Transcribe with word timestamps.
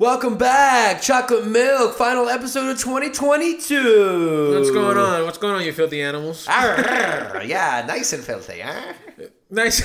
Welcome 0.00 0.38
back, 0.38 1.02
Chocolate 1.02 1.46
Milk, 1.46 1.94
final 1.94 2.26
episode 2.30 2.70
of 2.70 2.78
2022. 2.80 4.54
What's 4.56 4.70
going 4.70 4.96
on? 4.96 5.24
What's 5.26 5.36
going 5.36 5.54
on, 5.56 5.62
you 5.62 5.74
filthy 5.74 6.00
animals? 6.00 6.48
Arr, 6.48 7.42
yeah, 7.44 7.84
nice 7.86 8.14
and 8.14 8.24
filthy, 8.24 8.60
huh? 8.60 8.94
Nice. 9.50 9.84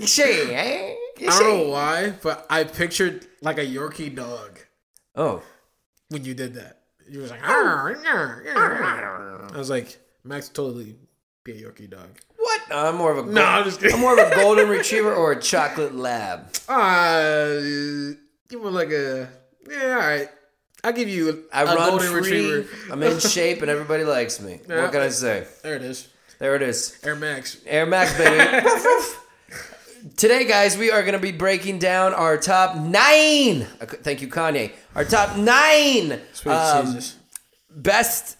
See, 0.00 0.22
eh? 0.52 0.94
I 1.20 1.38
don't 1.38 1.42
know 1.44 1.68
why, 1.68 2.14
but 2.22 2.44
I 2.50 2.64
pictured 2.64 3.24
like 3.40 3.58
a 3.58 3.64
Yorkie 3.64 4.12
dog 4.12 4.58
Oh. 5.14 5.42
when 6.08 6.24
you 6.24 6.34
did 6.34 6.54
that. 6.54 6.80
You 7.08 7.20
was 7.20 7.30
like, 7.30 7.48
"Arr, 7.48 7.96
arr, 8.04 8.44
arr." 8.56 9.48
I 9.54 9.56
was 9.56 9.70
like, 9.70 9.96
Max 10.24 10.48
totally 10.48 10.96
be 11.44 11.52
a 11.52 11.54
Yorkie 11.70 11.88
dog. 11.88 12.08
What? 12.36 12.62
No, 12.68 12.78
I'm 12.88 12.96
more 12.96 13.12
of 13.12 13.18
a 13.18 13.22
gold, 13.22 13.34
No, 13.36 13.44
I'm 13.44 13.62
just 13.62 13.78
kidding. 13.78 13.94
I'm 13.94 14.00
more 14.00 14.18
of 14.18 14.32
a 14.32 14.34
golden 14.34 14.68
retriever 14.68 15.14
or 15.14 15.30
a 15.30 15.40
chocolate 15.40 15.94
lab. 15.94 16.48
Uh, 16.68 18.16
you 18.50 18.58
were 18.60 18.70
like 18.70 18.90
a 18.90 19.28
yeah. 19.70 19.90
All 19.92 19.96
right, 19.98 20.28
I'll 20.82 20.92
give 20.92 21.08
you 21.08 21.44
a 21.52 21.56
I 21.56 21.64
run 21.64 21.76
golden 21.76 22.08
free. 22.08 22.20
retriever. 22.20 22.68
I'm 22.92 23.02
in 23.02 23.18
shape, 23.18 23.62
and 23.62 23.70
everybody 23.70 24.04
likes 24.04 24.40
me. 24.40 24.60
Yeah. 24.68 24.82
What 24.82 24.92
can 24.92 25.00
I 25.00 25.08
say? 25.08 25.46
There 25.62 25.74
it 25.76 25.82
is, 25.82 26.08
There 26.38 26.54
it 26.56 26.62
is. 26.62 26.98
Air 27.02 27.16
Max. 27.16 27.58
Air 27.66 27.86
Max, 27.86 28.16
baby. 28.18 28.64
Woof, 28.66 28.84
woof. 28.84 29.20
Today, 30.18 30.44
guys, 30.44 30.76
we 30.76 30.90
are 30.90 31.00
going 31.00 31.14
to 31.14 31.18
be 31.18 31.32
breaking 31.32 31.78
down 31.78 32.12
our 32.12 32.36
top 32.36 32.76
nine. 32.76 33.62
uh, 33.80 33.86
Thank 33.86 34.20
you, 34.20 34.28
Kanye. 34.28 34.72
Our 34.94 35.04
top 35.04 35.38
nine 35.38 36.20
Sweet 36.34 36.52
um, 36.52 36.86
Jesus. 36.92 37.16
best, 37.70 38.36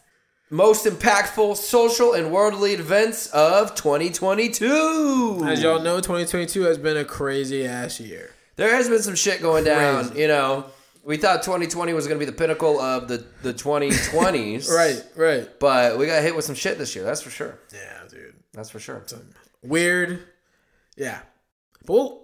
most 0.50 0.84
impactful 0.84 1.56
social 1.56 2.12
and 2.12 2.30
worldly 2.30 2.73
events 2.74 3.28
of 3.28 3.74
2022. 3.76 5.45
As 5.46 5.62
y'all 5.62 5.80
know, 5.80 5.96
2022 6.00 6.62
has 6.64 6.76
been 6.76 6.98
a 6.98 7.04
crazy 7.04 7.64
ass 7.66 7.98
year. 7.98 8.34
There 8.56 8.74
has 8.74 8.88
been 8.88 9.02
some 9.02 9.14
shit 9.14 9.42
going 9.42 9.64
down. 9.64 10.06
Crazy. 10.08 10.22
You 10.22 10.28
know, 10.28 10.66
we 11.04 11.16
thought 11.16 11.42
2020 11.42 11.92
was 11.92 12.06
going 12.06 12.18
to 12.18 12.24
be 12.24 12.30
the 12.30 12.36
pinnacle 12.36 12.80
of 12.80 13.08
the, 13.08 13.24
the 13.42 13.52
2020s. 13.52 14.70
Right, 14.74 15.04
right. 15.16 15.48
But 15.60 15.98
we 15.98 16.06
got 16.06 16.23
hit 16.23 16.34
with 16.34 16.45
some 16.45 16.54
shit 16.54 16.79
this 16.79 16.95
year. 16.95 17.04
That's 17.04 17.20
for 17.23 17.30
sure. 17.30 17.59
Yeah, 17.73 18.01
dude. 18.09 18.34
That's 18.52 18.70
for 18.70 18.79
sure. 18.79 19.04
Weird. 19.62 20.20
Yeah. 20.96 21.20
But 21.87 21.92
we'll, 21.92 22.23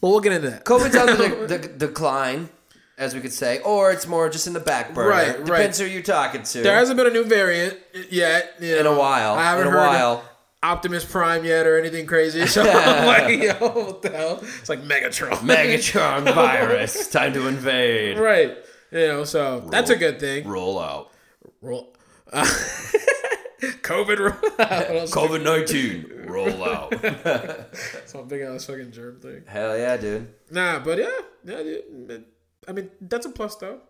but 0.00 0.08
we'll 0.08 0.20
get 0.20 0.32
into 0.32 0.50
that. 0.50 0.64
COVID's 0.64 0.96
on 0.96 1.06
the, 1.06 1.46
the 1.46 1.58
decline, 1.86 2.48
as 2.96 3.14
we 3.14 3.20
could 3.20 3.32
say, 3.32 3.60
or 3.60 3.90
it's 3.90 4.06
more 4.06 4.28
just 4.30 4.46
in 4.46 4.52
the 4.52 4.60
back 4.60 4.94
burner. 4.94 5.10
Right, 5.10 5.38
right. 5.38 5.44
Depends 5.46 5.78
who 5.78 5.84
you're 5.86 6.02
talking 6.02 6.42
to. 6.42 6.62
There 6.62 6.74
hasn't 6.74 6.96
been 6.96 7.06
a 7.06 7.10
new 7.10 7.24
variant 7.24 7.76
yet. 8.10 8.54
you 8.60 8.76
in 8.76 8.86
a 8.86 8.96
while. 8.96 9.34
I 9.34 9.44
haven't 9.44 9.66
in 9.66 9.72
a 9.74 9.76
heard 9.76 9.86
while. 9.86 10.29
Optimus 10.62 11.04
Prime 11.04 11.44
yet 11.44 11.66
or 11.66 11.78
anything 11.78 12.06
crazy. 12.06 12.46
So 12.46 12.62
I'm 12.62 13.06
like, 13.30 13.40
yo, 13.40 13.54
what 13.70 14.02
the 14.02 14.10
hell? 14.10 14.38
It's 14.42 14.68
like 14.68 14.82
Megatron. 14.82 15.30
Megatron 15.38 16.24
virus. 16.34 17.08
Time 17.08 17.32
to 17.32 17.46
invade. 17.46 18.18
right. 18.18 18.56
You 18.92 19.06
know, 19.06 19.24
so 19.24 19.60
that's 19.70 19.90
a 19.90 19.96
good 19.96 20.18
thing. 20.18 20.46
Roll 20.48 20.78
out. 20.80 21.12
Roll. 21.62 21.94
Uh, 22.32 22.44
COVID 23.60 24.18
roll 24.18 24.52
out. 24.58 24.86
COVID 25.08 25.42
19. 25.44 26.26
Roll 26.26 26.64
out. 26.64 26.94
Some 28.08 28.26
big 28.28 28.42
ass 28.42 28.64
fucking 28.64 28.90
germ 28.90 29.20
thing. 29.20 29.42
Hell 29.46 29.76
yeah, 29.78 29.96
dude. 29.96 30.32
Nah, 30.50 30.80
but 30.80 30.98
yeah, 30.98 31.08
yeah, 31.44 31.62
dude. 31.62 32.24
I 32.66 32.72
mean, 32.72 32.90
that's 33.00 33.26
a 33.26 33.30
plus 33.30 33.56
though. 33.56 33.80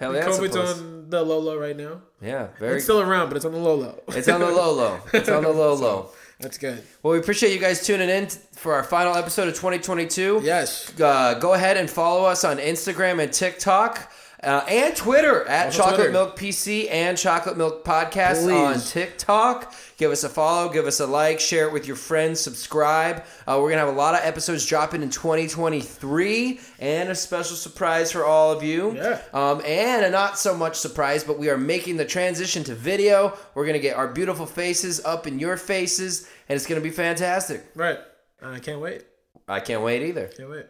Hell 0.00 0.14
yeah. 0.14 0.26
COVID's 0.26 0.56
on 0.56 1.10
the 1.10 1.22
low 1.22 1.38
low 1.38 1.58
right 1.58 1.76
now. 1.76 2.00
Yeah, 2.22 2.48
very. 2.58 2.76
It's 2.76 2.84
still 2.84 3.00
around, 3.00 3.28
but 3.28 3.36
it's 3.36 3.44
on 3.44 3.52
the 3.52 3.58
low 3.58 3.74
low. 3.74 4.02
It's 4.08 4.28
on 4.28 4.40
the 4.40 4.46
low 4.50 4.72
low. 4.72 5.00
It's 5.12 5.28
on 5.28 5.42
the 5.42 5.50
low 5.50 5.74
low. 5.74 6.08
That's 6.40 6.56
good. 6.56 6.82
Well, 7.02 7.12
we 7.12 7.18
appreciate 7.18 7.52
you 7.52 7.58
guys 7.58 7.84
tuning 7.86 8.08
in 8.08 8.28
for 8.28 8.72
our 8.72 8.82
final 8.82 9.14
episode 9.14 9.48
of 9.48 9.54
2022. 9.54 10.40
Yes. 10.42 10.98
Uh, 10.98 11.34
go 11.34 11.52
ahead 11.52 11.76
and 11.76 11.88
follow 11.88 12.24
us 12.24 12.44
on 12.44 12.56
Instagram 12.56 13.22
and 13.22 13.30
TikTok. 13.30 14.10
Uh, 14.42 14.64
and 14.68 14.96
Twitter 14.96 15.44
at 15.46 15.66
Also 15.66 15.78
Chocolate 15.78 15.96
Twitter. 15.96 16.12
Milk 16.12 16.38
PC 16.38 16.90
and 16.90 17.18
Chocolate 17.18 17.58
Milk 17.58 17.84
Podcast 17.84 18.42
Please. 18.44 18.52
on 18.52 18.80
TikTok. 18.80 19.74
Give 19.98 20.10
us 20.10 20.24
a 20.24 20.30
follow, 20.30 20.72
give 20.72 20.86
us 20.86 20.98
a 21.00 21.06
like, 21.06 21.40
share 21.40 21.66
it 21.66 21.74
with 21.74 21.86
your 21.86 21.96
friends, 21.96 22.40
subscribe. 22.40 23.22
Uh, 23.46 23.58
we're 23.60 23.68
gonna 23.68 23.84
have 23.84 23.94
a 23.94 23.98
lot 23.98 24.14
of 24.14 24.22
episodes 24.24 24.64
dropping 24.64 25.02
in 25.02 25.10
2023, 25.10 26.58
and 26.78 27.10
a 27.10 27.14
special 27.14 27.54
surprise 27.54 28.10
for 28.12 28.24
all 28.24 28.50
of 28.50 28.62
you. 28.62 28.94
Yeah. 28.96 29.20
Um, 29.34 29.60
and 29.66 30.06
a 30.06 30.10
not 30.10 30.38
so 30.38 30.56
much 30.56 30.76
surprise, 30.76 31.22
but 31.22 31.38
we 31.38 31.50
are 31.50 31.58
making 31.58 31.98
the 31.98 32.06
transition 32.06 32.64
to 32.64 32.74
video. 32.74 33.36
We're 33.54 33.66
gonna 33.66 33.78
get 33.78 33.96
our 33.96 34.08
beautiful 34.08 34.46
faces 34.46 35.04
up 35.04 35.26
in 35.26 35.38
your 35.38 35.58
faces, 35.58 36.26
and 36.48 36.56
it's 36.56 36.66
gonna 36.66 36.80
be 36.80 36.90
fantastic. 36.90 37.66
Right. 37.74 37.98
I 38.42 38.58
can't 38.58 38.80
wait. 38.80 39.04
I 39.46 39.60
can't 39.60 39.82
wait 39.82 40.00
either. 40.02 40.28
Can't 40.28 40.48
wait. 40.48 40.64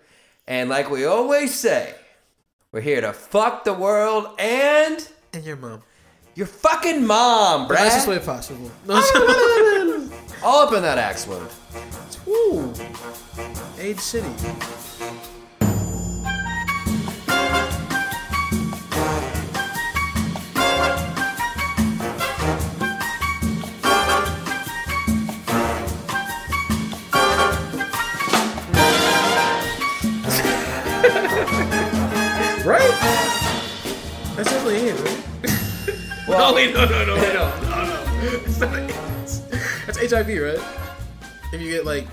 And 0.49 0.69
like 0.69 0.91
we 0.91 1.05
always 1.05 1.55
say, 1.55 1.95
we're 2.73 2.81
here 2.81 3.01
to 3.01 3.13
fuck 3.13 3.65
the 3.65 3.73
world 3.75 4.29
and 4.39 5.09
And 5.33 5.45
your 5.45 5.57
mom. 5.57 5.83
your 6.35 6.47
fucking 6.47 7.07
mom, 7.07 7.69
The 7.69 7.75
nicest 7.75 8.07
Brad. 8.07 8.19
way 8.21 8.25
possible. 8.25 8.71
No, 8.87 8.97
All 10.43 10.67
up 10.67 10.73
in 10.75 10.83
that 10.83 10.99
axe 10.99 11.27
wound. 11.27 11.49
Ooh. 12.29 12.73
Age 13.79 13.99
City. 13.99 14.29
That's 34.41 34.53
definitely 34.53 34.89
it, 34.89 35.01
right? 35.05 36.27
Well- 36.27 36.51
no, 36.51 36.55
wait, 36.57 36.73
no, 36.73 36.87
no, 36.87 37.05
no, 37.05 37.15
wait, 37.17 37.35
no, 37.35 37.61
no, 37.61 38.23
no. 38.23 38.41
It's 38.47 38.59
not 38.59 38.79
AIDS. 38.79 39.41
That's 39.85 39.99
HIV, 39.99 40.29
right? 40.29 40.59
If 41.53 41.61
you 41.61 41.71
get 41.71 41.85
like 41.85 42.07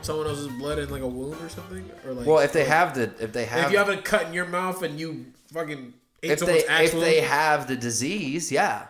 someone 0.00 0.26
else's 0.26 0.48
blood 0.48 0.78
in 0.78 0.88
like 0.88 1.02
a 1.02 1.06
wound 1.06 1.38
or 1.42 1.50
something, 1.50 1.90
or 2.06 2.14
like 2.14 2.26
Well, 2.26 2.38
if 2.38 2.52
they 2.54 2.64
have 2.64 2.94
the, 2.94 3.12
if 3.22 3.34
they 3.34 3.44
have, 3.44 3.66
if 3.66 3.72
you 3.72 3.78
have 3.78 3.90
a 3.90 3.98
cut 3.98 4.26
in 4.26 4.32
your 4.32 4.46
mouth 4.46 4.82
and 4.82 4.98
you 4.98 5.26
fucking 5.52 5.92
ate 6.22 6.30
if 6.30 6.38
someone's 6.38 6.64
they, 6.64 6.84
if 6.84 6.94
wound, 6.94 7.04
they 7.04 7.20
have 7.20 7.66
the 7.66 7.76
disease, 7.76 8.50
yeah. 8.50 8.86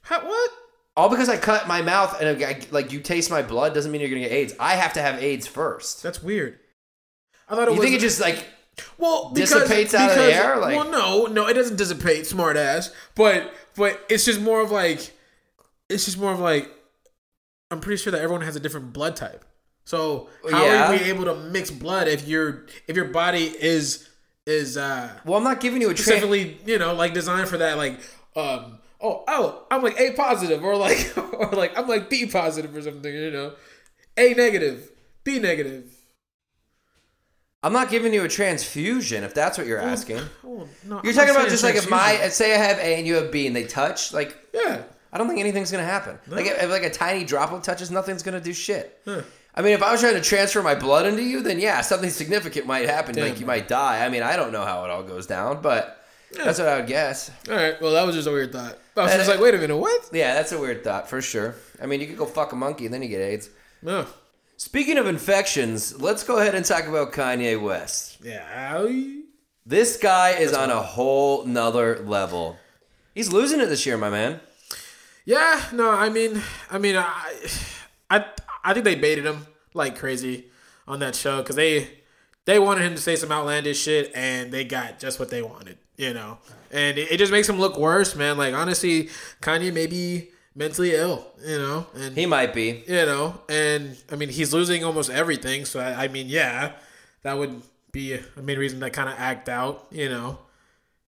How, 0.00 0.26
what? 0.26 0.50
All 0.96 1.10
because 1.10 1.28
I 1.28 1.36
cut 1.36 1.68
my 1.68 1.82
mouth 1.82 2.18
and 2.18 2.42
I, 2.42 2.60
like 2.70 2.92
you 2.92 3.00
taste 3.00 3.30
my 3.30 3.42
blood 3.42 3.74
doesn't 3.74 3.92
mean 3.92 4.00
you're 4.00 4.08
gonna 4.08 4.20
get 4.20 4.32
AIDS. 4.32 4.54
I 4.58 4.76
have 4.76 4.94
to 4.94 5.02
have 5.02 5.22
AIDS 5.22 5.46
first. 5.46 6.02
That's 6.02 6.22
weird. 6.22 6.58
I 7.46 7.56
thought 7.56 7.68
it 7.68 7.72
You 7.72 7.78
was 7.78 7.84
think 7.84 7.96
it 7.96 8.00
just 8.00 8.20
like 8.22 8.46
well 8.98 9.30
because, 9.34 9.50
dissipates 9.52 9.94
out 9.94 10.10
of 10.10 10.16
the 10.16 10.34
air, 10.34 10.56
like- 10.58 10.76
well, 10.76 10.90
no, 10.90 11.26
no, 11.26 11.46
it 11.48 11.54
doesn't 11.54 11.76
dissipate, 11.76 12.26
smart 12.26 12.56
ass. 12.56 12.90
But 13.14 13.52
but 13.76 14.00
it's 14.08 14.24
just 14.24 14.40
more 14.40 14.60
of 14.60 14.70
like 14.70 15.12
it's 15.88 16.04
just 16.06 16.18
more 16.18 16.32
of 16.32 16.40
like 16.40 16.70
I'm 17.70 17.80
pretty 17.80 18.02
sure 18.02 18.10
that 18.12 18.20
everyone 18.20 18.44
has 18.44 18.56
a 18.56 18.60
different 18.60 18.92
blood 18.92 19.16
type. 19.16 19.44
So 19.84 20.28
how 20.50 20.64
Yeah. 20.64 20.88
are 20.88 20.92
we 20.92 20.98
able 21.10 21.24
to 21.24 21.34
mix 21.34 21.70
blood 21.70 22.06
if 22.08 22.26
your 22.28 22.66
if 22.86 22.96
your 22.96 23.06
body 23.06 23.44
is 23.46 24.08
is 24.46 24.76
uh 24.76 25.10
well, 25.24 25.38
I'm 25.38 25.44
not 25.44 25.60
giving 25.60 25.80
you 25.82 25.90
a 25.90 25.96
specifically 25.96 26.58
you 26.66 26.78
know 26.78 26.94
like 26.94 27.14
designed 27.14 27.48
for 27.48 27.58
that 27.58 27.76
like 27.76 27.94
um 28.36 28.78
oh 29.00 29.24
oh 29.28 29.66
I'm 29.70 29.82
like 29.82 29.98
A 30.00 30.12
positive 30.12 30.64
or 30.64 30.76
like 30.76 31.12
or 31.16 31.50
like 31.52 31.76
I'm 31.78 31.88
like 31.88 32.08
B 32.08 32.26
positive 32.26 32.74
or 32.74 32.80
something 32.82 33.12
you 33.12 33.30
know 33.30 33.54
A 34.16 34.34
negative 34.34 34.90
B 35.24 35.38
negative 35.38 35.91
I'm 37.62 37.72
not 37.72 37.90
giving 37.90 38.12
you 38.12 38.24
a 38.24 38.28
transfusion 38.28 39.22
if 39.24 39.34
that's 39.34 39.56
what 39.56 39.66
you're 39.66 39.78
asking. 39.78 40.18
oh, 40.44 40.68
no, 40.84 41.00
You're 41.04 41.12
I'm 41.12 41.14
talking 41.14 41.30
about 41.30 41.48
just 41.48 41.62
like 41.62 41.76
if 41.76 41.88
my 41.88 42.28
say 42.28 42.54
I 42.54 42.58
have 42.58 42.78
A 42.78 42.96
and 42.98 43.06
you 43.06 43.14
have 43.16 43.30
B 43.30 43.46
and 43.46 43.54
they 43.54 43.64
touch, 43.64 44.12
like 44.12 44.36
yeah 44.52 44.82
I 45.12 45.18
don't 45.18 45.28
think 45.28 45.40
anything's 45.40 45.70
gonna 45.70 45.84
happen. 45.84 46.18
Like 46.26 46.46
if, 46.46 46.62
if 46.62 46.70
like 46.70 46.82
a 46.84 46.90
tiny 46.90 47.24
droplet 47.24 47.62
touches, 47.62 47.90
nothing's 47.90 48.22
gonna 48.22 48.40
do 48.40 48.52
shit. 48.52 48.98
Huh. 49.04 49.22
I 49.54 49.60
mean, 49.60 49.72
if 49.74 49.82
I 49.82 49.92
was 49.92 50.00
trying 50.00 50.14
to 50.14 50.22
transfer 50.22 50.62
my 50.62 50.74
blood 50.74 51.04
into 51.06 51.22
you, 51.22 51.42
then 51.42 51.60
yeah, 51.60 51.82
something 51.82 52.08
significant 52.08 52.66
might 52.66 52.88
happen. 52.88 53.14
Damn, 53.14 53.28
like 53.28 53.38
you 53.38 53.44
might 53.44 53.68
die. 53.68 54.04
I 54.04 54.08
mean, 54.08 54.22
I 54.22 54.34
don't 54.36 54.50
know 54.50 54.64
how 54.64 54.84
it 54.84 54.90
all 54.90 55.02
goes 55.02 55.26
down, 55.26 55.60
but 55.60 56.02
that's 56.32 56.58
what 56.58 56.66
I 56.68 56.78
would 56.78 56.86
guess. 56.86 57.30
all 57.50 57.54
right 57.54 57.80
well 57.80 57.92
that 57.92 58.06
was 58.06 58.16
just 58.16 58.26
a 58.26 58.32
weird 58.32 58.52
thought 58.52 58.78
I 58.96 59.02
was 59.02 59.12
Uh, 59.12 59.16
just 59.18 59.28
like 59.28 59.38
wait 59.38 59.54
a 59.54 59.58
minute 59.58 59.76
what 59.76 60.08
Yeah, 60.12 60.32
that's 60.34 60.50
a 60.52 60.58
weird 60.58 60.82
thought 60.82 61.08
for 61.10 61.20
sure. 61.20 61.54
I 61.80 61.84
mean, 61.86 62.00
you 62.00 62.06
could 62.06 62.16
go 62.16 62.24
fuck 62.26 62.52
a 62.52 62.56
monkey 62.56 62.86
and 62.86 62.94
then 62.94 63.02
you 63.02 63.08
get 63.08 63.20
AIDS. 63.20 63.50
no 63.82 64.06
Speaking 64.62 64.96
of 64.96 65.08
infections, 65.08 66.00
let's 66.00 66.22
go 66.22 66.38
ahead 66.38 66.54
and 66.54 66.64
talk 66.64 66.86
about 66.86 67.12
Kanye 67.12 67.60
West. 67.60 68.18
yeah 68.22 68.46
I- 68.76 69.22
This 69.66 69.96
guy 69.96 70.30
is 70.30 70.52
on 70.52 70.70
a 70.70 70.80
whole 70.80 71.44
nother 71.44 71.98
level. 71.98 72.58
He's 73.12 73.32
losing 73.32 73.58
it 73.60 73.66
this 73.66 73.84
year, 73.84 73.98
my 73.98 74.08
man. 74.08 74.38
yeah 75.24 75.64
no 75.72 75.90
I 75.90 76.08
mean 76.10 76.40
I 76.70 76.78
mean 76.78 76.96
I 76.96 77.32
I 78.08 78.24
I 78.62 78.72
think 78.72 78.84
they 78.84 78.94
baited 78.94 79.24
him 79.24 79.48
like 79.74 79.98
crazy 79.98 80.46
on 80.86 81.00
that 81.00 81.16
show 81.16 81.38
because 81.42 81.56
they 81.56 81.90
they 82.44 82.60
wanted 82.60 82.82
him 82.84 82.94
to 82.94 83.00
say 83.02 83.16
some 83.16 83.32
outlandish 83.32 83.80
shit 83.82 84.12
and 84.14 84.52
they 84.52 84.62
got 84.64 85.00
just 85.00 85.18
what 85.18 85.28
they 85.30 85.42
wanted 85.42 85.76
you 85.96 86.14
know 86.14 86.38
and 86.70 86.98
it, 86.98 87.10
it 87.10 87.16
just 87.18 87.32
makes 87.32 87.48
him 87.48 87.58
look 87.58 87.76
worse 87.76 88.14
man 88.14 88.36
like 88.38 88.54
honestly 88.54 89.10
Kanye 89.40 89.72
may 89.74 89.86
be 89.88 90.30
mentally 90.54 90.94
ill 90.94 91.26
you 91.44 91.58
know 91.58 91.86
and 91.94 92.16
He 92.16 92.26
might 92.26 92.52
be. 92.54 92.84
you 92.86 93.06
know, 93.06 93.40
and 93.48 93.96
I 94.10 94.16
mean 94.16 94.28
he's 94.28 94.52
losing 94.52 94.84
almost 94.84 95.10
everything. 95.10 95.64
So 95.64 95.80
I, 95.80 96.04
I 96.04 96.08
mean, 96.08 96.28
yeah, 96.28 96.72
that 97.22 97.38
would 97.38 97.62
be 97.92 98.14
a 98.14 98.42
main 98.42 98.58
reason 98.58 98.80
to 98.80 98.90
kind 98.90 99.08
of 99.08 99.14
act 99.18 99.48
out, 99.48 99.86
you 99.90 100.08
know. 100.08 100.38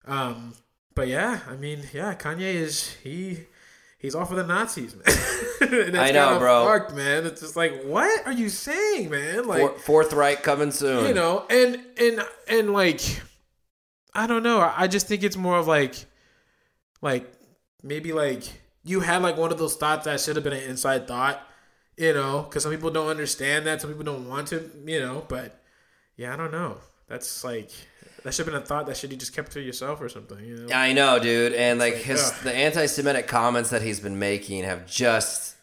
Um, 0.06 0.54
but 0.96 1.08
yeah, 1.08 1.40
I 1.50 1.56
mean, 1.56 1.84
yeah, 1.94 2.14
Kanye 2.16 2.54
is 2.54 2.96
he 3.04 3.40
he's 4.00 4.14
all 4.16 4.26
for 4.26 4.36
the 4.36 4.44
Nazis, 4.46 4.96
man. 5.62 5.96
I 5.96 6.12
know, 6.12 6.38
bro. 6.40 6.66
Fucked, 6.66 6.94
man. 6.94 7.26
It's 7.26 7.42
just 7.42 7.56
like, 7.56 7.84
what 7.84 8.26
are 8.28 8.34
you 8.34 8.50
saying, 8.50 9.10
man? 9.10 9.48
Like, 9.48 9.78
Fourth 9.80 10.14
Reich 10.14 10.44
coming 10.44 10.72
soon. 10.72 11.08
you 11.08 11.14
know, 11.14 11.46
and 11.50 11.80
and 11.98 12.22
and 12.48 12.74
like, 12.74 13.02
I 14.14 14.28
don't 14.28 14.44
know. 14.44 14.60
I 14.76 14.88
just 14.88 15.08
think 15.08 15.24
it's 15.24 15.38
more 15.38 15.58
of 15.58 15.68
like, 15.68 15.96
like 17.02 17.32
maybe 17.82 18.14
like 18.14 18.44
you 18.84 19.00
had 19.00 19.22
like 19.22 19.38
one 19.38 19.52
of 19.52 19.58
those 19.58 19.76
thoughts 19.76 20.06
that 20.06 20.20
should 20.20 20.36
have 20.36 20.44
been 20.44 20.54
an 20.54 20.64
inside 20.64 21.08
thought, 21.08 21.42
you 21.98 22.14
know, 22.14 22.44
because 22.44 22.64
some 22.64 22.72
people 22.72 22.92
don't 22.92 23.08
understand 23.08 23.66
that, 23.66 23.82
some 23.82 23.90
people 23.90 24.04
don't 24.04 24.28
want 24.28 24.48
to, 24.50 24.70
you 24.86 25.00
know. 25.00 25.26
But 25.28 25.60
yeah, 26.18 26.34
I 26.34 26.38
don't 26.38 26.52
know. 26.52 26.78
That's 27.08 27.44
like 27.44 27.72
that 28.24 28.34
should 28.34 28.46
have 28.46 28.54
been 28.54 28.62
a 28.62 28.66
thought 28.66 28.86
that 28.88 28.98
should 28.98 29.12
you 29.12 29.18
just 29.18 29.36
kept 29.36 29.52
to 29.54 29.62
yourself 29.62 30.02
or 30.02 30.10
something, 30.10 30.40
you 30.44 30.56
know. 30.56 30.76
I 30.76 30.94
know, 30.94 31.20
dude, 31.20 31.54
and 31.54 31.80
like 31.80 31.94
like, 31.94 32.04
his 32.04 32.32
ugh. 32.32 32.44
the 32.44 32.54
anti-Semitic 32.54 33.28
comments 33.28 33.70
that 33.70 33.82
he's 33.82 34.00
been 34.00 34.20
making 34.20 34.64
have 34.64 34.86
just 34.86 35.56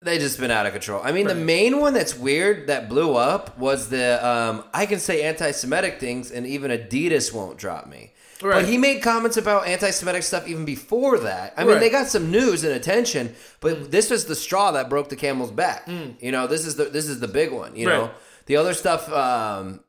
they 0.00 0.18
just 0.18 0.38
been 0.38 0.50
out 0.50 0.64
of 0.66 0.72
control. 0.72 1.00
I 1.02 1.12
mean, 1.12 1.26
the 1.26 1.34
main 1.34 1.80
one 1.80 1.92
that's 1.92 2.16
weird 2.16 2.68
that 2.68 2.88
blew 2.88 3.16
up 3.16 3.58
was 3.58 3.88
the 3.88 4.24
um, 4.26 4.64
I 4.72 4.86
can 4.86 5.00
say 5.00 5.22
anti-Semitic 5.22 5.98
things 5.98 6.30
and 6.30 6.46
even 6.46 6.70
Adidas 6.70 7.32
won't 7.32 7.58
drop 7.58 7.86
me. 7.86 8.12
Right. 8.42 8.60
But 8.62 8.68
he 8.68 8.78
made 8.78 9.02
comments 9.02 9.36
about 9.36 9.66
anti-Semitic 9.66 10.22
stuff 10.22 10.46
even 10.46 10.64
before 10.64 11.18
that. 11.18 11.54
I 11.56 11.64
mean, 11.64 11.72
Right. 11.72 11.80
they 11.80 11.90
got 11.90 12.06
some 12.06 12.30
news 12.30 12.62
and 12.64 12.72
attention, 12.72 13.34
but 13.60 13.90
this 13.90 14.10
was 14.10 14.26
the 14.26 14.36
straw 14.36 14.70
that 14.72 14.88
broke 14.88 15.08
the 15.08 15.16
camel's 15.16 15.50
back. 15.50 15.88
You 16.20 16.30
know, 16.32 16.46
this 16.46 16.64
is 16.64 16.76
the 16.76 16.84
this 16.84 17.08
is 17.08 17.18
the 17.20 17.28
big 17.28 17.50
one. 17.52 17.74
You 17.74 17.86
know, 17.86 18.10
the 18.46 18.56
other 18.56 18.74
stuff 18.74 19.10
um, 19.12 19.80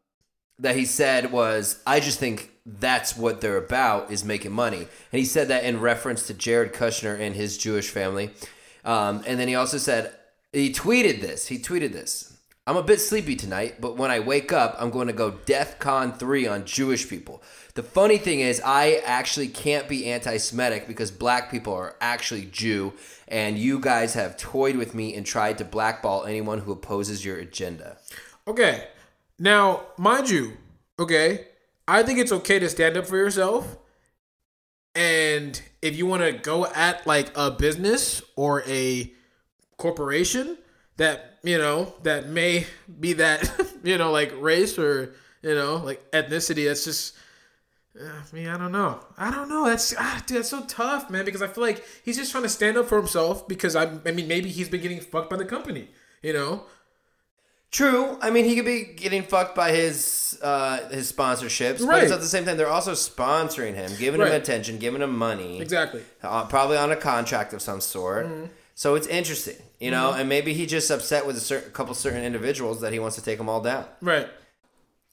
that 0.58 0.76
he 0.76 0.86
said 0.86 1.32
was, 1.32 1.80
I 1.86 2.00
just 2.00 2.20
think 2.20 2.50
that's 2.66 3.16
what 3.16 3.40
they're 3.42 3.58
about 3.58 4.12
is 4.12 4.24
making 4.26 4.52
money. 4.52 4.80
And 5.12 5.20
he 5.20 5.26
said 5.26 5.48
that 5.50 5.64
in 5.64 5.80
reference 5.80 6.28
to 6.28 6.34
Jared 6.34 6.74
Kushner 6.74 7.20
and 7.20 7.36
his 7.36 7.58
Jewish 7.58 7.90
family. 7.90 8.32
Um, 8.86 9.24
and 9.28 9.40
then 9.40 9.48
he 9.48 9.56
also 9.56 9.78
said, 9.78 10.14
he 10.54 10.72
tweeted 10.74 11.22
this. 11.22 11.48
He 11.48 11.58
tweeted 11.60 11.94
this. 11.94 12.34
I'm 12.68 12.78
a 12.78 12.84
bit 12.84 13.00
sleepy 13.02 13.36
tonight, 13.36 13.82
but 13.82 13.98
when 13.98 14.12
I 14.12 14.20
wake 14.20 14.52
up, 14.52 14.76
I'm 14.80 14.92
going 14.92 15.08
to 15.08 15.14
go 15.14 15.32
DEF 15.32 15.80
CON 15.80 16.14
3 16.14 16.46
on 16.48 16.66
Jewish 16.66 17.10
people. 17.10 17.42
The 17.76 17.84
funny 17.84 18.18
thing 18.18 18.40
is, 18.40 18.62
I 18.66 19.02
actually 19.06 19.48
can't 19.48 19.88
be 19.88 20.12
anti 20.12 20.38
Semitic 20.38 20.88
because 20.88 21.12
black 21.12 21.52
people 21.52 21.74
are 21.74 21.96
actually 22.02 22.46
Jew, 22.46 22.94
and 23.28 23.58
you 23.58 23.80
guys 23.80 24.16
have 24.16 24.38
toyed 24.38 24.76
with 24.76 24.96
me 24.96 25.16
and 25.16 25.26
tried 25.26 25.58
to 25.60 25.66
blackball 25.66 26.26
anyone 26.26 26.60
who 26.60 26.72
opposes 26.72 27.24
your 27.24 27.38
agenda. 27.38 27.98
Okay. 28.48 28.88
Now, 29.38 29.84
mind 29.98 30.30
you, 30.30 30.58
okay, 30.98 31.48
I 31.88 32.04
think 32.04 32.20
it's 32.20 32.32
okay 32.32 32.60
to 32.60 32.70
stand 32.70 32.98
up 32.98 33.08
for 33.08 33.18
yourself. 33.18 33.78
And 34.96 35.62
if 35.82 35.96
you 35.96 36.06
want 36.06 36.24
to 36.24 36.34
go 36.34 36.66
at 36.66 37.08
like 37.08 37.32
a 37.38 37.52
business 37.52 38.22
or 38.36 38.64
a 38.68 39.12
corporation 39.78 40.58
that, 40.98 41.38
you 41.44 41.58
know, 41.58 41.94
that 42.04 42.28
may 42.28 42.68
be 43.00 43.14
that, 43.14 43.50
you 43.84 43.98
know, 43.98 44.12
like 44.12 44.34
race 44.40 44.78
or, 44.78 45.16
you 45.42 45.56
know, 45.56 45.78
like 45.78 46.12
ethnicity, 46.12 46.66
that's 46.66 46.84
just 46.84 47.16
I 48.02 48.36
mean, 48.36 48.48
I 48.48 48.58
don't 48.58 48.72
know. 48.72 49.00
I 49.18 49.30
don't 49.32 49.50
know. 49.50 49.66
That's 49.66 49.94
ah, 49.98 50.24
dude, 50.26 50.38
that's 50.38 50.50
so 50.50 50.64
tough, 50.66 51.10
man. 51.10 51.26
Because 51.26 51.42
I 51.42 51.48
feel 51.48 51.64
like 51.64 51.84
he's 52.04 52.18
just 52.18 52.32
trying 52.32 52.44
to 52.44 52.50
stand 52.50 52.78
up 52.78 52.88
for 52.88 52.98
himself. 52.98 53.48
Because 53.48 53.76
I, 53.76 53.92
I 54.06 54.12
mean, 54.12 54.28
maybe 54.28 54.50
he's 54.50 54.70
been 54.70 54.82
getting 54.82 55.00
fucked 55.02 55.30
by 55.30 55.36
the 55.38 55.46
company. 55.46 55.90
You 56.22 56.34
know, 56.34 56.64
True. 57.72 58.18
I 58.20 58.32
mean, 58.32 58.46
he 58.46 58.56
could 58.56 58.66
be 58.66 58.84
getting 58.84 59.22
fucked 59.22 59.56
by 59.56 59.72
his 59.72 60.40
uh, 60.42 60.90
his 60.90 61.12
sponsorships, 61.12 61.86
Right. 61.86 62.04
it's 62.04 62.12
at 62.12 62.20
the 62.20 62.26
same 62.26 62.46
time 62.46 62.58
they're 62.58 62.68
also 62.68 62.94
sponsoring 62.94 63.76
him, 63.76 63.92
giving 64.00 64.20
him 64.22 64.28
attention, 64.32 64.80
giving 64.80 65.02
him 65.02 65.16
money, 65.16 65.62
exactly. 65.62 66.02
uh, 66.24 66.46
probably 66.46 66.78
on 66.78 66.92
a 66.92 66.96
contract 66.96 67.54
of 67.54 67.62
some 67.62 67.80
sort. 67.80 68.28
So 68.74 68.96
it's 68.96 69.06
interesting, 69.08 69.58
you 69.80 69.92
know. 69.92 70.14
And 70.14 70.28
maybe 70.28 70.54
he 70.54 70.66
just 70.66 70.90
upset 70.90 71.28
with 71.28 71.38
a 71.38 71.42
certain 71.42 71.72
couple 71.72 71.94
certain 71.94 72.24
individuals 72.24 72.82
that 72.82 72.92
he 72.92 72.98
wants 72.98 73.18
to 73.18 73.22
take 73.22 73.38
them 73.38 73.50
all 73.50 73.62
down. 73.62 73.86
Right. 74.02 74.28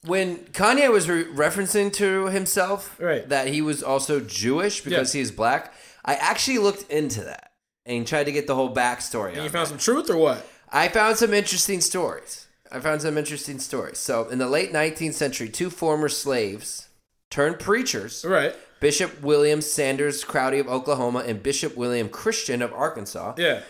When 0.07 0.37
Kanye 0.53 0.91
was 0.91 1.07
re- 1.09 1.25
referencing 1.25 1.91
to 1.93 2.25
himself 2.27 2.95
Right. 2.99 3.27
that 3.29 3.47
he 3.47 3.61
was 3.61 3.83
also 3.83 4.19
Jewish 4.19 4.81
because 4.81 5.13
Yeah. 5.13 5.19
he 5.19 5.21
is 5.21 5.31
black, 5.31 5.73
I 6.05 6.15
actually 6.15 6.59
looked 6.59 6.89
into 6.91 7.23
that 7.25 7.51
and 7.85 8.07
tried 8.07 8.25
to 8.25 8.31
get 8.31 8.47
the 8.47 8.55
whole 8.55 8.73
backstory. 8.73 9.33
And 9.33 9.43
you 9.43 9.49
found 9.49 9.67
some 9.67 9.77
truth 9.77 10.09
or 10.09 10.17
what? 10.17 10.45
I 10.71 10.87
found 10.87 11.17
some 11.17 11.33
interesting 11.33 11.81
stories. 11.81 12.45
I 12.71 12.79
found 12.79 13.01
some 13.01 13.17
interesting 13.17 13.59
stories. 13.59 13.97
So, 13.97 14.27
in 14.29 14.39
the 14.39 14.47
late 14.47 14.73
19th 14.73 15.15
century, 15.15 15.47
two 15.49 15.69
former 15.69 16.09
slaves 16.09 16.87
turned 17.29 17.59
preachers, 17.59 18.25
Right. 18.25 18.55
Bishop 18.79 19.21
William 19.21 19.61
Saunders 19.61 20.23
Crowdy 20.23 20.59
of 20.59 20.67
Oklahoma 20.67 21.19
and 21.25 21.41
Bishop 21.41 21.75
William 21.75 22.09
Christian 22.09 22.61
of 22.61 22.71
Arkansas. 22.73 23.33
Yeah. 23.37 23.61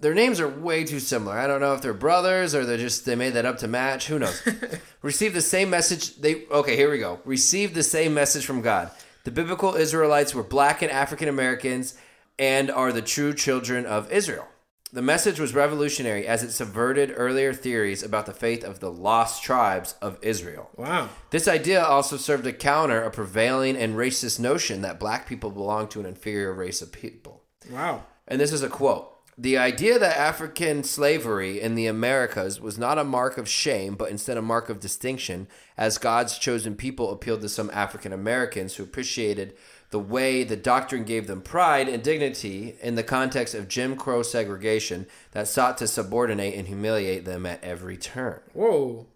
Their 0.00 0.14
names 0.14 0.40
are 0.40 0.48
way 0.48 0.84
too 0.84 1.00
similar. 1.00 1.38
I 1.38 1.46
don't 1.46 1.60
know 1.60 1.74
if 1.74 1.82
they're 1.82 1.92
brothers 1.92 2.54
or 2.54 2.64
they're 2.64 2.78
just 2.78 3.04
they 3.04 3.14
made 3.14 3.34
that 3.34 3.44
up 3.44 3.58
to 3.58 3.68
match. 3.68 4.06
Who 4.06 4.18
knows? 4.18 4.42
Received 5.02 5.34
the 5.34 5.42
same 5.42 5.68
message. 5.68 6.16
They 6.16 6.46
okay. 6.46 6.76
Here 6.76 6.90
we 6.90 6.98
go. 6.98 7.20
Received 7.24 7.74
the 7.74 7.82
same 7.82 8.14
message 8.14 8.46
from 8.46 8.62
God. 8.62 8.90
The 9.24 9.30
biblical 9.30 9.74
Israelites 9.74 10.34
were 10.34 10.42
black 10.42 10.80
and 10.80 10.90
African 10.90 11.28
Americans 11.28 11.98
and 12.38 12.70
are 12.70 12.92
the 12.92 13.02
true 13.02 13.34
children 13.34 13.84
of 13.84 14.10
Israel. 14.10 14.48
The 14.92 15.02
message 15.02 15.38
was 15.38 15.54
revolutionary 15.54 16.26
as 16.26 16.42
it 16.42 16.50
subverted 16.50 17.12
earlier 17.14 17.52
theories 17.52 18.02
about 18.02 18.26
the 18.26 18.32
faith 18.32 18.64
of 18.64 18.80
the 18.80 18.90
lost 18.90 19.40
tribes 19.44 19.94
of 20.02 20.18
Israel. 20.20 20.70
Wow. 20.76 21.10
This 21.30 21.46
idea 21.46 21.84
also 21.84 22.16
served 22.16 22.42
to 22.42 22.52
counter 22.52 23.04
a 23.04 23.10
prevailing 23.10 23.76
and 23.76 23.94
racist 23.94 24.40
notion 24.40 24.80
that 24.80 24.98
black 24.98 25.28
people 25.28 25.50
belong 25.50 25.86
to 25.88 26.00
an 26.00 26.06
inferior 26.06 26.52
race 26.52 26.82
of 26.82 26.90
people. 26.90 27.44
Wow. 27.70 28.04
And 28.26 28.40
this 28.40 28.52
is 28.52 28.64
a 28.64 28.68
quote. 28.68 29.19
The 29.40 29.56
idea 29.56 29.98
that 29.98 30.18
African 30.18 30.84
slavery 30.84 31.62
in 31.62 31.74
the 31.74 31.86
Americas 31.86 32.60
was 32.60 32.76
not 32.76 32.98
a 32.98 33.04
mark 33.04 33.38
of 33.38 33.48
shame, 33.48 33.94
but 33.94 34.10
instead 34.10 34.36
a 34.36 34.42
mark 34.42 34.68
of 34.68 34.80
distinction, 34.80 35.48
as 35.78 35.96
God's 35.96 36.36
chosen 36.36 36.74
people 36.74 37.10
appealed 37.10 37.40
to 37.40 37.48
some 37.48 37.70
African 37.72 38.12
Americans 38.12 38.74
who 38.74 38.82
appreciated 38.82 39.56
the 39.92 39.98
way 39.98 40.44
the 40.44 40.58
doctrine 40.58 41.04
gave 41.04 41.26
them 41.26 41.40
pride 41.40 41.88
and 41.88 42.02
dignity 42.02 42.76
in 42.82 42.96
the 42.96 43.02
context 43.02 43.54
of 43.54 43.66
Jim 43.66 43.96
Crow 43.96 44.22
segregation 44.22 45.06
that 45.30 45.48
sought 45.48 45.78
to 45.78 45.88
subordinate 45.88 46.54
and 46.54 46.68
humiliate 46.68 47.24
them 47.24 47.46
at 47.46 47.64
every 47.64 47.96
turn. 47.96 48.40
Whoa. 48.52 49.06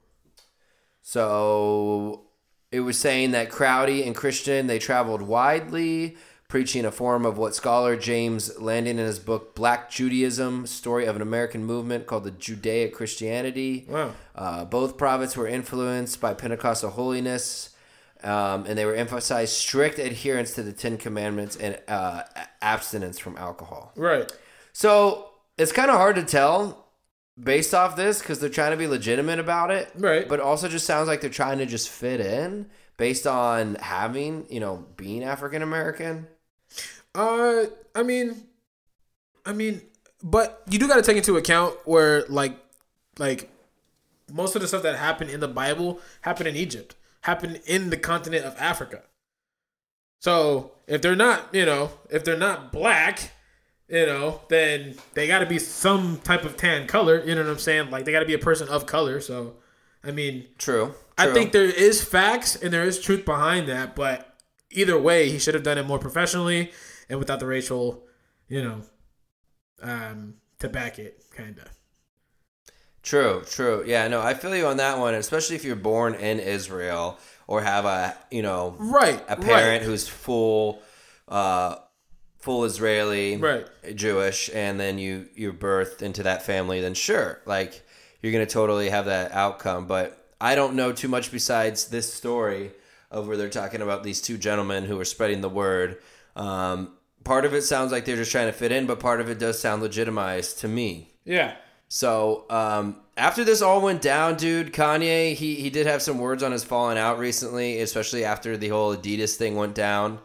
So 1.03 2.23
it 2.73 2.81
was 2.81 2.99
saying 2.99 3.33
that 3.33 3.51
Crowdy 3.51 4.07
and 4.07 4.17
Christian 4.17 4.69
they 4.69 4.79
traveled 4.79 5.21
widely, 5.21 6.17
preaching 6.55 6.85
a 6.85 6.93
form 6.93 7.27
of 7.27 7.37
what 7.37 7.53
scholar 7.53 7.97
James 7.97 8.61
Landing 8.61 8.97
in 8.97 9.05
his 9.05 9.19
book 9.19 9.57
Black 9.57 9.91
Judaism: 9.91 10.69
Story 10.69 11.05
of 11.05 11.17
an 11.17 11.21
American 11.21 11.65
Movement 11.65 12.07
called 12.07 12.23
the 12.23 12.31
Judaic 12.31 12.95
Christianity. 12.95 13.87
Wow. 13.89 14.13
Uh, 14.37 14.65
both 14.65 14.97
prophets 14.97 15.37
were 15.37 15.49
influenced 15.49 16.21
by 16.21 16.33
Pentecostal 16.33 16.91
holiness. 16.91 17.75
Um, 18.23 18.67
and 18.67 18.79
they 18.79 18.85
were 18.85 18.95
emphasized 18.95 19.53
strict 19.55 19.99
adherence 19.99 20.55
to 20.55 20.63
the 20.63 20.73
Ten 20.73 20.97
Commandments 20.97 21.57
and 21.57 21.77
uh, 21.89 22.23
abstinence 22.63 23.19
from 23.19 23.37
alcohol. 23.37 23.91
Right. 23.97 24.33
So 24.73 25.31
it's 25.59 25.73
kind 25.73 25.91
of 25.91 25.97
hard 25.97 26.15
to 26.15 26.23
tell 26.23 26.87
based 27.37 27.75
off 27.75 27.97
this 27.97 28.21
because 28.21 28.39
they're 28.39 28.49
trying 28.49 28.71
to 28.71 28.77
be 28.77 28.87
legitimate 28.87 29.41
about 29.41 29.73
it, 29.73 29.91
Right. 29.97 30.29
But 30.29 30.39
also 30.39 30.69
just 30.69 30.87
sounds 30.87 31.09
like 31.09 31.21
they're 31.21 31.31
trying 31.31 31.59
to 31.59 31.67
just 31.67 31.89
fit 31.89 32.21
in 32.21 32.71
based 32.97 33.27
on 33.27 33.75
having, 33.75 34.47
you 34.49 34.61
know, 34.61 34.87
being 34.97 35.25
African 35.25 35.61
American. 35.61 36.29
Uh, 37.15 37.67
I 37.95 38.03
mean, 38.03 38.45
I 39.47 39.53
mean, 39.53 39.83
but 40.23 40.63
you 40.69 40.79
do 40.79 40.89
got 40.89 40.97
to 40.97 41.03
take 41.03 41.17
into 41.17 41.37
account 41.37 41.77
where 41.85 42.25
like, 42.29 42.57
like, 43.19 43.51
most 44.33 44.57
of 44.57 44.63
the 44.63 44.69
stuff 44.69 44.83
that 44.83 44.97
happened 44.97 45.31
in 45.31 45.41
the 45.41 45.49
Bible 45.49 46.01
happened 46.23 46.49
in 46.49 46.57
Egypt, 46.57 46.97
happened 47.21 47.61
in 47.67 47.91
the 47.91 47.97
continent 47.97 48.45
of 48.45 48.57
Africa. 48.59 49.03
So 50.21 50.73
if 50.87 51.03
they're 51.03 51.15
not, 51.15 51.55
you 51.55 51.67
know, 51.67 51.91
if 52.11 52.25
they're 52.25 52.37
not 52.37 52.73
black, 52.73 53.33
you 53.89 54.07
know, 54.07 54.41
then 54.49 54.95
they 55.13 55.29
got 55.29 55.41
to 55.41 55.47
be 55.47 55.59
some 55.59 56.19
type 56.25 56.45
of 56.45 56.57
tan 56.57 56.87
color. 56.87 57.23
You 57.25 57.35
know 57.35 57.43
what 57.43 57.51
I'm 57.51 57.59
saying? 57.59 57.91
Like 57.91 58.07
they 58.07 58.13
got 58.13 58.21
to 58.21 58.27
be 58.27 58.35
a 58.35 58.39
person 58.39 58.67
of 58.69 58.87
color. 58.87 59.21
So, 59.21 59.57
I 60.03 60.11
mean, 60.11 60.47
True. 60.57 60.95
I 61.17 61.33
think 61.33 61.53
there 61.53 61.65
is 61.65 62.03
facts 62.03 62.57
and 62.57 62.73
there 62.73 62.85
is 62.85 63.01
truth 63.01 63.25
behind 63.25 63.69
that, 63.69 63.95
but 63.95 64.35
either 64.71 64.99
way, 64.99 65.31
he 65.31 65.39
should 65.39 65.55
have 65.55 65.63
done 65.63 65.79
it 65.79 65.87
more 65.87 65.99
professionally 65.99 66.73
and 67.09 67.19
without 67.19 67.41
the 67.41 67.47
racial, 67.47 68.05
you 68.49 68.63
know, 68.63 68.81
um, 69.83 70.35
to 70.61 70.69
back 70.69 70.99
it, 70.99 71.23
kind 71.35 71.59
of. 71.59 71.69
True, 73.03 73.43
true. 73.47 73.85
Yeah, 73.87 74.09
no, 74.09 74.23
I 74.23 74.33
feel 74.35 74.55
you 74.57 74.67
on 74.67 74.79
that 74.79 74.99
one, 74.99 75.15
especially 75.15 75.57
if 75.57 75.65
you're 75.65 75.77
born 75.77 76.15
in 76.15 76.41
Israel 76.41 77.19
or 77.47 77.61
have 77.61 77.85
a, 77.85 78.17
you 78.31 78.41
know, 78.43 78.77
Right. 78.79 79.23
a 79.29 79.37
parent 79.37 79.85
who's 79.85 80.09
full 80.09 80.81
uh 81.29 81.77
full 82.39 82.65
Israeli, 82.65 83.37
Right. 83.37 83.67
Jewish 83.95 84.51
and 84.55 84.79
then 84.81 84.99
you 84.99 85.29
you're 85.35 85.53
birthed 85.53 86.01
into 86.03 86.23
that 86.23 86.45
family, 86.47 86.81
then 86.81 86.95
sure, 86.95 87.41
like 87.45 87.83
you're 88.23 88.33
going 88.33 88.47
to 88.47 88.51
totally 88.53 88.89
have 88.89 89.05
that 89.05 89.33
outcome, 89.33 89.87
but 89.87 90.27
I 90.41 90.55
don't 90.55 90.75
know 90.75 90.93
too 90.93 91.09
much 91.09 91.31
besides 91.31 91.87
this 91.89 92.13
story 92.13 92.73
of 93.11 93.29
where 93.29 93.37
they're 93.37 93.51
talking 93.51 93.83
about 93.83 94.03
these 94.03 94.23
two 94.23 94.39
gentlemen 94.39 94.85
who 94.85 94.99
are 94.99 95.05
spreading 95.05 95.43
the 95.43 95.49
word. 95.51 95.99
Um, 96.37 96.93
part 97.25 97.45
of 97.45 97.55
it 97.55 97.63
sounds 97.63 97.93
like 97.93 98.05
they're 98.05 98.17
just 98.17 98.31
trying 98.33 98.47
to 98.47 98.53
fit 98.53 98.73
in, 98.73 98.87
but 98.87 99.01
part 99.01 99.21
of 99.21 99.29
it 99.29 99.39
does 99.39 99.59
sound 99.59 99.83
legitimized 99.83 100.59
to 100.61 100.69
me. 100.69 101.15
Yeah. 101.25 101.55
So 101.89 102.45
um, 102.51 103.01
after 103.17 103.45
this 103.45 103.63
all 103.63 103.81
went 103.81 104.03
down, 104.03 104.37
dude, 104.37 104.73
Kanye 104.73 105.35
he 105.35 105.57
he 105.57 105.71
did 105.71 105.87
have 105.87 106.03
some 106.03 106.19
words 106.19 106.43
on 106.43 106.53
his 106.53 106.65
falling 106.65 106.99
out 106.99 107.19
recently, 107.19 107.81
especially 107.81 108.25
after 108.25 108.57
the 108.57 108.69
whole 108.69 108.97
Adidas 108.97 109.37
thing 109.37 109.55
went 109.55 109.75
down. 109.75 110.19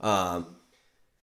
Um, 0.00 0.56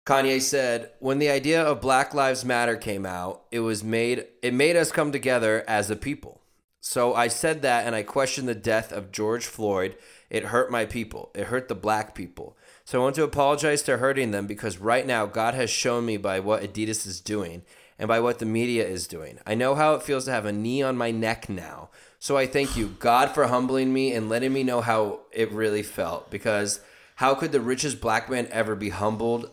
Kanye 0.07 0.41
said, 0.41 0.91
"When 1.01 1.19
the 1.19 1.29
idea 1.29 1.63
of 1.63 1.81
Black 1.81 2.15
Lives 2.15 2.45
Matter 2.45 2.77
came 2.77 3.05
out, 3.05 3.43
it 3.51 3.61
was 3.61 3.83
made 3.83 4.27
it 4.43 4.55
made 4.55 4.77
us 4.77 4.93
come 4.93 5.13
together 5.13 5.65
as 5.67 5.91
a 5.91 5.97
people. 5.97 6.41
So 6.81 7.15
I 7.15 7.29
said 7.29 7.63
that, 7.63 7.85
and 7.85 7.95
I 7.95 8.03
questioned 8.03 8.49
the 8.49 8.55
death 8.55 8.93
of 8.93 9.11
George 9.13 9.47
Floyd. 9.47 9.97
It 10.31 10.45
hurt 10.45 10.71
my 10.71 10.87
people. 10.87 11.31
It 11.35 11.49
hurt 11.49 11.69
the 11.69 11.75
black 11.75 12.15
people. 12.15 12.57
So 12.89 12.99
I 12.99 13.03
want 13.03 13.17
to 13.17 13.23
apologize 13.23 13.83
to 13.83 13.99
hurting 13.99 14.31
them 14.31 14.47
because 14.47 14.79
right 14.79 15.07
now 15.07 15.27
God 15.27 15.53
has 15.53 15.69
shown 15.69 16.07
me 16.07 16.17
by 16.17 16.41
what 16.41 16.63
Adidas 16.63 17.07
is 17.07 17.21
doing." 17.21 17.63
and 17.99 18.07
by 18.07 18.21
what 18.21 18.39
the 18.39 18.47
media 18.47 18.87
is 18.87 19.09
doing. 19.09 19.39
I 19.45 19.55
know 19.55 19.75
how 19.75 19.95
it 19.95 20.03
feels 20.03 20.27
to 20.27 20.31
have 20.31 20.47
a 20.47 20.53
knee 20.53 20.83
on 20.83 20.97
my 20.97 21.11
neck 21.11 21.49
now. 21.49 21.91
So 22.21 22.37
I 22.37 22.47
thank 22.47 22.77
you, 22.77 22.95
God, 23.01 23.33
for 23.33 23.49
humbling 23.49 23.93
me 23.93 24.13
and 24.13 24.29
letting 24.29 24.53
me 24.53 24.63
know 24.63 24.81
how 24.81 25.23
it 25.33 25.51
really 25.51 25.83
felt. 25.83 26.31
Because 26.31 26.81
how 27.17 27.35
could 27.35 27.51
the 27.51 27.61
richest 27.61 28.01
black 28.01 28.31
man 28.31 28.47
ever 28.53 28.77
be 28.77 28.91
humbled 28.91 29.51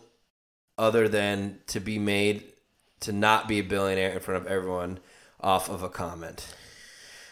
other 0.78 1.08
than 1.08 1.58
to 1.66 1.80
be 1.80 1.98
made 1.98 2.44
to 3.00 3.12
not 3.12 3.48
be 3.48 3.58
a 3.58 3.64
billionaire 3.64 4.12
in 4.12 4.20
front 4.20 4.40
of 4.40 4.46
everyone 4.46 5.00
off 5.40 5.68
of 5.68 5.82
a 5.82 5.88
comment? 5.88 6.54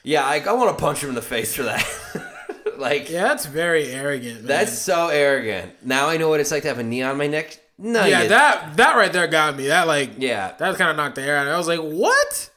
Yeah, 0.03 0.25
I, 0.25 0.41
I 0.41 0.53
want 0.53 0.77
to 0.77 0.83
punch 0.83 1.01
him 1.01 1.11
in 1.11 1.15
the 1.15 1.23
face 1.23 1.55
for 1.55 1.63
that. 1.63 2.31
like, 2.79 3.11
Yeah, 3.11 3.23
that's 3.23 3.47
very 3.47 3.87
arrogant. 3.87 4.37
Man. 4.41 4.47
that's 4.47 4.79
so 4.79 5.09
arrogant. 5.09 5.73
Now 5.85 6.09
I 6.09 6.17
know 6.17 6.29
what 6.29 6.41
it's 6.41 6.51
like 6.51 6.63
to 6.63 6.69
have 6.69 6.79
a 6.79 6.83
knee 6.83 7.03
on 7.03 7.17
my 7.19 7.27
neck. 7.27 7.59
No, 7.79 8.05
yeah. 8.05 8.27
That 8.27 8.77
that 8.77 8.97
right 8.97 9.13
there 9.13 9.27
got 9.27 9.57
me. 9.57 9.67
That 9.67 9.87
like 9.89 10.13
yeah. 10.19 10.53
that 10.59 10.77
kind 10.77 10.91
of 10.91 10.97
knocked 10.97 11.17
the 11.17 11.23
air 11.23 11.37
out. 11.37 11.47
of. 11.49 11.55
I 11.55 11.59
was 11.59 11.67
like, 11.69 11.81
what? 11.81 12.51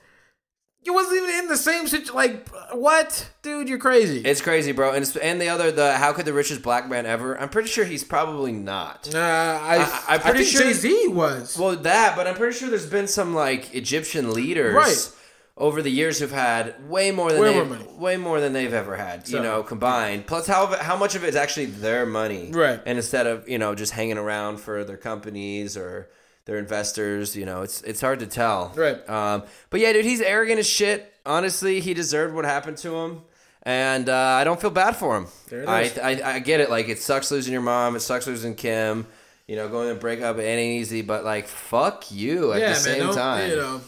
You 0.84 0.94
wasn't 0.94 1.18
even 1.24 1.36
in 1.40 1.48
the 1.48 1.58
same 1.58 1.86
situation. 1.88 2.16
Like 2.16 2.48
what, 2.72 3.30
dude? 3.42 3.68
You're 3.68 3.78
crazy. 3.80 4.20
It's 4.24 4.42
crazy, 4.42 4.72
bro. 4.72 4.94
And 4.94 5.04
it's, 5.04 5.16
and 5.18 5.42
the 5.42 5.50
other, 5.50 5.70
the 5.72 5.94
how 5.98 6.14
could 6.14 6.26
the 6.26 6.34
richest 6.34 6.62
black 6.62 6.88
man 6.88 7.06
ever? 7.06 7.38
I'm 7.38 7.50
pretty 7.50 7.68
sure 7.68 7.84
he's 7.84 8.04
probably 8.06 8.52
not. 8.54 9.10
uh, 9.14 9.18
I, 9.18 9.78
I- 10.08 10.14
I'm 10.16 10.20
pretty 10.22 10.42
I 10.42 10.44
sure- 10.44 10.62
Jay 10.62 10.74
Z 10.74 11.08
was. 11.10 11.58
Well, 11.58 11.76
that, 11.76 12.16
but 12.16 12.28
I'm 12.28 12.36
pretty 12.36 12.58
sure 12.58 12.70
there's 12.70 12.86
been 12.90 13.08
some 13.08 13.34
like 13.34 13.74
Egyptian 13.76 14.32
leaders 14.34 14.74
Right. 14.76 15.12
Over 15.58 15.82
the 15.82 15.90
years 15.90 16.20
who've 16.20 16.32
had 16.32 16.88
way 16.88 17.10
more 17.12 17.32
than 17.32 17.42
Way 17.42 17.50
they 17.50 17.56
more 17.56 17.66
money. 17.66 17.86
way 17.98 18.18
more 18.18 18.40
than 18.40 18.54
they've 18.54 18.74
ever 18.74 18.96
had, 18.96 19.28
you 19.28 19.40
know, 19.40 19.64
combined. 19.64 20.28
Plus, 20.28 20.46
how 20.48 20.68
how 20.68 20.96
much 20.96 21.16
of 21.16 21.24
it 21.24 21.30
is 21.30 21.36
actually 21.36 21.66
their 21.66 22.06
money, 22.06 22.52
Right. 22.52 22.80
And 22.86 22.98
instead 22.98 23.26
of 23.28 23.50
you 23.50 23.58
know 23.58 23.74
just 23.76 23.92
hanging 23.94 24.18
around 24.18 24.58
for 24.60 24.84
their 24.84 24.98
companies 24.98 25.76
or 25.76 26.10
their 26.46 26.58
investors, 26.58 27.36
you 27.36 27.46
know, 27.46 27.62
it's 27.64 27.82
it's 27.82 28.00
hard 28.02 28.20
to 28.20 28.28
tell, 28.28 28.72
Right. 28.76 28.98
Um, 29.10 29.44
but 29.70 29.80
yeah, 29.80 29.94
dude, 29.94 30.06
he's 30.06 30.22
arrogant 30.22 30.60
as 30.60 30.68
shit. 30.68 31.12
Honestly, 31.26 31.80
he 31.82 31.94
deserved 31.94 32.34
what 32.36 32.46
happened 32.46 32.78
to 32.78 32.96
him. 32.96 33.22
And 33.64 34.08
uh, 34.08 34.16
I 34.16 34.46
don't 34.46 34.62
feel 34.62 34.70
bad 34.70 34.96
for 34.96 35.18
him. 35.18 35.28
I. 35.68 35.92
I 36.02 36.36
I 36.36 36.40
get 36.40 36.62
it. 36.62 36.70
Like 36.70 36.88
it 36.88 37.00
sucks 37.00 37.32
losing 37.32 37.52
your 37.52 37.62
mom. 37.64 37.98
It 37.98 38.00
sucks 38.00 38.26
losing 38.28 38.56
Kim. 38.56 39.06
You 39.46 39.56
know, 39.58 39.68
going 39.68 39.90
to 39.94 40.00
break 40.00 40.22
up 40.22 40.38
it 40.38 40.44
ain't 40.44 40.80
easy. 40.82 41.02
But 41.02 41.26
like, 41.26 41.48
fuck 41.48 42.10
you 42.12 42.54
at 42.54 42.62
yeah, 42.62 42.68
the 42.68 42.90
man. 42.90 43.00
same 43.00 43.14
time. 43.14 43.50
You 43.50 43.56
know, 43.58 43.82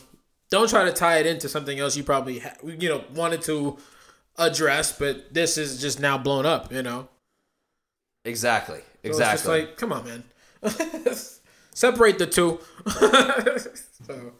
don't 0.50 0.70
try 0.70 0.84
to 0.86 0.92
tie 0.94 1.18
it 1.18 1.26
into 1.26 1.48
something 1.50 1.80
else 1.80 1.96
you 1.98 2.04
probably 2.04 2.40
ha- 2.40 2.56
you 2.64 2.90
know 2.90 3.04
wanted 3.14 3.42
to 3.44 3.78
address, 4.38 4.98
but 4.98 5.34
this 5.34 5.58
is 5.58 5.80
just 5.82 6.00
now 6.00 6.18
blown 6.18 6.46
up. 6.46 6.72
You 6.72 6.82
know. 6.84 7.08
Exactly. 8.26 8.80
So 8.80 8.84
It's 9.04 9.18
Exactly. 9.18 9.38
just 9.38 9.70
like, 9.70 9.78
come 9.78 9.94
on, 9.94 10.06
man. 10.06 10.24
Separate 11.74 12.18
the 12.20 12.28
two. 12.28 12.60
so, 14.06 14.34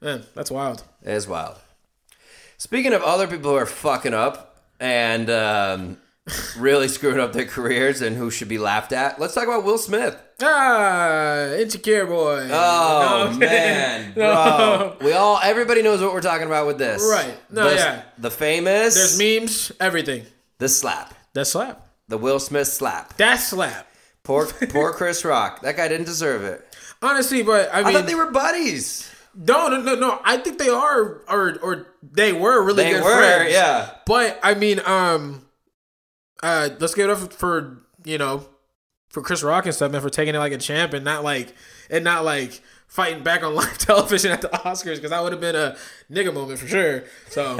man, 0.00 0.24
that's 0.34 0.50
wild. 0.50 0.82
it 1.02 1.12
is 1.12 1.28
wild. 1.28 1.58
Speaking 2.58 2.92
of 2.92 3.02
other 3.02 3.26
people 3.26 3.50
who 3.52 3.56
are 3.56 3.66
fucking 3.66 4.14
up 4.14 4.56
and 4.80 5.30
um, 5.30 5.98
really 6.56 6.88
screwing 6.88 7.20
up 7.20 7.32
their 7.32 7.44
careers 7.44 8.00
and 8.00 8.16
who 8.16 8.30
should 8.30 8.48
be 8.48 8.58
laughed 8.58 8.92
at, 8.92 9.20
let's 9.20 9.34
talk 9.34 9.44
about 9.44 9.64
Will 9.64 9.78
Smith. 9.78 10.16
Ah, 10.42 11.46
insecure 11.52 12.06
boy. 12.06 12.48
Oh 12.50 13.28
No, 13.32 13.38
man. 13.38 14.12
No. 14.16 14.96
bro! 14.98 15.06
We 15.06 15.12
all 15.12 15.38
everybody 15.42 15.82
knows 15.82 16.00
what 16.00 16.12
we're 16.12 16.20
talking 16.22 16.46
about 16.46 16.66
with 16.66 16.78
this, 16.78 17.02
Right. 17.02 17.34
No, 17.50 17.68
the, 17.68 17.76
yeah. 17.76 18.02
the 18.18 18.30
famous 18.30 18.94
There's 18.94 19.18
memes, 19.18 19.72
everything. 19.80 20.24
the 20.58 20.68
slap, 20.68 21.14
That 21.34 21.46
slap. 21.46 21.86
the 22.08 22.18
Will 22.18 22.38
Smith 22.40 22.68
slap. 22.68 23.16
That 23.18 23.36
slap. 23.36 23.86
Poor 24.22 24.46
poor 24.70 24.92
Chris 24.92 25.24
Rock. 25.24 25.60
That 25.62 25.76
guy 25.76 25.88
didn't 25.88 26.06
deserve 26.06 26.42
it. 26.44 26.64
Honestly, 27.02 27.42
but 27.42 27.68
I 27.72 27.80
I 27.80 27.84
mean, 27.84 27.92
thought 27.92 28.06
they 28.06 28.14
were 28.14 28.30
buddies. 28.30 29.10
no, 29.34 29.68
no, 29.68 29.80
no, 29.82 29.94
no. 29.94 30.20
I 30.24 30.38
think 30.38 30.58
they 30.58 30.70
are, 30.70 31.20
or 31.28 31.58
or 31.62 31.86
they 32.02 32.32
were 32.32 32.62
really 32.64 32.84
They 32.84 32.92
good 32.92 33.04
were, 33.04 33.14
friends. 33.14 33.52
yeah. 33.52 33.90
But 34.06 34.40
I 34.42 34.54
mean, 34.54 34.80
um, 34.86 35.43
uh, 36.44 36.68
let's 36.78 36.94
give 36.94 37.08
it 37.08 37.12
up 37.12 37.32
for 37.32 37.82
you 38.04 38.18
know, 38.18 38.46
for 39.08 39.22
Chris 39.22 39.42
Rock 39.42 39.64
and 39.64 39.74
stuff, 39.74 39.90
man, 39.90 40.02
for 40.02 40.10
taking 40.10 40.34
it 40.34 40.38
like 40.38 40.52
a 40.52 40.58
champ 40.58 40.92
and 40.92 41.04
not 41.04 41.24
like 41.24 41.54
and 41.90 42.04
not 42.04 42.24
like 42.24 42.60
fighting 42.86 43.22
back 43.22 43.42
on 43.42 43.54
live 43.56 43.78
television 43.78 44.30
at 44.30 44.42
the 44.42 44.48
Oscars 44.48 44.96
because 44.96 45.10
that 45.10 45.22
would 45.22 45.32
have 45.32 45.40
been 45.40 45.56
a 45.56 45.76
nigga 46.10 46.32
moment 46.32 46.58
for 46.58 46.66
sure. 46.68 47.04
So 47.30 47.56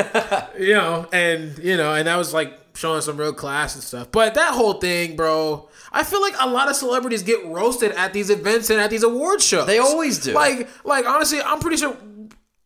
you 0.59 0.75
know, 0.75 1.09
and 1.13 1.59
you 1.59 1.77
know, 1.77 1.95
and 1.95 2.07
that 2.07 2.17
was 2.17 2.35
like 2.35 2.53
showing 2.75 3.01
some 3.01 3.17
real 3.17 3.33
class 3.33 3.75
and 3.75 3.83
stuff. 3.83 4.13
But 4.13 4.35
that 4.35 4.53
whole 4.53 4.75
thing, 4.75 5.17
bro. 5.17 5.69
I 5.91 6.03
feel 6.03 6.21
like 6.21 6.35
a 6.41 6.49
lot 6.49 6.69
of 6.69 6.75
celebrities 6.75 7.23
get 7.23 7.47
roasted 7.47 7.93
at 7.93 8.13
these 8.13 8.29
events 8.29 8.69
and 8.69 8.81
at 8.81 8.91
these 8.91 9.05
award 9.05 9.41
shows. 9.41 9.67
They 9.67 9.79
always 9.79 10.19
do. 10.19 10.33
Like, 10.33 10.69
like 10.85 11.07
honestly, 11.07 11.41
I'm 11.41 11.61
pretty 11.61 11.77
sure 11.77 11.97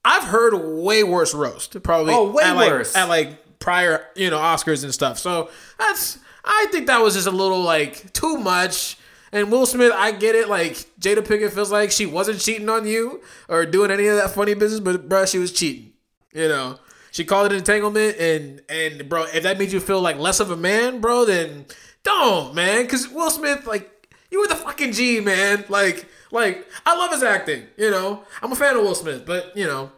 I've 0.03 0.25
heard 0.25 0.55
way 0.83 1.05
worse 1.05 1.35
roast. 1.35 1.83
Probably. 1.83 2.15
Oh, 2.15 2.31
way 2.33 2.43
at, 2.45 2.57
like- 2.57 2.71
worse. 2.71 2.97
at 2.97 3.09
like 3.09 3.39
prior, 3.59 4.07
you 4.15 4.31
know, 4.31 4.39
Oscars 4.39 4.85
and 4.85 4.93
stuff. 4.93 5.19
So 5.19 5.51
that's 5.79 6.19
I 6.45 6.67
think 6.71 6.87
that 6.87 7.03
was 7.03 7.15
just 7.15 7.27
a 7.27 7.33
little 7.33 7.63
like 7.63 8.13
too 8.13 8.37
much. 8.37 8.99
And 9.31 9.53
Will 9.53 9.67
Smith, 9.67 9.93
I 9.95 10.13
get 10.13 10.35
it. 10.35 10.49
Like 10.49 10.75
Jada 11.01 11.19
Pinkett 11.19 11.53
feels 11.53 11.71
like 11.71 11.91
she 11.91 12.07
wasn't 12.07 12.41
cheating 12.41 12.69
on 12.69 12.87
you 12.87 13.23
or 13.49 13.67
doing 13.67 13.91
any 13.91 14.07
of 14.07 14.17
that 14.17 14.31
funny 14.31 14.55
business, 14.55 14.81
but 14.81 15.09
bruh, 15.09 15.31
she 15.31 15.39
was 15.39 15.53
cheating. 15.53 15.93
You 16.33 16.49
know, 16.49 16.79
she 17.11 17.25
called 17.25 17.53
it 17.53 17.57
entanglement, 17.57 18.17
and 18.19 18.63
and 18.69 19.09
bro, 19.09 19.25
if 19.25 19.43
that 19.43 19.59
made 19.59 19.73
you 19.73 19.81
feel 19.81 20.01
like 20.01 20.19
less 20.19 20.41
of 20.41 20.51
a 20.51 20.57
man, 20.57 21.01
bro, 21.01 21.25
then 21.25 21.67
don't, 22.03 22.55
man. 22.55 22.83
Because 22.83 23.09
Will 23.09 23.31
Smith, 23.31 23.67
like, 23.67 24.09
you 24.31 24.41
were 24.41 24.47
the 24.47 24.57
fucking 24.57 24.93
G, 24.93 25.21
man. 25.21 25.65
Like, 25.69 26.07
like 26.31 26.67
I 26.87 26.97
love 26.97 27.11
his 27.11 27.23
acting. 27.23 27.65
You 27.77 27.91
know, 27.91 28.25
I'm 28.43 28.53
a 28.53 28.57
fan 28.57 28.77
of 28.77 28.83
Will 28.83 28.95
Smith, 28.95 29.25
but 29.27 29.57
you 29.57 29.67
know, 29.67 29.91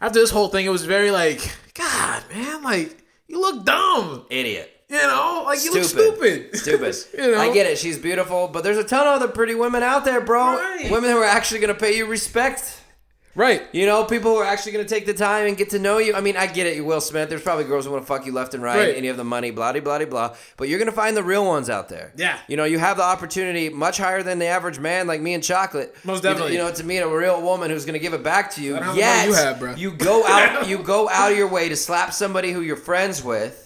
after 0.00 0.18
this 0.18 0.30
whole 0.30 0.48
thing, 0.48 0.66
it 0.66 0.70
was 0.70 0.84
very 0.84 1.10
like, 1.10 1.56
God, 1.74 2.22
man, 2.32 2.62
like 2.62 3.04
you 3.28 3.40
look 3.40 3.64
dumb. 3.64 4.26
Idiot. 4.30 4.70
You 4.88 4.98
know, 4.98 5.42
like 5.46 5.64
you 5.64 5.72
look 5.72 5.82
Stupid. 5.84 6.56
stupid. 6.56 6.56
Stupid. 6.94 7.22
you 7.24 7.32
know, 7.32 7.40
I 7.40 7.52
get 7.52 7.66
it. 7.66 7.78
She's 7.78 7.98
beautiful, 7.98 8.48
but 8.48 8.62
there's 8.62 8.76
a 8.76 8.84
ton 8.84 9.06
of 9.06 9.14
other 9.22 9.28
pretty 9.28 9.54
women 9.54 9.82
out 9.82 10.04
there, 10.04 10.20
bro. 10.20 10.56
Right. 10.56 10.90
Women 10.90 11.10
who 11.10 11.16
are 11.18 11.24
actually 11.24 11.60
going 11.60 11.74
to 11.74 11.80
pay 11.80 11.96
you 11.96 12.06
respect. 12.06 12.80
Right? 13.34 13.62
You 13.72 13.86
know, 13.86 14.04
people 14.04 14.30
who 14.32 14.36
are 14.38 14.44
actually 14.44 14.72
going 14.72 14.84
to 14.86 14.88
take 14.94 15.06
the 15.06 15.14
time 15.14 15.46
and 15.46 15.56
get 15.56 15.70
to 15.70 15.78
know 15.78 15.98
you. 15.98 16.14
I 16.14 16.20
mean, 16.20 16.36
I 16.36 16.46
get 16.46 16.66
it, 16.66 16.76
you 16.76 16.84
Will 16.84 17.00
Smith. 17.00 17.28
There's 17.28 17.42
probably 17.42 17.64
girls 17.64 17.84
who 17.84 17.90
want 17.92 18.02
to 18.02 18.06
fuck 18.06 18.26
you 18.26 18.32
left 18.32 18.54
and 18.54 18.62
right, 18.62 18.76
Right. 18.76 18.94
and 18.96 19.04
you 19.04 19.10
have 19.10 19.16
the 19.16 19.24
money, 19.24 19.50
blah, 19.50 19.72
blah, 19.72 19.80
blah, 19.80 20.04
blah. 20.04 20.36
But 20.56 20.68
you're 20.68 20.78
going 20.78 20.90
to 20.90 20.94
find 20.96 21.16
the 21.16 21.22
real 21.22 21.44
ones 21.44 21.68
out 21.70 21.88
there. 21.88 22.12
Yeah. 22.16 22.38
You 22.48 22.56
know, 22.56 22.64
you 22.64 22.78
have 22.78 22.96
the 22.96 23.02
opportunity 23.02 23.68
much 23.68 23.98
higher 23.98 24.22
than 24.22 24.38
the 24.38 24.46
average 24.46 24.78
man 24.78 25.06
like 25.06 25.20
me 25.20 25.34
and 25.34 25.42
Chocolate. 25.42 25.94
Most 26.04 26.22
definitely. 26.22 26.52
You, 26.52 26.58
know, 26.58 26.72
to 26.72 26.84
meet 26.84 26.98
a 26.98 27.08
real 27.08 27.42
woman 27.42 27.70
who's 27.70 27.84
going 27.84 27.94
to 27.94 27.98
give 28.00 28.14
it 28.14 28.22
back 28.22 28.50
to 28.52 28.62
you. 28.62 28.76
I 28.76 28.78
don't 28.80 28.86
know 28.88 28.92
how 28.92 28.98
Yet, 28.98 29.28
you 29.28 29.34
have, 29.34 29.58
bro. 29.58 29.74
you 29.74 29.92
go 29.92 30.26
out, 30.26 30.68
you 30.68 30.78
go 30.78 31.08
out 31.08 31.32
of 31.32 31.38
your 31.38 31.48
way 31.48 31.68
to 31.68 31.76
slap 31.76 32.12
somebody 32.12 32.52
who 32.52 32.60
you're 32.60 32.76
friends 32.76 33.22
with 33.22 33.63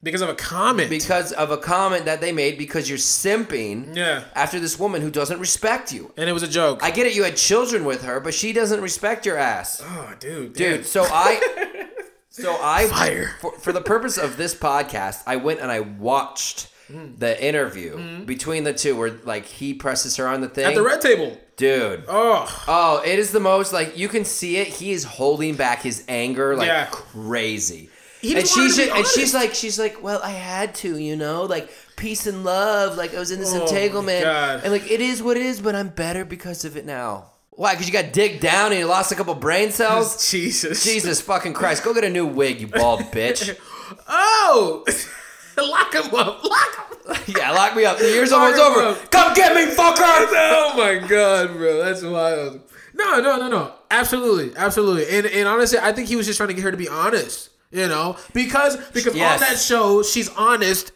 Because 0.00 0.20
of 0.20 0.28
a 0.28 0.34
comment. 0.34 0.90
because 0.90 1.32
of 1.32 1.50
a 1.50 1.56
comment 1.56 2.04
that 2.04 2.20
they 2.20 2.30
made 2.30 2.56
because 2.56 2.88
you're 2.88 2.98
simping 2.98 3.96
yeah, 3.96 4.24
after 4.34 4.60
this 4.60 4.78
woman 4.78 5.02
who 5.02 5.10
doesn't 5.10 5.40
respect 5.40 5.92
you. 5.92 6.12
and 6.16 6.30
it 6.30 6.32
was 6.32 6.44
a 6.44 6.48
joke. 6.48 6.84
I 6.84 6.92
get 6.92 7.08
it, 7.08 7.16
you 7.16 7.24
had 7.24 7.36
children 7.36 7.84
with 7.84 8.02
her, 8.04 8.20
but 8.20 8.32
she 8.32 8.52
doesn't 8.52 8.80
respect 8.80 9.26
your 9.26 9.36
ass. 9.36 9.82
oh, 9.84 10.14
dude, 10.20 10.52
Dude, 10.52 10.86
so 10.86 11.02
I 11.02 11.88
so 12.30 12.56
I 12.62 12.86
Fire. 12.86 13.34
For, 13.40 13.58
for 13.58 13.72
the 13.72 13.80
purpose 13.80 14.18
of 14.18 14.36
this 14.36 14.54
podcast, 14.54 15.24
I 15.26 15.34
went 15.34 15.58
and 15.58 15.70
I 15.70 15.80
watched 15.80 16.68
hmm. 16.86 17.16
the 17.16 17.44
interview 17.44 17.96
hmm. 17.96 18.24
between 18.24 18.62
the 18.62 18.72
two 18.72 18.96
where 18.96 19.18
like 19.24 19.46
he 19.46 19.74
presses 19.74 20.14
her 20.16 20.28
on 20.28 20.42
the 20.42 20.48
thing. 20.48 20.64
at 20.64 20.74
the 20.76 20.82
red 20.82 21.00
table. 21.00 21.36
Dude. 21.56 22.04
Oh, 22.06 22.64
Oh, 22.68 23.02
it 23.04 23.18
is 23.18 23.32
the 23.32 23.40
most 23.40 23.72
like 23.72 23.98
you 23.98 24.06
can 24.06 24.24
see 24.24 24.58
it. 24.58 24.68
He 24.68 24.92
is 24.92 25.02
holding 25.02 25.56
back 25.56 25.82
his 25.82 26.04
anger 26.06 26.54
like 26.54 26.68
Yeah. 26.68 26.86
crazy. 26.92 27.90
And 28.22 28.46
she's 28.46 28.76
to 28.76 28.82
be 28.82 28.88
just, 28.88 28.96
and 28.96 29.06
she's 29.06 29.34
like 29.34 29.54
she's 29.54 29.78
like, 29.78 30.02
well, 30.02 30.20
I 30.22 30.30
had 30.30 30.74
to, 30.76 30.98
you 30.98 31.16
know, 31.16 31.44
like 31.44 31.70
peace 31.96 32.26
and 32.26 32.44
love. 32.44 32.96
Like 32.96 33.14
I 33.14 33.18
was 33.18 33.30
in 33.30 33.38
this 33.38 33.54
Oh 33.54 33.62
entanglement, 33.62 34.24
and 34.26 34.72
like 34.72 34.90
it 34.90 35.00
is 35.00 35.22
what 35.22 35.36
it 35.36 35.44
is, 35.44 35.60
but 35.60 35.74
I'm 35.74 35.88
better 35.88 36.24
because 36.24 36.64
of 36.64 36.76
it 36.76 36.84
now. 36.84 37.30
Why? 37.50 37.72
Because 37.72 37.86
you 37.88 37.92
got 37.92 38.12
digged 38.12 38.40
down 38.40 38.70
and 38.72 38.80
you 38.80 38.86
lost 38.86 39.10
a 39.12 39.14
couple 39.14 39.34
brain 39.34 39.70
cells. 39.70 40.30
Jesus, 40.30 40.84
Jesus 40.84 41.20
fucking 41.20 41.54
Christ! 41.54 41.84
Go 41.84 41.92
get 41.94 42.04
a 42.04 42.10
new 42.10 42.26
wig, 42.26 42.60
you 42.60 42.66
bald 42.68 43.00
bitch. 43.12 43.56
oh, 44.08 44.84
lock 45.56 45.94
him 45.94 46.14
up, 46.14 46.44
lock 46.44 46.76
him. 46.76 47.10
Up 47.10 47.28
Yeah, 47.28 47.50
lock 47.52 47.74
me 47.74 47.84
up. 47.84 47.98
The 47.98 48.04
year's 48.04 48.30
Lock 48.32 48.40
almost 48.40 48.60
over. 48.60 48.80
up. 49.00 49.10
Come 49.10 49.34
get 49.34 49.54
me, 49.54 49.74
fucker. 49.74 49.94
oh 50.00 50.74
my 50.76 51.06
god, 51.06 51.52
bro, 51.52 51.78
that's 51.84 52.02
wild. 52.02 52.60
No, 52.94 53.20
no, 53.20 53.36
no, 53.38 53.48
no. 53.48 53.72
Absolutely, 53.90 54.56
absolutely. 54.56 55.08
And 55.16 55.26
and 55.26 55.48
honestly, 55.48 55.78
I 55.78 55.92
think 55.92 56.08
he 56.08 56.16
was 56.16 56.26
just 56.26 56.36
trying 56.36 56.48
to 56.48 56.54
get 56.54 56.64
her 56.64 56.70
to 56.70 56.76
be 56.76 56.88
honest. 56.88 57.50
You 57.70 57.86
know, 57.88 58.16
because 58.32 58.76
because 58.92 59.14
Yes. 59.14 59.42
on 59.42 59.48
that 59.48 59.58
show 59.58 60.02
she's 60.02 60.28
honest. 60.30 60.92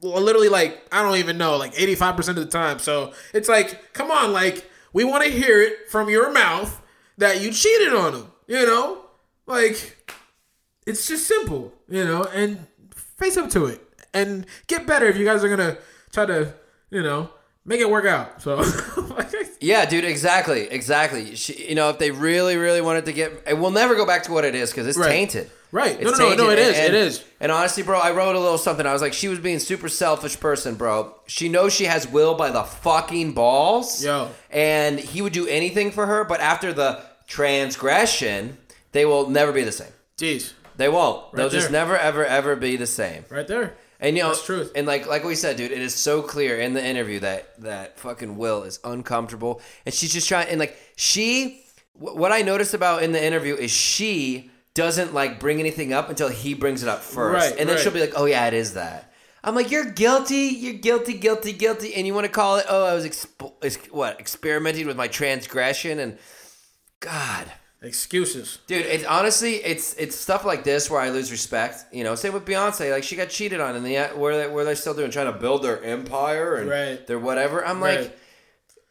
Literally, 0.00 0.48
like 0.48 0.86
I 0.92 1.02
don't 1.02 1.16
even 1.16 1.38
know, 1.38 1.56
like 1.56 1.72
eighty 1.78 1.94
five 1.96 2.16
percent 2.16 2.38
of 2.38 2.44
the 2.44 2.50
time. 2.50 2.78
So 2.78 3.12
it's 3.34 3.48
like, 3.48 3.92
come 3.92 4.10
on, 4.10 4.32
like 4.32 4.70
we 4.92 5.02
want 5.04 5.24
to 5.24 5.30
hear 5.30 5.60
it 5.60 5.90
from 5.90 6.08
your 6.08 6.32
mouth 6.32 6.80
that 7.18 7.40
you 7.40 7.50
cheated 7.52 7.92
on 7.92 8.14
him. 8.14 8.26
You 8.46 8.64
know, 8.64 8.98
like 9.46 9.96
it's 10.86 11.06
just 11.08 11.26
simple. 11.26 11.74
You 11.88 12.04
know, 12.04 12.22
and 12.24 12.66
face 13.16 13.36
up 13.36 13.50
to 13.50 13.66
it 13.66 13.80
and 14.14 14.46
get 14.68 14.86
better 14.86 15.06
if 15.06 15.16
you 15.16 15.24
guys 15.24 15.42
are 15.42 15.48
gonna 15.48 15.76
try 16.12 16.24
to, 16.26 16.54
you 16.90 17.02
know, 17.02 17.30
make 17.64 17.80
it 17.80 17.90
work 17.90 18.06
out. 18.06 18.40
So. 18.40 18.62
Yeah, 19.60 19.86
dude, 19.86 20.04
exactly, 20.04 20.68
exactly. 20.70 21.34
She, 21.34 21.68
you 21.70 21.74
know, 21.74 21.90
if 21.90 21.98
they 21.98 22.12
really, 22.12 22.56
really 22.56 22.80
wanted 22.80 23.06
to 23.06 23.12
get, 23.12 23.42
and 23.44 23.60
we'll 23.60 23.72
never 23.72 23.96
go 23.96 24.06
back 24.06 24.22
to 24.24 24.32
what 24.32 24.44
it 24.44 24.54
is 24.54 24.70
because 24.70 24.86
it's 24.86 24.96
Right. 24.96 25.08
tainted. 25.10 25.50
Right. 25.70 26.00
It's 26.00 26.04
No, 26.04 26.10
no, 26.30 26.34
no, 26.34 26.44
no, 26.44 26.50
it 26.50 26.56
tainted. 26.56 26.66
is, 26.74 26.78
And- 26.78 26.86
it 26.86 26.94
is. 26.94 27.24
And 27.40 27.52
honestly, 27.52 27.82
bro, 27.82 27.98
I 28.00 28.10
wrote 28.12 28.34
a 28.34 28.40
little 28.40 28.58
something. 28.58 28.86
I 28.86 28.92
was 28.92 29.02
like, 29.02 29.12
she 29.12 29.28
was 29.28 29.38
being 29.38 29.58
super 29.58 29.88
selfish 29.88 30.40
person, 30.40 30.74
bro. 30.76 31.14
She 31.26 31.48
knows 31.48 31.72
she 31.74 31.84
has 31.84 32.08
Will 32.08 32.34
by 32.34 32.50
the 32.50 32.62
fucking 32.64 33.32
balls. 33.32 34.02
Yo. 34.04 34.30
And 34.50 34.98
he 34.98 35.20
would 35.22 35.32
do 35.34 35.46
anything 35.46 35.90
for 35.90 36.06
her, 36.06 36.24
but 36.24 36.40
after 36.40 36.72
the 36.72 37.02
transgression, 37.62 38.56
they 38.92 39.04
will 39.04 39.28
never 39.28 39.52
be 39.52 39.62
the 39.62 39.72
same. 39.72 39.92
Jeez, 40.16 40.52
They 40.76 40.88
won't. 40.88 41.32
They'll 41.34 41.48
just 41.50 41.70
never, 41.70 41.96
ever, 41.96 42.24
ever 42.24 42.56
be 42.56 42.76
the 42.76 42.86
same. 42.86 43.24
right 43.30 43.46
there. 43.46 43.74
And 44.00 44.16
you 44.16 44.22
know, 44.22 44.28
That's 44.28 44.44
truth. 44.46 44.70
And 44.76 44.86
like 44.86 45.08
like 45.08 45.24
we 45.24 45.34
said, 45.34 45.56
dude, 45.56 45.72
it 45.72 45.80
is 45.80 45.92
so 45.92 46.22
clear 46.22 46.56
in 46.60 46.72
the 46.72 46.84
interview 46.84 47.18
that 47.20 47.60
that 47.62 47.98
fucking 47.98 48.36
Will 48.36 48.62
is 48.62 48.78
uncomfortable, 48.84 49.60
and 49.84 49.92
she's 49.92 50.12
just 50.12 50.28
trying. 50.28 50.46
And 50.50 50.60
like 50.60 50.76
she, 50.94 51.64
what 51.94 52.30
I 52.30 52.42
noticed 52.42 52.74
about 52.74 53.02
in 53.02 53.10
the 53.10 53.20
interview 53.24 53.56
is 53.56 53.72
she 53.72 54.52
doesn't 54.78 55.12
like 55.12 55.40
bring 55.40 55.58
anything 55.60 55.92
up 55.92 56.08
until 56.08 56.28
he 56.28 56.54
brings 56.54 56.82
it 56.84 56.88
up 56.88 57.00
first, 57.02 57.50
Right, 57.50 57.58
and 57.58 57.68
then 57.68 57.74
right. 57.76 57.82
she'll 57.82 57.92
be 57.92 58.00
like, 58.00 58.14
"Oh 58.16 58.26
yeah, 58.26 58.46
it 58.46 58.54
is 58.54 58.74
that." 58.74 59.12
I'm 59.42 59.54
like, 59.54 59.70
"You're 59.72 59.90
guilty. 59.90 60.46
You're 60.64 60.74
guilty, 60.74 61.14
guilty, 61.14 61.52
guilty," 61.52 61.94
and 61.94 62.06
you 62.06 62.14
want 62.14 62.26
to 62.26 62.32
call 62.32 62.58
it? 62.58 62.66
Oh, 62.68 62.84
I 62.84 62.94
was 62.94 63.04
exp- 63.04 63.90
what 63.90 64.18
experimenting 64.20 64.86
with 64.86 64.96
my 64.96 65.08
transgression, 65.08 65.98
and 65.98 66.16
God. 67.00 67.46
Excuses. 67.80 68.58
Dude, 68.66 68.84
it's 68.86 69.04
honestly 69.04 69.54
it's 69.56 69.94
it's 69.94 70.16
stuff 70.16 70.44
like 70.44 70.64
this 70.64 70.90
where 70.90 71.00
I 71.00 71.10
lose 71.10 71.30
respect. 71.30 71.84
You 71.92 72.02
know, 72.02 72.16
same 72.16 72.32
with 72.32 72.44
Beyonce. 72.44 72.90
Like 72.90 73.04
she 73.04 73.14
got 73.14 73.28
cheated 73.30 73.60
on, 73.60 73.76
and 73.76 73.86
the 73.86 73.96
where 74.16 74.36
they 74.36 74.52
where 74.52 74.64
they're 74.64 74.74
still 74.74 74.94
doing 74.94 75.10
trying 75.12 75.32
to 75.32 75.38
build 75.38 75.62
their 75.62 75.80
empire 75.84 76.56
and 76.56 76.68
Right. 76.68 77.06
their 77.06 77.20
whatever. 77.20 77.64
I'm 77.64 77.80
Right. 77.82 78.00
like, 78.00 78.18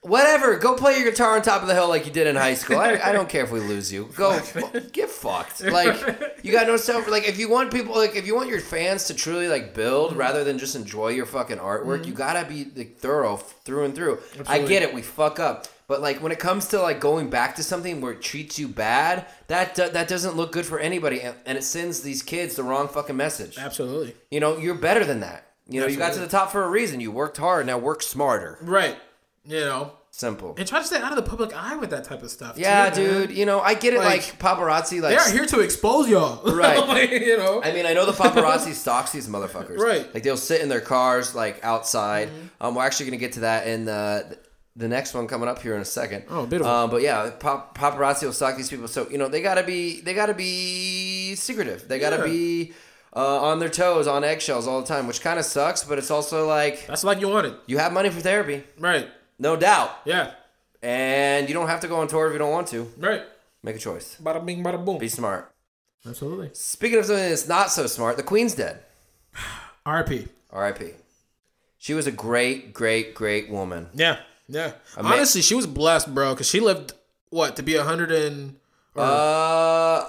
whatever. 0.07 0.57
Go 0.57 0.75
play 0.75 0.97
your 0.99 1.09
guitar 1.11 1.35
on 1.35 1.41
top 1.41 1.61
of 1.61 1.67
the 1.67 1.73
hill 1.73 1.87
like 1.89 2.05
you 2.05 2.11
did 2.11 2.27
in 2.27 2.35
high 2.35 2.53
school. 2.53 2.77
I, 2.77 2.99
I 3.03 3.11
don't 3.11 3.29
care 3.29 3.43
if 3.43 3.51
we 3.51 3.59
lose 3.59 3.91
you. 3.91 4.09
Go 4.15 4.39
get 4.93 5.09
fucked. 5.09 5.61
Like 5.63 5.95
you 6.43 6.51
got 6.51 6.67
no 6.67 6.77
self. 6.77 7.09
Like 7.09 7.27
if 7.27 7.37
you 7.39 7.49
want 7.49 7.71
people, 7.71 7.95
like 7.95 8.15
if 8.15 8.25
you 8.25 8.35
want 8.35 8.49
your 8.49 8.59
fans 8.61 9.05
to 9.05 9.13
truly 9.13 9.47
like 9.47 9.73
build 9.73 10.11
Mm-hmm. 10.11 10.19
rather 10.19 10.43
than 10.43 10.57
just 10.57 10.75
enjoy 10.75 11.09
your 11.09 11.25
fucking 11.25 11.57
artwork, 11.57 12.05
you 12.05 12.13
gotta 12.13 12.47
be 12.47 12.67
like, 12.75 12.97
thorough 12.97 13.37
through 13.37 13.85
and 13.85 13.95
through. 13.95 14.19
I 14.47 14.59
get 14.59 14.83
it. 14.83 14.93
We 14.93 15.01
fuck 15.01 15.39
up. 15.39 15.67
But 15.87 16.01
like 16.01 16.21
when 16.21 16.31
it 16.31 16.39
comes 16.39 16.67
to 16.69 16.81
like 16.81 16.99
going 16.99 17.29
back 17.29 17.55
to 17.55 17.63
something 17.63 18.01
where 18.01 18.11
it 18.13 18.21
treats 18.21 18.59
you 18.59 18.67
bad, 18.67 19.25
that 19.47 19.73
do- 19.75 19.89
that 19.89 20.07
doesn't 20.07 20.35
look 20.35 20.51
good 20.51 20.65
for 20.65 20.79
anybody, 20.79 21.21
and, 21.21 21.35
and 21.45 21.57
it 21.57 21.63
sends 21.63 22.01
these 22.01 22.21
kids 22.21 22.55
the 22.55 22.63
wrong 22.63 22.87
fucking 22.89 23.15
message. 23.15 23.57
Absolutely. 23.57 24.13
You 24.29 24.39
know, 24.39 24.57
you're 24.57 24.75
better 24.75 25.03
than 25.05 25.21
that. 25.21 25.45
You 25.69 25.81
know, 25.81 25.87
you 25.87 25.97
got 25.97 26.13
to 26.13 26.19
the 26.19 26.27
top 26.27 26.51
for 26.51 26.63
a 26.63 26.69
reason. 26.69 26.99
You 27.01 27.11
worked 27.11 27.37
hard. 27.37 27.65
Now 27.65 27.77
work 27.77 28.01
smarter. 28.01 28.57
Right. 28.61 28.97
You 29.45 29.59
know, 29.61 29.93
Simple. 30.17 30.55
and 30.57 30.67
try 30.67 30.79
to 30.79 30.85
stay 30.85 30.97
out 30.97 31.11
of 31.11 31.15
the 31.15 31.29
public 31.29 31.53
eye 31.55 31.75
with 31.75 31.91
that 31.91 32.03
type 32.03 32.23
of 32.23 32.31
stuff. 32.31 32.57
Yeah, 32.57 32.89
too, 32.89 33.01
man. 33.03 33.27
dude. 33.27 33.37
You 33.37 33.45
know, 33.45 33.59
I 33.59 33.75
get 33.75 33.93
it. 33.93 33.99
Like, 33.99 34.07
Like, 34.07 34.39
paparazzi, 34.39 34.99
like 34.99 35.11
They 35.11 35.15
are 35.17 35.29
here 35.29 35.45
to 35.45 35.59
expose 35.59 36.09
y'all. 36.09 36.41
Right. 36.55 36.79
Like, 36.87 37.11
you 37.11 37.37
know. 37.37 37.61
I 37.63 37.71
mean, 37.71 37.85
I 37.85 37.93
know 37.93 38.05
the 38.05 38.13
paparazzi 38.13 38.73
stalks 38.73 39.11
these 39.11 39.27
motherfuckers. 39.27 39.77
Right. 39.77 40.11
Like 40.13 40.23
they'll 40.23 40.35
sit 40.35 40.61
in 40.61 40.69
their 40.69 40.81
cars, 40.81 41.35
like 41.35 41.63
outside. 41.63 42.29
Mm-hmm. 42.29 42.65
Um, 42.65 42.73
we're 42.75 42.83
actually 42.85 43.05
gonna 43.07 43.17
get 43.17 43.33
to 43.33 43.39
that 43.41 43.67
in 43.67 43.85
the 43.85 44.37
the 44.75 44.87
next 44.87 45.13
one 45.13 45.27
coming 45.27 45.47
up 45.49 45.59
here 45.61 45.75
in 45.75 45.81
a 45.81 45.85
second. 45.85 46.23
Oh, 46.29 46.45
beautiful. 46.47 46.71
Um, 46.71 46.89
but 46.89 47.01
yeah, 47.03 47.29
pap- 47.39 47.75
paparazzi 47.77 48.23
will 48.23 48.33
stalk 48.33 48.57
these 48.57 48.69
people. 48.69 48.87
So 48.87 49.07
you 49.09 49.17
know 49.19 49.27
they 49.27 49.41
gotta 49.43 49.63
be 49.63 50.01
they 50.01 50.13
gotta 50.15 50.33
be 50.33 51.35
secretive. 51.35 51.87
They 51.87 51.99
gotta 51.99 52.17
Yeah. 52.17 52.23
be 52.25 52.73
uh, 53.15 53.41
on 53.49 53.59
their 53.59 53.69
toes, 53.69 54.07
on 54.07 54.23
eggshells 54.23 54.67
all 54.67 54.81
the 54.81 54.87
time, 54.87 55.07
which 55.07 55.21
kind 55.21 55.37
of 55.39 55.45
sucks. 55.45 55.83
But 55.83 55.97
it's 55.99 56.11
also 56.11 56.47
like 56.47 56.85
That's 56.87 57.03
like 57.03 57.19
you 57.21 57.27
wanted. 57.27 57.53
you 57.67 57.77
have 57.77 57.91
money 57.93 58.09
for 58.09 58.19
therapy, 58.21 58.63
Right. 58.79 59.07
No 59.39 59.55
doubt, 59.55 59.91
Yeah. 60.05 60.31
and 60.81 61.47
you 61.47 61.53
don't 61.53 61.67
have 61.67 61.79
to 61.81 61.87
go 61.87 61.97
on 62.01 62.07
tour 62.07 62.27
if 62.27 62.33
you 62.33 62.39
don't 62.39 62.51
want 62.51 62.67
to. 62.69 62.91
Right. 62.97 63.23
Make 63.63 63.75
a 63.75 63.79
choice. 63.79 64.17
Bada 64.21 64.45
bing, 64.45 64.63
bada 64.63 64.83
boom. 64.83 64.97
Be 64.97 65.09
smart. 65.09 65.51
Absolutely. 66.07 66.51
Speaking 66.53 66.99
of 66.99 67.05
something 67.05 67.29
that's 67.29 67.47
not 67.47 67.71
so 67.71 67.87
smart, 67.87 68.17
the 68.17 68.23
Queen's 68.23 68.55
dead. 68.55 68.79
RP. 69.85 70.29
R.I.P. 70.51 70.91
She 71.77 71.93
was 71.93 72.07
a 72.07 72.11
great, 72.11 72.73
great, 72.73 73.13
great 73.13 73.49
woman. 73.49 73.89
Yeah. 73.93 74.19
Yeah. 74.47 74.73
ma- 75.01 75.13
Honestly, 75.13 75.41
she 75.41 75.55
was 75.55 75.67
blessed, 75.67 76.13
bro, 76.13 76.33
because 76.33 76.47
she 76.49 76.59
lived 76.59 76.93
what 77.29 77.55
to 77.57 77.63
be 77.63 77.75
a 77.75 77.83
hundred 77.83 78.11
and. 78.11 78.55
Or, 78.95 79.03
Uh, 79.03 80.05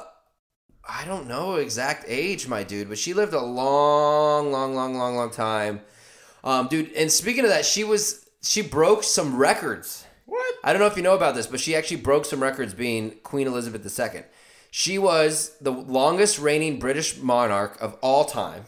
I 0.90 1.04
don't 1.04 1.26
know 1.26 1.56
exact 1.56 2.04
age, 2.08 2.46
my 2.48 2.62
dude, 2.62 2.88
but 2.88 2.98
she 2.98 3.12
lived 3.14 3.34
a 3.34 3.40
long, 3.40 4.50
long, 4.52 4.74
long, 4.74 4.96
long, 4.96 5.16
long 5.16 5.30
time. 5.30 5.80
Um, 6.44 6.68
dude, 6.68 6.92
and 6.92 7.10
speaking 7.12 7.44
of 7.44 7.50
that, 7.50 7.66
she 7.66 7.84
was 7.84 8.27
she 8.42 8.62
broke 8.62 9.03
some 9.05 9.37
records. 9.37 10.05
what? 10.27 10.55
I 10.62 10.72
don't 10.72 10.81
know 10.81 10.87
if 10.87 10.96
you 10.96 11.03
know 11.03 11.14
about 11.14 11.35
this, 11.35 11.46
but 11.46 11.61
she 11.61 11.74
actually 11.74 11.98
broke 11.98 12.24
some 12.24 12.42
records 12.42 12.74
being 12.74 13.12
Queen 13.22 13.46
Elizabeth 13.46 13.98
II. 13.98 14.22
She 14.70 14.98
was 14.98 15.57
the 15.61 15.72
longest 15.72 16.38
reigning 16.38 16.79
British 16.79 17.18
monarch 17.18 17.81
of 17.81 17.96
all 18.03 18.24
time. 18.24 18.64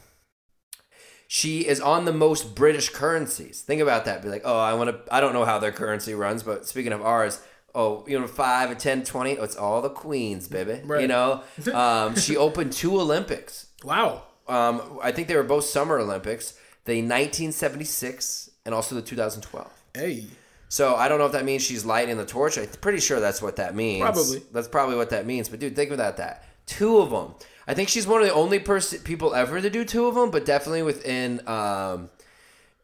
She 1.29 1.61
is 1.61 1.81
on 1.81 2.07
the 2.07 2.13
most 2.13 2.57
British 2.57 2.89
currencies. 2.89 3.61
Think 3.61 3.81
about 3.81 4.05
that. 4.07 4.23
Be 4.23 4.29
like, 4.29 4.43
oh, 4.45 4.59
I 4.59 4.75
want 4.75 4.91
to. 4.91 5.15
I 5.15 5.21
don't 5.21 5.33
know 5.33 5.45
how 5.45 5.59
their 5.61 5.71
currency 5.71 6.15
runs, 6.15 6.43
but 6.43 6.67
speaking 6.67 6.93
of 6.93 7.03
ours, 7.03 7.41
oh, 7.75 8.05
you 8.09 8.19
know, 8.19 8.27
five, 8.27 8.71
a 8.71 8.75
10, 8.75 9.05
20, 9.05 9.39
oh, 9.39 9.45
it's 9.45 9.57
all 9.57 9.81
the 9.81 9.91
queens, 9.91 10.49
baby. 10.49 10.81
Right. 10.85 11.03
You 11.03 11.09
know, 11.09 11.43
um, 11.73 12.17
she 12.17 12.37
opened 12.37 12.73
two 12.73 12.99
Olympics. 13.01 13.67
Wow. 13.85 14.25
Um, 14.49 14.99
I 15.03 15.13
think 15.13 15.29
they 15.29 15.37
were 15.37 15.45
both 15.45 15.65
Summer 15.65 15.99
Olympics, 16.01 16.55
the 16.85 16.95
1976 16.95 18.50
and 18.71 18.75
also 18.77 18.95
the 18.95 19.03
2012. 19.03 19.69
Hey. 19.95 20.27
So 20.69 20.95
I 20.95 21.09
don't 21.09 21.19
know 21.19 21.27
if 21.27 21.33
that 21.33 21.45
means 21.45 21.63
she's 21.63 21.85
lighting 21.85 22.17
the 22.17 22.25
torch. 22.25 22.57
I'm 22.57 22.69
pretty 22.81 23.01
sure 23.01 23.19
that's 23.19 23.43
what 23.43 23.57
that 23.57 23.75
means. 23.75 24.03
Probably. 24.03 24.43
That's 24.53 24.69
probably 24.69 24.95
what 24.97 25.11
that 25.11 25.27
means. 25.27 25.49
But 25.49 25.59
dude, 25.59 25.75
think 25.75 25.91
about 25.91 26.19
that. 26.19 26.45
Two 26.67 26.99
of 26.99 27.11
them. 27.11 27.35
I 27.67 27.75
think 27.75 27.89
she's 27.89 28.07
one 28.07 28.21
of 28.21 28.29
the 28.29 28.33
only 28.33 28.61
person 28.61 29.01
people 29.01 29.35
ever 29.35 29.61
to 29.61 29.69
do 29.69 29.85
two 29.85 30.07
of 30.07 30.15
them, 30.15 30.31
but 30.31 30.45
definitely 30.45 30.85
within 30.85 31.47
um, 31.49 32.11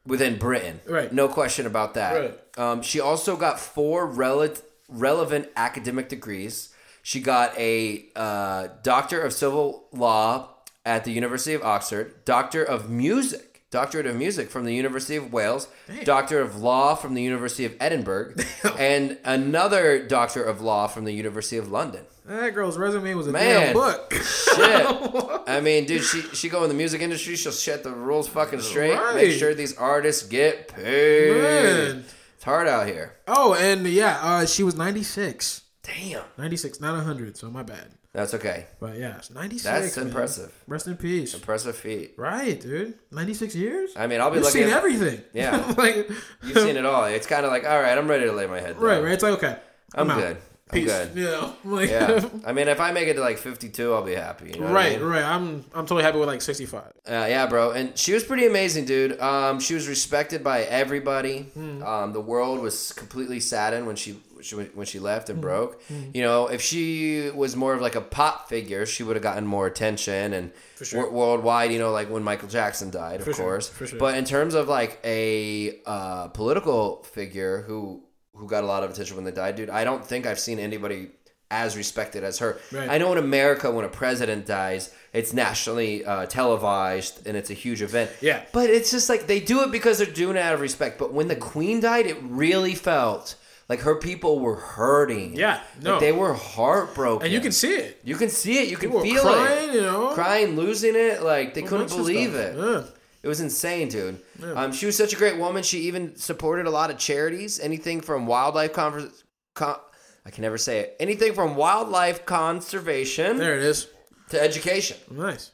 within 0.05 0.37
Britain. 0.37 0.81
Right. 0.85 1.13
No 1.13 1.29
question 1.29 1.65
about 1.67 1.95
that. 1.95 2.13
Right. 2.13 2.59
Um, 2.59 2.83
she 2.83 2.99
also 2.99 3.37
got 3.37 3.61
four 3.61 4.09
rele- 4.09 4.61
relevant 4.89 5.49
academic 5.57 6.09
degrees. 6.09 6.75
She 7.03 7.21
got 7.21 7.57
a 7.57 8.07
uh, 8.17 8.69
Doctor 8.83 9.21
of 9.21 9.33
Civil 9.33 9.85
Law 9.93 10.49
at 10.85 11.05
the 11.05 11.13
University 11.13 11.55
of 11.55 11.63
Oxford, 11.63 12.25
Doctor 12.25 12.65
of 12.65 12.91
Music, 12.91 13.56
Doctorate 13.77 14.07
of 14.07 14.17
Music 14.17 14.49
from 14.49 14.65
the 14.65 14.75
University 14.75 15.17
of 15.17 15.31
Wales, 15.35 15.69
Doctor 16.05 16.41
of 16.41 16.57
Law 16.57 16.95
from 16.95 17.13
the 17.13 17.23
University 17.23 17.67
of 17.67 17.75
Edinburgh, 17.79 18.33
and 18.79 19.19
another 19.23 20.03
Doctor 20.03 20.43
of 20.43 20.63
Law 20.63 20.87
from 20.87 21.05
the 21.05 21.13
University 21.13 21.59
of 21.59 21.71
London. 21.71 22.07
That 22.25 22.55
girl's 22.55 22.79
resume 22.79 23.13
was 23.13 23.27
a 23.27 23.33
Man. 23.33 23.43
damn 23.67 23.75
book. 23.75 24.15
Shit. 24.15 24.87
I 25.47 25.61
mean, 25.63 25.85
dude, 25.85 26.03
she 26.05 26.23
she 26.23 26.49
go 26.49 26.63
in 26.63 26.71
the 26.71 26.75
music 26.75 27.03
industry. 27.03 27.37
She'll 27.37 27.53
set 27.53 27.85
the 27.85 27.91
rules 27.91 28.29
fucking 28.29 28.63
straight. 28.63 28.99
Make 29.15 29.33
sure 29.33 29.53
these 29.53 29.77
artists 29.77 30.27
get 30.27 30.69
paid. 30.69 31.33
Man. 31.37 32.05
It's 32.37 32.45
hard 32.45 32.69
out 32.69 32.87
here. 32.87 33.17
Oh, 33.29 33.53
and 33.53 33.87
yeah, 33.87 34.19
uh, 34.23 34.47
she 34.47 34.63
was 34.63 34.75
96. 34.75 35.65
Damn. 35.83 36.25
96, 36.39 36.81
not 36.81 36.95
100, 36.95 37.37
so 37.37 37.51
my 37.51 37.63
bad. 37.63 37.91
That's 38.17 38.33
okay. 38.33 38.65
But 38.81 38.97
yeah, 38.99 39.19
it's 39.19 39.31
96. 39.31 39.63
That's 39.65 39.97
man. 39.99 40.07
impressive. 40.07 40.53
Rest 40.67 40.87
in 40.87 40.97
peace. 40.97 41.35
Impressive 41.35 41.77
feat. 41.77 42.15
Right, 42.17 42.59
dude. 42.59 42.95
96 43.13 43.55
years? 43.55 43.93
I 43.95 44.07
mean, 44.07 44.23
I'll 44.23 44.31
be 44.31 44.37
You've 44.37 44.45
looking. 44.47 44.63
seen 44.63 44.71
At, 44.71 44.79
everything. 44.79 45.21
Yeah. 45.35 45.75
like, 45.77 46.09
you've 46.43 46.57
seen 46.59 46.79
it 46.79 46.87
all. 46.87 47.05
It's 47.05 47.27
kind 47.27 47.45
of 47.45 47.53
like, 47.53 47.65
all 47.65 47.79
right, 47.79 47.97
I'm 47.97 48.09
ready 48.09 48.25
to 48.25 48.33
lay 48.33 48.47
my 48.47 48.59
head 48.59 48.77
down. 48.77 48.83
right, 48.83 49.03
right. 49.03 49.13
It's 49.13 49.23
like, 49.23 49.35
okay. 49.35 49.57
I'm 49.95 50.11
out. 50.11 50.17
good. 50.19 50.37
I'm 50.69 50.81
Peace. 50.81 50.87
good. 50.91 51.11
You 51.15 51.25
know, 51.27 51.53
like, 51.65 51.91
Yeah. 51.91 52.27
I 52.47 52.53
mean, 52.53 52.69
if 52.69 52.81
I 52.81 52.91
make 52.91 53.07
it 53.07 53.15
to 53.15 53.21
like 53.21 53.37
52, 53.39 53.93
I'll 53.93 54.03
be 54.03 54.15
happy. 54.15 54.47
You 54.47 54.61
know 54.61 54.67
what 54.67 54.71
I 54.71 54.75
right, 54.75 54.99
mean? 54.99 55.09
right. 55.09 55.23
I'm 55.23 55.65
I'm 55.75 55.85
totally 55.85 56.03
happy 56.03 56.19
with 56.19 56.27
like 56.29 56.41
65. 56.43 56.83
Uh, 56.83 56.91
yeah, 57.07 57.47
bro, 57.47 57.71
and 57.73 57.97
she 57.97 58.15
was 58.15 58.25
pretty 58.25 58.47
amazing, 58.47 58.85
dude. 58.87 59.21
Um, 59.21 59.61
she 59.61 59.75
was 59.75 59.87
respected 59.89 60.43
by 60.43 60.63
everybody. 60.63 61.43
Hmm. 61.55 61.83
Um, 61.85 62.13
the 62.15 62.21
world 62.21 62.61
was 62.61 62.93
completely 62.95 63.39
saddened 63.41 63.87
when 63.87 63.95
she 63.95 64.19
she 64.47 64.57
when 64.57 64.87
she 64.87 64.99
left 64.99 65.27
Mm-hmm. 65.27 65.33
and 65.33 65.41
broke. 65.43 65.83
You 66.15 66.23
know, 66.23 66.47
if 66.49 66.61
she 66.63 67.31
was 67.35 67.55
more 67.57 67.75
of 67.75 67.81
like 67.81 67.95
a 67.97 68.01
pop 68.01 68.49
figure, 68.49 68.87
she 68.87 69.03
would 69.03 69.17
have 69.17 69.23
gotten 69.23 69.47
more 69.47 69.67
attention 69.67 70.33
and 70.33 70.53
sure. 70.83 71.03
wor- 71.03 71.11
worldwide. 71.11 71.73
You 71.73 71.79
know, 71.79 71.91
like 71.91 72.09
when 72.11 72.23
Michael 72.23 72.49
Jackson 72.49 72.91
died, 72.91 73.21
of 73.21 73.25
For 73.27 73.33
sure, 73.33 73.45
course. 73.45 73.69
for 73.69 73.87
sure. 73.87 73.99
But 73.99 74.17
in 74.17 74.25
terms 74.25 74.55
of 74.55 74.69
like 74.69 74.99
a 75.05 75.81
uh, 75.85 76.29
political 76.29 77.03
figure 77.05 77.63
who 77.63 78.03
who 78.35 78.47
got 78.47 78.63
a 78.65 78.67
lot 78.67 78.83
of 78.85 78.91
attention 78.91 79.17
when 79.17 79.25
they 79.25 79.33
died, 79.33 79.57
dude, 79.57 79.71
I 79.71 79.83
don't 79.85 80.05
think 80.05 80.27
I've 80.27 80.39
seen 80.39 80.59
anybody 80.59 81.11
as 81.51 81.77
respected 81.77 82.23
as 82.25 82.41
her. 82.41 82.59
Right. 82.73 82.91
I 82.91 82.99
know 82.99 83.13
in 83.13 83.19
America 83.19 83.71
when 83.71 83.85
a 83.85 83.89
president 83.89 84.47
dies, 84.47 84.93
it's 85.13 85.33
nationally 85.33 86.05
uh, 86.05 86.27
televised 86.27 87.25
and 87.27 87.37
it's 87.37 87.51
a 87.51 87.55
huge 87.55 87.83
event. 87.83 88.11
Yeah. 88.21 88.43
But 88.53 88.69
it's 88.69 88.91
just 88.91 89.09
like 89.09 89.27
they 89.29 89.39
do 89.41 89.63
it 89.63 89.71
because 89.71 89.99
they're 89.99 90.07
doing 90.13 90.37
it 90.37 90.41
out 90.43 90.55
of 90.55 90.61
respect. 90.61 90.99
But 90.99 91.13
when 91.15 91.29
the 91.29 91.37
queen 91.37 91.79
died, 91.81 92.07
it 92.07 92.17
really 92.23 92.75
felt 92.75 93.37
like 93.69 93.81
her 93.81 93.97
people 93.97 94.39
were 94.41 94.57
hurting. 94.57 95.35
Yeah, 95.37 95.61
no. 95.83 95.93
Like 95.93 96.01
they 96.01 96.13
were 96.13 96.35
heartbroken. 96.35 97.25
and 97.27 97.33
you 97.35 97.41
can 97.41 97.53
see 97.53 97.75
it. 97.75 98.01
you 98.05 98.17
can 98.17 98.29
see 98.29 98.59
it. 98.63 98.69
You 98.69 98.77
can 98.77 98.91
People 98.91 99.03
feel 99.03 99.23
crying, 99.23 99.71
it. 99.71 99.75
you 99.75 99.83
know? 99.83 100.13
Crying, 100.15 100.57
losing 100.57 100.95
it. 100.95 101.23
Like 101.23 101.55
they 101.55 101.63
couldn't 101.63 101.89
believe 101.89 102.35
it. 102.35 102.57
Yeah. 102.57 102.85
It 103.23 103.29
was 103.29 103.41
insane, 103.41 103.89
dude. 103.89 104.21
Um, 104.55 104.71
she 104.73 104.87
was 104.87 104.97
such 104.97 105.13
a 105.13 105.17
great 105.17 105.37
woman. 105.37 105.65
She 105.65 105.81
even 105.81 106.15
supported 106.17 106.67
a 106.67 106.71
lot 106.71 106.91
of 106.91 106.99
charities. 106.99 107.59
Anything 107.59 108.01
from 108.01 108.27
wildlife 108.29 108.73
conver- 108.73 109.13
con- 109.55 109.81
I 110.25 110.31
can 110.31 110.43
never 110.43 110.59
say 110.59 110.79
it. 110.81 110.97
Anything 111.01 111.35
from 111.35 111.57
wildlife 111.57 112.25
conservation 112.25 113.37
There 113.39 113.57
it 113.57 113.63
is. 113.65 113.89
to 114.31 114.41
education. 114.41 114.97
Nice. 115.11 115.51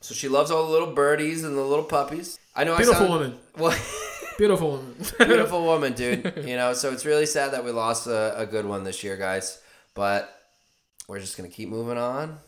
So 0.00 0.12
she 0.14 0.28
loves 0.28 0.50
all 0.50 0.66
the 0.66 0.72
little 0.72 0.92
birdies 0.92 1.44
and 1.44 1.56
the 1.56 1.62
little 1.62 1.84
puppies. 1.84 2.38
I 2.56 2.64
know 2.64 2.76
Beautiful 2.76 3.04
I 3.04 3.08
sound, 3.08 3.10
woman. 3.20 3.38
Well, 3.58 3.78
Beautiful 4.38 4.70
woman. 4.72 4.96
beautiful 5.18 5.62
woman, 5.64 5.92
dude. 5.92 6.44
You 6.46 6.56
know, 6.56 6.72
so 6.74 6.92
it's 6.92 7.04
really 7.04 7.26
sad 7.26 7.52
that 7.52 7.64
we 7.64 7.70
lost 7.70 8.06
a, 8.06 8.38
a 8.38 8.46
good 8.46 8.66
one 8.66 8.84
this 8.84 9.02
year, 9.04 9.16
guys. 9.16 9.60
But 9.94 10.28
we're 11.08 11.20
just 11.20 11.36
gonna 11.36 11.48
keep 11.48 11.68
moving 11.68 11.98
on, 11.98 12.38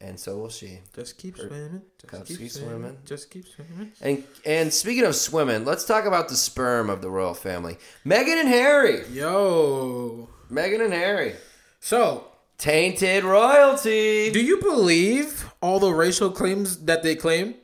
and 0.00 0.18
so 0.20 0.36
will 0.38 0.50
she. 0.50 0.80
Just 0.94 1.16
keep 1.16 1.36
swimming. 1.36 1.82
Just 2.10 2.38
Keep 2.38 2.50
swimming. 2.50 2.98
Just 3.06 3.30
keep 3.30 3.46
swimming. 3.46 3.92
And 4.02 4.24
and 4.44 4.72
speaking 4.72 5.04
of 5.04 5.16
swimming, 5.16 5.64
let's 5.64 5.84
talk 5.86 6.04
about 6.04 6.28
the 6.28 6.36
sperm 6.36 6.90
of 6.90 7.00
the 7.00 7.08
royal 7.10 7.34
family, 7.34 7.78
Meghan 8.04 8.40
and 8.40 8.48
Harry. 8.48 9.06
Yo. 9.10 10.28
Meghan 10.50 10.84
and 10.84 10.92
Harry, 10.92 11.34
So, 11.80 12.26
tainted 12.58 13.24
royalty. 13.24 14.30
do 14.30 14.40
you 14.40 14.60
believe 14.60 15.50
all 15.62 15.80
the 15.80 15.90
racial 15.90 16.30
claims 16.30 16.84
that 16.84 17.02
they 17.02 17.16
claim? 17.16 17.54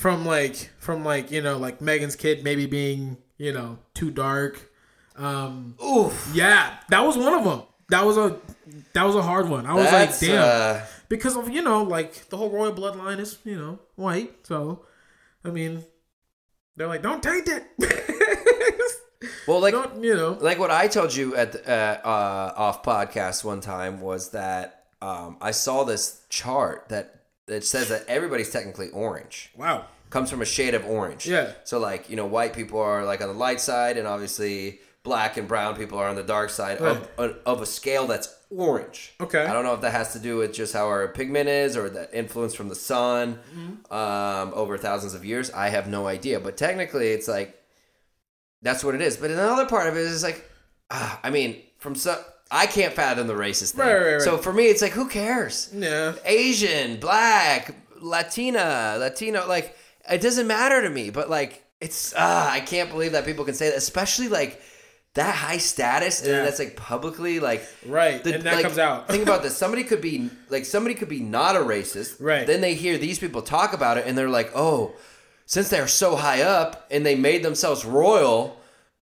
From 0.00 0.24
like, 0.24 0.70
from 0.78 1.04
like, 1.04 1.30
you 1.30 1.42
know, 1.42 1.58
like 1.58 1.80
Meghan's 1.80 2.16
kid 2.16 2.42
maybe 2.42 2.66
being, 2.66 3.18
you 3.36 3.52
know, 3.52 3.78
too 3.92 4.10
dark. 4.10 4.70
Um, 5.16 5.76
Oof. 5.84 6.30
yeah, 6.32 6.78
that 6.88 7.00
was 7.00 7.18
one 7.18 7.34
of 7.34 7.44
them. 7.44 7.62
That 7.90 8.06
was 8.06 8.16
a, 8.16 8.38
that 8.94 9.04
was 9.04 9.14
a 9.14 9.22
hard 9.22 9.48
one. 9.48 9.66
I 9.66 9.74
was 9.74 9.90
That's 9.90 10.22
like, 10.22 10.30
damn. 10.30 10.42
uh, 10.42 10.80
because 11.10 11.36
of 11.36 11.50
you 11.50 11.60
know 11.60 11.82
like 11.82 12.28
the 12.30 12.38
whole 12.38 12.48
royal 12.48 12.72
bloodline 12.72 13.18
is 13.18 13.36
you 13.44 13.58
know 13.58 13.78
white 13.96 14.46
so 14.46 14.86
i 15.44 15.50
mean 15.50 15.84
they're 16.76 16.86
like 16.86 17.02
don't 17.02 17.22
taint 17.22 17.48
it 17.48 17.64
well, 19.46 19.60
like 19.60 19.74
don't 19.74 20.02
you 20.02 20.14
know 20.14 20.38
like 20.40 20.58
what 20.58 20.70
I 20.70 20.88
told 20.88 21.14
you 21.14 21.36
at 21.36 21.52
the, 21.52 21.68
uh, 21.68 22.00
uh, 22.08 22.54
off 22.56 22.82
podcast 22.82 23.44
one 23.44 23.60
time 23.60 24.00
was 24.00 24.30
that 24.30 24.86
um, 25.02 25.36
I 25.40 25.50
saw 25.50 25.84
this 25.84 26.22
chart 26.30 26.88
that 26.88 27.19
that 27.50 27.64
says 27.64 27.88
that 27.90 28.04
everybody's 28.08 28.50
technically 28.50 28.88
orange. 28.90 29.50
wow 29.56 29.84
Comes 30.08 30.28
from 30.28 30.42
a 30.42 30.44
shade 30.44 30.74
of 30.74 30.84
orange. 30.86 31.24
Yeah. 31.28 31.52
So 31.62 31.78
like 31.78 32.10
you 32.10 32.16
know, 32.16 32.26
white 32.26 32.52
people 32.52 32.80
are 32.80 33.04
like 33.04 33.20
on 33.20 33.28
the 33.28 33.34
light 33.46 33.60
side, 33.60 33.96
and 33.96 34.08
obviously 34.08 34.80
black 35.04 35.36
and 35.36 35.46
brown 35.46 35.76
people 35.76 35.98
are 35.98 36.08
on 36.08 36.16
the 36.16 36.22
dark 36.22 36.50
side 36.50 36.78
of, 36.78 37.08
of 37.46 37.62
a 37.62 37.66
scale 37.66 38.06
that's 38.08 38.28
orange. 38.50 39.14
Okay. 39.20 39.44
I 39.44 39.52
don't 39.52 39.64
know 39.64 39.72
if 39.74 39.80
that 39.82 39.92
has 39.92 40.12
to 40.14 40.18
do 40.18 40.36
with 40.38 40.52
just 40.52 40.72
how 40.72 40.86
our 40.88 41.06
pigment 41.08 41.48
is 41.48 41.76
or 41.76 41.88
the 41.88 42.04
influence 42.16 42.54
from 42.54 42.68
the 42.68 42.74
sun 42.74 43.38
Mm-hmm. 43.54 43.92
um, 43.94 44.52
over 44.54 44.76
thousands 44.76 45.14
of 45.14 45.24
years. 45.24 45.50
I 45.52 45.68
have 45.68 45.86
no 45.88 46.06
idea, 46.08 46.40
but 46.40 46.56
technically, 46.56 47.10
it's 47.12 47.28
like 47.28 47.56
that's 48.62 48.82
what 48.84 48.94
it 48.96 49.00
is. 49.00 49.16
But 49.16 49.30
another 49.30 49.66
part 49.66 49.86
of 49.88 49.96
it 49.96 50.00
is 50.02 50.22
like, 50.24 50.44
ah, 50.90 51.20
I 51.22 51.30
mean, 51.30 51.62
from 51.78 51.94
some, 51.94 52.18
I 52.50 52.66
can't 52.66 52.92
fathom 52.92 53.26
the 53.26 53.34
racist 53.34 53.72
thing. 53.72 53.86
Right, 53.86 53.94
right, 53.94 54.12
right. 54.14 54.20
So 54.22 54.36
for 54.38 54.52
me, 54.52 54.64
it's 54.66 54.82
like, 54.82 54.92
who 54.92 55.08
cares? 55.08 55.70
yeah 55.72 56.14
Asian, 56.24 56.98
black, 56.98 57.74
Latina, 58.00 58.96
Latino, 58.98 59.46
like 59.46 59.76
it 60.10 60.20
doesn't 60.20 60.46
matter 60.46 60.82
to 60.82 60.90
me. 60.90 61.10
But 61.10 61.30
like, 61.30 61.64
it's 61.80 62.12
ah, 62.16 62.50
I 62.50 62.60
can't 62.60 62.90
believe 62.90 63.12
that 63.12 63.24
people 63.24 63.44
can 63.44 63.54
say 63.54 63.68
that, 63.70 63.76
especially 63.78 64.28
like 64.28 64.60
that 65.14 65.34
high 65.34 65.58
status, 65.58 66.20
and 66.20 66.28
Yeah. 66.28 66.36
then 66.36 66.44
that's 66.44 66.58
like 66.58 66.76
publicly 66.76 67.40
like. 67.40 67.62
right 67.86 68.22
The- 68.22 68.34
and 68.34 68.42
that 68.44 68.54
like, 68.54 68.64
comes 68.64 68.78
out 68.78 69.08
think 69.08 69.22
about 69.22 69.42
this. 69.42 69.56
Somebody 69.64 69.84
could 69.84 70.00
be 70.00 70.28
like 70.48 70.64
somebody 70.64 70.94
could 70.94 71.08
be 71.08 71.20
not 71.20 71.56
a 71.56 71.60
racist. 71.60 72.16
Right. 72.20 72.46
Then 72.46 72.60
they 72.60 72.74
hear 72.74 72.98
these 72.98 73.18
people 73.18 73.42
talk 73.42 73.72
about 73.72 73.96
it 73.98 74.06
and 74.06 74.16
they're 74.18 74.28
like, 74.28 74.50
"Oh, 74.54 74.92
since 75.46 75.68
they're 75.68 75.88
so 75.88 76.16
high 76.16 76.42
up 76.42 76.86
and 76.90 77.04
they 77.04 77.14
made 77.16 77.42
themselves 77.42 77.84
royal, 77.84 78.59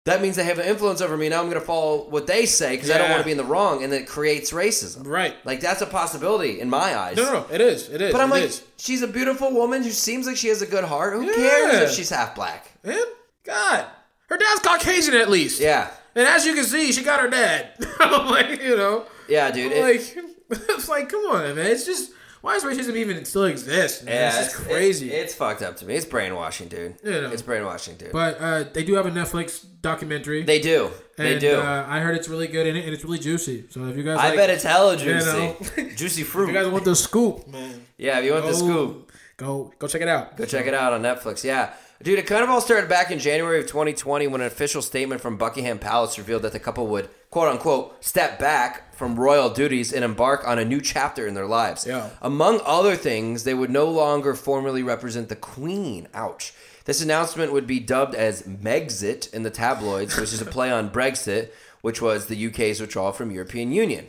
that 0.05 0.23
means 0.23 0.37
they 0.37 0.45
have 0.45 0.59
an 0.59 0.67
influence 0.67 1.01
over 1.03 1.17
me. 1.17 1.29
Now 1.29 1.41
I'm 1.41 1.49
going 1.51 1.61
to 1.61 1.67
follow 1.67 2.09
what 2.09 2.27
they 2.27 2.47
say 2.47 2.75
because 2.75 2.91
I 2.91 2.97
don't 2.99 3.09
Yeah. 3.09 3.13
want 3.13 3.21
to 3.23 3.27
be 3.27 3.33
in 3.33 3.37
the 3.37 3.45
wrong." 3.45 3.85
And 3.85 3.93
it 3.93 4.07
creates 4.07 4.51
racism. 4.51 5.07
right 5.07 5.35
Like 5.45 5.61
that's 5.61 5.83
a 5.83 5.87
possibility 5.87 6.61
in 6.61 6.71
my 6.71 6.97
eyes. 6.99 7.17
no 7.17 7.25
no 7.25 7.33
no 7.33 7.47
it 7.53 7.61
is 7.61 7.89
it 7.91 8.01
is 8.01 8.13
But 8.13 8.21
I'm 8.21 8.29
it 8.29 8.35
like, 8.35 8.45
is. 8.45 8.63
she's 8.79 9.03
a 9.03 9.07
beautiful 9.09 9.53
woman 9.53 9.83
who 9.83 9.91
seems 9.91 10.27
like 10.27 10.37
she 10.37 10.49
has 10.49 10.63
a 10.63 10.67
good 10.67 10.85
heart. 10.85 11.13
Who 11.15 11.25
Yeah. 11.25 11.35
cares 11.35 11.91
if 11.91 11.97
she's 11.97 12.11
half 12.11 12.35
black? 12.35 12.71
man 12.83 12.99
god 13.45 13.87
her 14.29 14.37
dad's 14.39 14.61
caucasian 14.61 15.15
at 15.15 15.29
least 15.29 15.61
Yeah. 15.61 15.91
and 16.15 16.27
as 16.27 16.47
you 16.47 16.55
can 16.55 16.65
see 16.65 16.93
she 16.93 17.03
got 17.03 17.21
her 17.21 17.29
dad 17.29 17.71
i'm 18.01 18.27
like 18.27 18.63
you 18.63 18.77
know 18.77 19.05
Yeah, 19.29 19.51
dude. 19.51 19.73
It- 19.73 19.83
like 19.83 20.25
it's 20.69 20.89
like 20.89 21.09
come 21.11 21.25
on 21.27 21.55
man 21.57 21.67
it's 21.67 21.85
just 21.85 22.13
why 22.41 22.55
does 22.55 22.65
racism 22.65 22.97
even 22.97 23.25
still 23.25 23.45
exist 23.45 24.05
man? 24.05 24.15
yeah, 24.15 24.29
it's 24.29 24.53
just 24.53 24.57
crazy 24.57 25.11
it- 25.13 25.23
it's 25.25 25.35
fucked 25.35 25.63
up 25.63 25.77
to 25.79 25.87
me. 25.87 25.95
It's 25.95 26.07
brainwashing, 26.07 26.69
dude. 26.69 26.97
You 27.05 27.11
know. 27.23 27.31
It's 27.31 27.43
brainwashing, 27.43 27.97
dude. 27.97 28.13
but 28.13 28.39
uh, 28.41 28.65
they 28.73 28.85
do 28.85 28.95
have 28.95 29.07
a 29.07 29.11
netflix 29.11 29.65
documentary 29.83 30.43
they 30.43 30.61
do. 30.61 30.91
They 31.17 31.39
do. 31.39 31.57
Uh, 31.57 31.85
I 31.87 32.01
heard 32.01 32.17
it's 32.17 32.29
really 32.29 32.47
good 32.47 32.67
in 32.67 32.77
it, 32.77 32.85
and 32.87 32.95
it's 32.95 33.05
really 33.05 33.19
juicy. 33.19 33.65
So 33.69 33.85
if 33.87 33.97
you 33.97 34.03
guys, 34.03 34.19
I 34.19 34.29
like, 34.29 34.37
bet 34.37 34.49
it's 34.51 34.65
hella 34.65 34.97
you 34.97 35.05
juicy. 35.05 35.27
know. 35.27 35.57
juicy 35.97 36.23
if 36.23 36.29
fruit. 36.29 36.49
you 36.49 36.55
guys 36.55 36.67
want 36.69 36.85
the 36.85 36.97
scoop, 36.97 37.47
man, 37.49 37.85
yeah, 37.99 38.19
if 38.21 38.25
you 38.25 38.33
want 38.33 38.47
the 38.47 38.55
scoop, 38.55 39.13
Go 39.37 39.73
go 39.79 39.87
check 39.87 40.01
it 40.03 40.09
out. 40.09 40.37
go 40.37 40.45
check 40.47 40.67
it 40.67 40.75
out 40.75 40.93
on 40.93 41.03
Netflix. 41.03 41.45
Yeah. 41.45 41.73
Dude, 42.03 42.19
it 42.19 42.27
kind 42.27 42.43
of 42.43 42.49
all 42.49 42.63
started 42.63 42.89
back 42.89 43.11
in 43.11 43.19
January 43.19 43.59
of 43.61 43.67
2020 43.67 44.27
when 44.29 44.41
an 44.41 44.47
official 44.47 44.81
statement 44.81 45.21
from 45.21 45.37
Buckingham 45.37 45.79
Palace 45.79 46.17
revealed 46.17 46.41
that 46.43 46.53
the 46.53 46.59
couple 46.59 46.87
would, 46.87 47.11
quote 47.31 47.49
unquote, 47.49 48.05
step 48.05 48.39
back 48.39 48.93
from 48.95 49.19
royal 49.19 49.51
duties 49.51 49.93
and 49.93 50.05
embark 50.05 50.47
on 50.47 50.59
a 50.59 50.65
new 50.65 50.81
chapter 50.81 51.27
in 51.27 51.35
their 51.35 51.47
lives. 51.47 51.87
Yeah. 51.87 52.11
Among 52.21 52.61
other 52.65 52.97
things, 52.97 53.45
they 53.45 53.55
would 53.55 53.71
no 53.71 53.87
longer 53.87 54.35
formally 54.35 54.83
represent 54.83 55.29
the 55.29 55.37
Queen. 55.37 56.09
Ouch. 56.13 56.53
This 56.85 57.03
announcement 57.03 57.53
would 57.53 57.67
be 57.67 57.79
dubbed 57.79 58.15
as 58.15 58.43
Megxit 58.43 59.33
in 59.33 59.43
the 59.43 59.51
tabloids, 59.51 60.17
which 60.17 60.33
is 60.33 60.41
a 60.41 60.47
play 60.47 60.71
on 60.73 60.91
Brexit, 60.91 61.51
which 61.83 62.03
was 62.03 62.27
the 62.27 62.47
UK's 62.47 62.81
withdrawal 62.81 63.13
from 63.13 63.31
European 63.31 63.71
Union. 63.73 64.09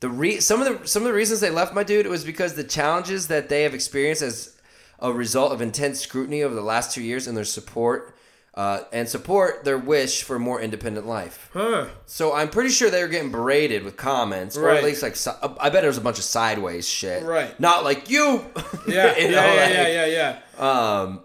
The 0.00 0.08
re- 0.08 0.40
some 0.40 0.62
of 0.62 0.80
the 0.80 0.88
some 0.88 1.02
of 1.02 1.08
the 1.08 1.14
reasons 1.14 1.40
they 1.40 1.50
left 1.50 1.74
my 1.74 1.84
dude 1.84 2.06
it 2.06 2.10
was 2.10 2.24
because 2.24 2.54
the 2.54 2.64
challenges 2.64 3.28
that 3.28 3.48
they 3.48 3.62
have 3.62 3.74
experienced 3.74 4.22
as 4.22 4.56
a 4.98 5.12
result 5.12 5.52
of 5.52 5.60
intense 5.60 6.00
scrutiny 6.00 6.42
over 6.42 6.54
the 6.54 6.60
last 6.60 6.92
two 6.92 7.02
years 7.02 7.26
and 7.26 7.36
their 7.36 7.44
support 7.44 8.14
uh, 8.54 8.80
and 8.92 9.08
support 9.08 9.64
their 9.64 9.78
wish 9.78 10.22
for 10.24 10.36
a 10.36 10.38
more 10.38 10.60
independent 10.60 11.06
life. 11.06 11.48
Huh? 11.54 11.86
So 12.06 12.34
I'm 12.34 12.50
pretty 12.50 12.68
sure 12.70 12.90
they 12.90 13.02
were 13.02 13.08
getting 13.08 13.30
berated 13.32 13.82
with 13.82 13.96
comments, 13.96 14.56
or 14.56 14.64
Right. 14.64 14.78
at 14.78 14.84
least 14.84 15.02
like 15.02 15.16
I 15.60 15.70
bet 15.70 15.84
it 15.84 15.86
was 15.86 15.96
a 15.98 16.02
bunch 16.02 16.18
of 16.18 16.24
sideways 16.24 16.86
shit. 16.88 17.22
Right. 17.22 17.58
Not 17.58 17.82
like 17.84 18.10
you. 18.10 18.44
Yeah, 18.86 19.16
You 19.18 19.24
yeah, 19.24 19.30
know, 19.30 19.54
yeah, 19.54 19.60
like- 19.60 19.72
yeah, 19.72 20.06
yeah, 20.06 20.38
yeah. 20.58 21.00
um, 21.02 21.20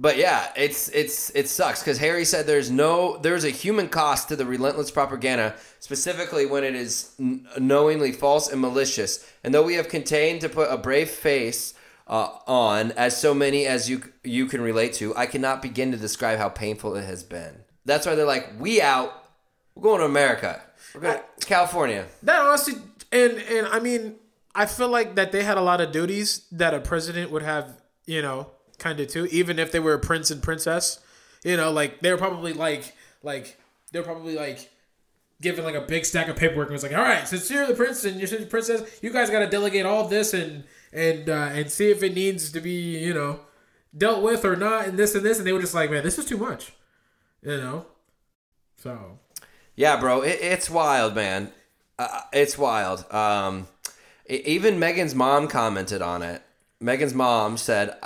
but 0.00 0.16
yeah, 0.16 0.46
it's 0.56 0.88
it's 0.90 1.30
it 1.30 1.48
sucks 1.48 1.80
because 1.82 1.98
Harry 1.98 2.24
said 2.24 2.46
there's 2.46 2.70
no 2.70 3.18
there's 3.18 3.42
a 3.44 3.50
human 3.50 3.88
cost 3.88 4.28
to 4.28 4.36
the 4.36 4.46
relentless 4.46 4.90
propaganda, 4.92 5.56
specifically 5.80 6.46
when 6.46 6.62
it 6.62 6.76
is 6.76 7.10
n- 7.18 7.46
knowingly 7.58 8.12
false 8.12 8.48
and 8.50 8.60
malicious. 8.60 9.28
And 9.42 9.52
though 9.52 9.64
we 9.64 9.74
have 9.74 9.88
contained 9.88 10.40
to 10.42 10.48
put 10.48 10.70
a 10.70 10.76
brave 10.76 11.10
face 11.10 11.74
uh, 12.08 12.30
on, 12.46 12.92
as 12.92 13.16
so 13.20 13.34
many 13.34 13.66
as 13.66 13.88
you 13.90 14.02
you 14.24 14.46
can 14.46 14.60
relate 14.60 14.94
to, 14.94 15.14
I 15.16 15.26
cannot 15.26 15.60
begin 15.60 15.92
to 15.92 15.98
describe 15.98 16.38
how 16.38 16.48
painful 16.48 16.96
it 16.96 17.04
has 17.04 17.22
been. 17.22 17.64
That's 17.84 18.06
why 18.06 18.14
they're 18.14 18.26
like, 18.26 18.52
we 18.58 18.80
out, 18.80 19.12
we're 19.74 19.82
going 19.82 20.00
to 20.00 20.06
America, 20.06 20.62
we're 20.94 21.02
going 21.02 21.18
to 21.18 21.46
California. 21.46 22.06
That 22.22 22.40
honestly, 22.40 22.74
and 23.12 23.32
and 23.38 23.66
I 23.66 23.78
mean, 23.80 24.16
I 24.54 24.66
feel 24.66 24.88
like 24.88 25.16
that 25.16 25.32
they 25.32 25.42
had 25.42 25.58
a 25.58 25.62
lot 25.62 25.80
of 25.80 25.92
duties 25.92 26.46
that 26.52 26.74
a 26.74 26.80
president 26.80 27.30
would 27.30 27.42
have, 27.42 27.80
you 28.06 28.22
know, 28.22 28.50
kind 28.78 28.98
of 29.00 29.08
too, 29.08 29.26
even 29.26 29.58
if 29.58 29.70
they 29.70 29.80
were 29.80 29.94
a 29.94 29.98
prince 29.98 30.30
and 30.30 30.42
princess. 30.42 31.00
You 31.44 31.56
know, 31.56 31.70
like 31.70 32.00
they 32.00 32.10
were 32.10 32.18
probably 32.18 32.52
like 32.52 32.94
like 33.22 33.58
they're 33.92 34.02
probably 34.02 34.34
like 34.34 34.70
given 35.40 35.64
like 35.64 35.74
a 35.74 35.80
big 35.80 36.04
stack 36.04 36.28
of 36.28 36.36
paperwork 36.36 36.68
and 36.68 36.72
was 36.72 36.82
like, 36.82 36.92
all 36.92 37.02
right, 37.02 37.28
since 37.28 37.50
you're 37.50 37.66
the 37.66 37.74
prince 37.74 38.04
and 38.04 38.18
you're 38.18 38.26
the 38.26 38.46
princess, 38.46 38.82
you 39.02 39.10
guys 39.10 39.30
got 39.30 39.38
to 39.40 39.46
delegate 39.46 39.86
all 39.86 40.08
this 40.08 40.34
and 40.34 40.64
and 40.92 41.28
uh, 41.28 41.50
and 41.52 41.70
see 41.70 41.90
if 41.90 42.02
it 42.02 42.14
needs 42.14 42.50
to 42.52 42.60
be 42.60 42.98
you 42.98 43.14
know 43.14 43.40
dealt 43.96 44.22
with 44.22 44.44
or 44.44 44.56
not, 44.56 44.86
and 44.86 44.98
this 44.98 45.14
and 45.14 45.24
this, 45.24 45.38
and 45.38 45.46
they 45.46 45.52
were 45.52 45.60
just 45.60 45.74
like, 45.74 45.90
man, 45.90 46.04
this 46.04 46.18
is 46.18 46.24
too 46.26 46.36
much, 46.36 46.72
you 47.42 47.56
know. 47.56 47.86
So 48.76 49.18
Yeah, 49.74 49.98
bro, 49.98 50.22
it, 50.22 50.38
it's 50.40 50.70
wild, 50.70 51.14
man. 51.14 51.52
Uh, 51.98 52.20
it's 52.32 52.56
wild. 52.56 53.10
Um, 53.12 53.66
e- 54.30 54.42
even 54.44 54.78
Meghan's 54.78 55.14
mom 55.14 55.48
commented 55.48 56.00
on 56.02 56.22
it. 56.22 56.42
Meghan's 56.80 57.14
mom 57.14 57.56
said, 57.56 57.96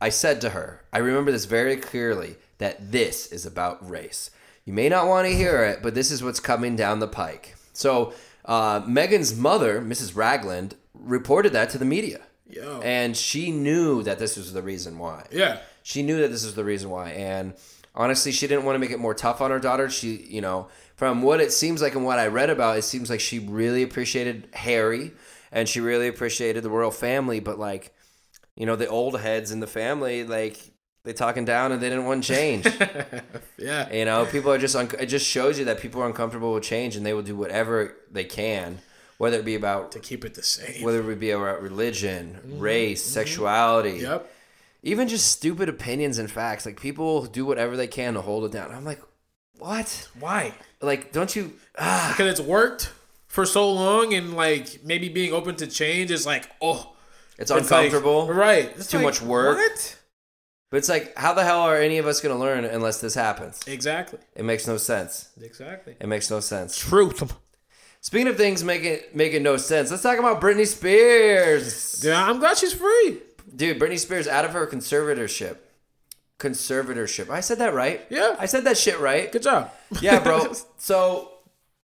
"I 0.00 0.08
said 0.08 0.40
to 0.40 0.50
her, 0.50 0.82
I 0.92 0.98
remember 0.98 1.30
this 1.32 1.44
very 1.44 1.76
clearly 1.76 2.36
that 2.58 2.92
this 2.92 3.26
is 3.26 3.44
about 3.44 3.88
race. 3.88 4.30
You 4.64 4.72
may 4.72 4.88
not 4.88 5.06
want 5.08 5.26
to 5.26 5.34
hear 5.34 5.64
it, 5.64 5.82
but 5.82 5.94
this 5.94 6.10
is 6.10 6.22
what's 6.22 6.40
coming 6.40 6.76
down 6.76 7.00
the 7.00 7.08
pike." 7.08 7.56
So, 7.74 8.14
uh, 8.44 8.80
Meghan's 8.82 9.34
mother, 9.36 9.82
Mrs. 9.82 10.16
Ragland, 10.16 10.76
reported 10.94 11.52
that 11.52 11.68
to 11.70 11.78
the 11.78 11.84
media, 11.84 12.20
Yo. 12.52 12.80
and 12.82 13.16
she 13.16 13.50
knew 13.50 14.02
that 14.02 14.18
this 14.18 14.36
was 14.36 14.52
the 14.52 14.62
reason 14.62 14.98
why. 14.98 15.26
yeah. 15.30 15.58
She 15.82 16.02
knew 16.02 16.20
that 16.20 16.28
this 16.30 16.44
was 16.44 16.54
the 16.54 16.62
reason 16.64 16.90
why, 16.90 17.10
and 17.10 17.54
honestly, 17.94 18.30
she 18.30 18.46
didn't 18.46 18.64
want 18.64 18.76
to 18.76 18.78
make 18.78 18.90
it 18.92 19.00
more 19.00 19.14
tough 19.14 19.40
on 19.40 19.50
her 19.50 19.58
daughter. 19.58 19.90
She, 19.90 20.16
you 20.30 20.40
know, 20.40 20.68
from 20.94 21.22
what 21.22 21.40
it 21.40 21.52
seems 21.52 21.82
like 21.82 21.94
and 21.96 22.04
what 22.04 22.18
I 22.20 22.28
read 22.28 22.50
about, 22.50 22.78
it 22.78 22.82
seems 22.82 23.10
like 23.10 23.18
she 23.20 23.38
really 23.40 23.82
appreciated 23.82 24.48
Harry, 24.52 25.10
and 25.50 25.68
she 25.68 25.80
really 25.80 26.06
appreciated 26.06 26.62
the 26.62 26.70
royal 26.70 26.92
family. 26.92 27.40
But 27.40 27.58
like, 27.58 27.92
you 28.54 28.64
know, 28.66 28.76
the 28.76 28.86
old 28.86 29.18
heads 29.18 29.50
in 29.50 29.58
the 29.58 29.66
family, 29.66 30.22
like 30.22 30.56
they 31.04 31.12
talking 31.12 31.44
down 31.44 31.72
and 31.72 31.82
they 31.82 31.88
didn't 31.88 32.04
want 32.06 32.22
change. 32.22 32.64
Yeah. 33.58 33.92
you 33.92 34.04
know, 34.04 34.24
people 34.26 34.52
are 34.52 34.58
just 34.58 34.74
un- 34.76 34.90
it 35.00 35.06
just 35.06 35.26
shows 35.26 35.58
you 35.58 35.64
that 35.66 35.80
people 35.80 36.00
are 36.02 36.06
uncomfortable 36.06 36.52
with 36.54 36.62
change, 36.64 36.94
and 36.96 37.04
they 37.04 37.12
will 37.14 37.22
do 37.22 37.34
whatever 37.36 37.96
they 38.10 38.24
can, 38.24 38.78
whether 39.22 39.38
it 39.38 39.44
be 39.44 39.54
about 39.54 39.92
To 39.92 40.00
keep 40.00 40.24
it 40.24 40.34
the 40.34 40.42
same. 40.42 40.82
whether 40.82 41.08
it 41.12 41.20
be 41.20 41.30
about 41.30 41.62
religion, 41.62 42.40
race, 42.58 43.02
sexuality 43.04 43.98
Yep. 44.00 44.28
even 44.82 45.06
just 45.06 45.30
stupid 45.30 45.68
opinions 45.68 46.18
and 46.18 46.28
facts. 46.28 46.66
Like 46.66 46.80
people 46.80 47.26
do 47.26 47.46
whatever 47.46 47.76
they 47.76 47.86
can 47.86 48.14
to 48.14 48.20
hold 48.20 48.44
it 48.44 48.50
down. 48.50 48.72
I'm 48.72 48.84
like, 48.84 49.00
what? 49.58 50.08
Why? 50.18 50.54
Like, 50.80 51.12
don't 51.12 51.36
you? 51.36 51.52
Ah, 51.78 52.08
Because 52.12 52.32
it's 52.32 52.40
worked 52.56 52.90
for 53.28 53.46
so 53.46 53.70
long, 53.72 54.12
and 54.12 54.34
like 54.34 54.82
maybe 54.84 55.08
being 55.08 55.32
open 55.32 55.54
to 55.56 55.66
change 55.68 56.10
is 56.10 56.26
like, 56.26 56.50
oh, 56.60 56.92
it's 57.38 57.42
it's 57.42 57.50
like- 57.52 57.62
uncomfortable. 57.62 58.26
right? 58.26 58.72
It's 58.76 58.88
too 58.88 58.96
like, 58.98 59.04
much 59.06 59.22
work. 59.22 59.56
What? 59.58 59.98
But 60.70 60.78
it's 60.78 60.88
like, 60.88 61.16
how 61.16 61.32
the 61.34 61.44
hell 61.44 61.60
are 61.60 61.76
any 61.76 61.98
of 61.98 62.06
us 62.08 62.20
going 62.20 62.34
to 62.34 62.40
learn 62.40 62.64
unless 62.64 63.00
this 63.00 63.14
happens? 63.14 63.60
Exactly. 63.68 64.18
It 64.34 64.44
makes 64.44 64.66
no 64.66 64.78
sense. 64.78 65.28
Exactly. 65.40 65.94
It 66.00 66.08
makes 66.08 66.28
no 66.30 66.40
sense. 66.40 66.76
Truth. 66.76 67.34
Speaking 68.02 68.26
of 68.26 68.36
things 68.36 68.64
making 68.64 68.98
making 69.14 69.44
no 69.44 69.56
sense, 69.56 69.92
let's 69.92 70.02
talk 70.02 70.18
about 70.18 70.40
Britney 70.40 70.66
Spears. 70.66 72.04
Yeah, 72.04 72.20
I'm 72.22 72.40
glad 72.40 72.58
she's 72.58 72.72
free. 72.72 73.18
Dude, 73.54 73.78
Britney 73.78 73.98
Spears 73.98 74.26
out 74.26 74.44
of 74.44 74.52
her 74.54 74.66
conservatorship. 74.66 75.58
Conservatorship. 76.40 77.30
I 77.30 77.38
said 77.38 77.58
that 77.58 77.74
right. 77.74 78.04
Yeah. 78.10 78.34
I 78.40 78.46
said 78.46 78.64
that 78.64 78.76
shit 78.76 78.98
right. 78.98 79.30
Good 79.30 79.44
job. 79.44 79.70
Yeah, 80.00 80.18
bro. 80.18 80.52
so, 80.78 81.30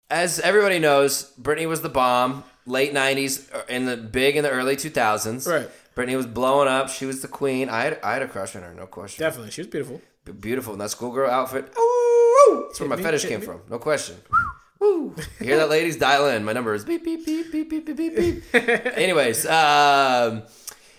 as 0.10 0.40
everybody 0.40 0.80
knows, 0.80 1.32
Britney 1.40 1.68
was 1.68 1.84
the 1.84 1.90
bomb. 1.90 2.44
Late 2.66 2.94
'90s, 2.94 3.54
uh, 3.54 3.62
in 3.70 3.86
the 3.86 3.96
big 3.96 4.36
in 4.36 4.44
the 4.44 4.50
early 4.50 4.76
2000s. 4.76 5.48
Right. 5.48 5.70
Britney 5.96 6.18
was 6.18 6.26
blowing 6.26 6.68
up. 6.68 6.90
She 6.90 7.06
was 7.06 7.22
the 7.22 7.28
queen. 7.28 7.70
I 7.70 7.84
had, 7.84 8.00
I 8.04 8.14
had 8.14 8.24
a 8.24 8.28
crush 8.28 8.56
on 8.56 8.64
her, 8.64 8.74
no 8.74 8.88
question. 8.88 9.24
Definitely, 9.24 9.52
she 9.52 9.62
was 9.62 9.68
beautiful. 9.68 10.02
Beautiful. 10.40 10.74
in 10.74 10.80
that 10.80 10.90
schoolgirl 10.90 11.30
outfit. 11.30 11.72
Ooh, 11.80 12.66
that's 12.68 12.80
where 12.80 12.90
my 12.90 12.96
me, 12.98 13.04
fetish 13.04 13.24
came 13.26 13.40
me. 13.40 13.46
from. 13.46 13.62
No 13.70 13.78
question. 13.80 14.18
Woo. 14.80 15.16
Hear 15.40 15.58
that, 15.58 15.70
ladies? 15.70 15.98
Dial 15.98 16.28
in. 16.28 16.44
My 16.44 16.54
number 16.54 16.74
is 16.74 16.86
beep, 16.86 17.04
beep, 17.04 17.26
beep, 17.26 17.52
beep, 17.52 17.70
beep, 17.70 17.86
beep, 17.86 17.98
beep, 17.98 18.16
beep. 18.16 18.56
Anyways, 18.98 19.46
um, 19.48 20.44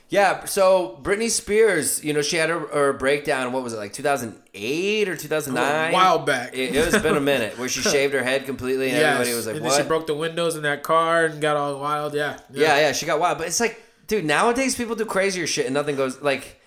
yeah, 0.09 0.47
so 0.47 0.99
Britney 1.03 1.29
Spears, 1.29 2.03
you 2.03 2.15
know, 2.15 2.23
she 2.23 2.37
had 2.37 2.49
her, 2.49 2.61
her 2.61 2.93
breakdown, 2.95 3.53
what 3.53 3.63
was 3.63 3.75
it, 3.75 3.77
like 3.77 3.93
2008 3.93 5.09
or 5.09 5.17
2009? 5.17 5.91
A 5.91 5.93
while 5.93 6.19
back. 6.19 6.55
It, 6.55 6.75
it 6.75 6.93
was 6.93 7.03
been 7.03 7.17
a 7.17 7.21
minute 7.21 7.59
where 7.59 7.69
she 7.69 7.81
shaved 7.83 8.15
her 8.15 8.23
head 8.23 8.47
completely 8.47 8.89
and 8.89 8.97
yes. 8.97 9.13
everybody 9.13 9.37
was 9.37 9.47
like, 9.47 9.57
and 9.57 9.65
what? 9.65 9.81
She 9.81 9.87
broke 9.87 10.07
the 10.07 10.15
windows 10.15 10.57
in 10.57 10.63
that 10.63 10.83
car 10.83 11.27
and 11.27 11.41
got 11.41 11.57
all 11.57 11.79
wild. 11.79 12.15
Yeah, 12.15 12.39
yeah. 12.51 12.63
Yeah, 12.63 12.81
yeah, 12.81 12.93
she 12.93 13.05
got 13.05 13.21
wild. 13.21 13.37
But 13.37 13.49
it's 13.49 13.61
like, 13.61 13.81
dude, 14.07 14.25
nowadays 14.25 14.75
people 14.75 14.97
do 14.97 15.05
crazier 15.05 15.47
shit 15.47 15.67
and 15.67 15.75
nothing 15.75 15.97
goes, 15.97 16.23
like, 16.23 16.59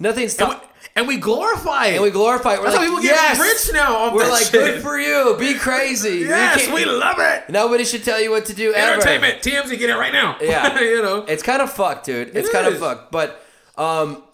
nothing's. 0.00 0.36
And 0.40 0.48
we, 0.48 0.56
and 0.96 1.06
we 1.08 1.16
glorify 1.18 1.86
it. 1.86 1.94
and 1.94 2.02
we 2.02 2.10
glorify. 2.10 2.54
it. 2.54 2.58
We're 2.58 2.64
That's 2.64 2.76
like, 2.76 2.86
how 2.88 2.90
people 2.96 3.02
get 3.02 3.14
yes! 3.14 3.38
rich 3.38 3.74
now. 3.74 4.12
We're 4.12 4.28
like, 4.28 4.42
shit. 4.46 4.52
good 4.52 4.82
for 4.82 4.98
you. 4.98 5.36
Be 5.38 5.54
crazy. 5.58 6.20
Yes, 6.20 6.68
we 6.72 6.84
love 6.84 7.16
it. 7.20 7.48
Nobody 7.48 7.84
should 7.84 8.02
tell 8.02 8.20
you 8.20 8.30
what 8.30 8.46
to 8.46 8.54
do 8.54 8.72
ever. 8.74 8.94
Entertainment. 8.94 9.42
TMZ, 9.42 9.78
get 9.78 9.90
it 9.90 9.94
right 9.94 10.12
now. 10.12 10.36
Yeah. 10.40 10.80
you 10.80 11.00
know. 11.02 11.22
It's 11.28 11.42
kind 11.44 11.62
of 11.62 11.72
fucked, 11.72 12.06
dude. 12.06 12.34
It's 12.36 12.48
It 12.48 12.52
kind 12.52 12.66
of 12.66 12.78
fucked. 12.78 13.12
But 13.12 13.40
um, 13.78 14.24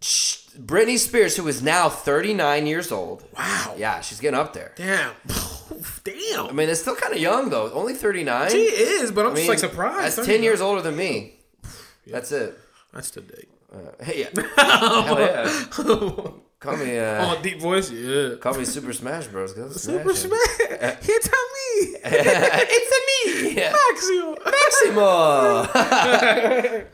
sh- 0.00 0.38
Britney 0.58 0.98
Spears, 0.98 1.34
who 1.36 1.48
is 1.48 1.62
now 1.62 1.88
39 1.88 2.66
years 2.66 2.92
old. 2.92 3.24
Wow. 3.36 3.74
Yeah, 3.78 4.00
she's 4.02 4.20
getting 4.20 4.38
up 4.38 4.52
there. 4.52 4.72
Damn. 4.76 5.12
Damn. 6.04 6.46
I 6.48 6.52
mean, 6.52 6.68
it's 6.68 6.82
still 6.82 6.96
kind 6.96 7.14
of 7.14 7.20
young 7.20 7.48
though. 7.48 7.72
Only 7.72 7.94
39. 7.94 8.50
she 8.50 8.58
is, 8.64 9.10
but 9.10 9.24
I'm 9.24 9.32
I 9.32 9.36
just 9.36 9.48
like 9.48 9.58
surprised. 9.58 10.18
That's 10.18 10.26
10 10.26 10.42
years 10.42 10.60
older 10.60 10.82
than 10.82 10.94
me. 10.96 11.36
That's 12.06 12.32
it. 12.32 12.58
That's 12.92 13.10
the 13.12 13.22
date. 13.22 13.48
Uh, 13.72 13.78
hey, 14.04 14.20
yeah. 14.22 14.42
Hell 14.56 15.20
yeah. 15.20 15.64
Call 16.60 16.76
me, 16.76 16.96
uh, 16.96 17.24
Oh, 17.26 17.40
deep 17.42 17.60
voice. 17.60 17.90
Yeah. 17.90 18.36
call 18.36 18.54
me 18.54 18.64
Super 18.64 18.92
Smash 18.92 19.26
Bros. 19.26 19.52
Super. 19.82 20.14
Smash. 20.14 20.58
Hit 21.00 21.28
on 21.32 21.46
me. 21.56 21.96
it's 22.04 22.92
a 22.94 23.00
me. 23.08 23.54
Maxio. 23.56 24.38
Maximo. 24.44 25.66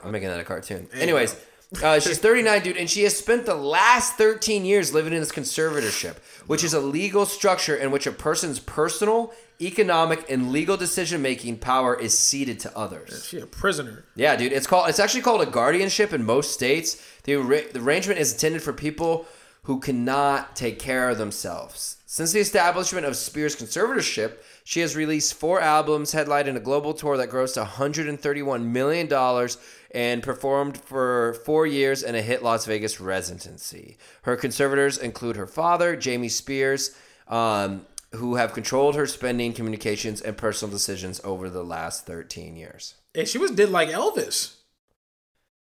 I'm 0.02 0.10
making 0.10 0.28
that 0.28 0.40
a 0.40 0.44
cartoon. 0.44 0.88
Anyways, 0.94 1.36
uh, 1.82 2.00
she's 2.00 2.18
39, 2.18 2.62
dude, 2.62 2.76
and 2.76 2.88
she 2.88 3.02
has 3.02 3.16
spent 3.16 3.44
the 3.44 3.54
last 3.54 4.14
13 4.14 4.64
years 4.64 4.94
living 4.94 5.12
in 5.12 5.20
this 5.20 5.32
conservatorship, 5.32 6.16
which 6.46 6.64
is 6.64 6.72
a 6.72 6.80
legal 6.80 7.26
structure 7.26 7.76
in 7.76 7.90
which 7.90 8.06
a 8.06 8.12
person's 8.12 8.58
personal, 8.58 9.34
economic, 9.60 10.24
and 10.30 10.50
legal 10.50 10.78
decision 10.78 11.20
making 11.20 11.58
power 11.58 11.94
is 11.94 12.18
ceded 12.18 12.58
to 12.60 12.76
others. 12.76 13.26
She 13.26 13.38
a 13.38 13.46
prisoner. 13.46 14.04
Yeah, 14.16 14.34
dude, 14.36 14.52
it's 14.52 14.66
called. 14.66 14.88
It's 14.88 14.98
actually 14.98 15.22
called 15.22 15.42
a 15.42 15.50
guardianship 15.50 16.14
in 16.14 16.24
most 16.24 16.52
states. 16.52 17.02
The, 17.24 17.34
the 17.72 17.80
arrangement 17.80 18.18
is 18.18 18.32
intended 18.32 18.62
for 18.62 18.72
people 18.72 19.26
who 19.64 19.78
cannot 19.78 20.56
take 20.56 20.78
care 20.78 21.10
of 21.10 21.18
themselves. 21.18 21.98
Since 22.06 22.32
the 22.32 22.40
establishment 22.40 23.04
of 23.04 23.16
Spears' 23.16 23.54
conservatorship, 23.54 24.38
she 24.64 24.80
has 24.80 24.96
released 24.96 25.34
four 25.34 25.60
albums, 25.60 26.12
headlined 26.12 26.48
in 26.48 26.56
a 26.56 26.60
global 26.60 26.94
tour 26.94 27.18
that 27.18 27.28
grossed 27.28 27.58
131 27.58 28.72
million 28.72 29.06
dollars, 29.06 29.58
and 29.90 30.22
performed 30.22 30.76
for 30.76 31.34
four 31.44 31.66
years 31.66 32.02
in 32.02 32.14
a 32.14 32.22
hit 32.22 32.42
Las 32.42 32.66
Vegas 32.66 33.00
residency. 33.00 33.96
Her 34.22 34.36
conservators 34.36 34.98
include 34.98 35.36
her 35.36 35.46
father, 35.46 35.96
Jamie 35.96 36.28
Spears. 36.28 36.94
Um, 37.26 37.86
who 38.12 38.36
have 38.36 38.54
controlled 38.54 38.96
her 38.96 39.06
spending, 39.06 39.52
communications, 39.52 40.20
and 40.20 40.36
personal 40.36 40.72
decisions 40.72 41.20
over 41.24 41.50
the 41.50 41.62
last 41.62 42.06
13 42.06 42.56
years. 42.56 42.94
And 43.14 43.28
she 43.28 43.38
was 43.38 43.50
did 43.50 43.68
like 43.70 43.90
Elvis. 43.90 44.54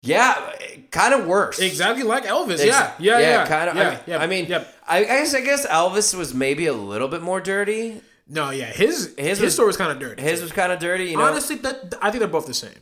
Yeah, 0.01 0.51
kind 0.91 1.13
of 1.13 1.25
worse. 1.25 1.59
Exactly 1.59 2.03
like 2.03 2.25
Elvis. 2.25 2.55
Ex- 2.55 2.65
yeah. 2.65 2.93
Yeah. 2.99 3.19
Yeah. 3.19 3.47
kind 3.47 3.69
of. 3.69 3.75
Yeah. 3.77 3.87
I 3.87 3.87
mean, 3.91 3.99
yeah. 4.05 4.17
I, 4.17 4.27
mean 4.27 4.45
yeah. 4.47 4.63
I 4.85 5.03
guess 5.03 5.33
I 5.33 5.39
guess 5.41 5.65
Elvis 5.65 6.13
was 6.13 6.33
maybe 6.33 6.65
a 6.65 6.73
little 6.73 7.07
bit 7.07 7.21
more 7.21 7.39
dirty. 7.39 8.01
No, 8.27 8.49
yeah. 8.49 8.65
His 8.65 9.13
His 9.17 9.37
his, 9.37 9.41
was- 9.41 9.53
story 9.53 9.67
was 9.67 9.77
kind 9.77 9.91
of 9.93 9.99
dirty. 9.99 10.21
His 10.21 10.41
was 10.41 10.51
kind 10.51 10.73
of 10.73 10.79
dirty. 10.79 11.05
You 11.05 11.17
know, 11.17 11.23
Honestly, 11.23 11.55
that, 11.57 11.93
I 12.01 12.11
think 12.11 12.19
they're 12.19 12.27
both 12.27 12.47
the 12.47 12.53
same. 12.53 12.75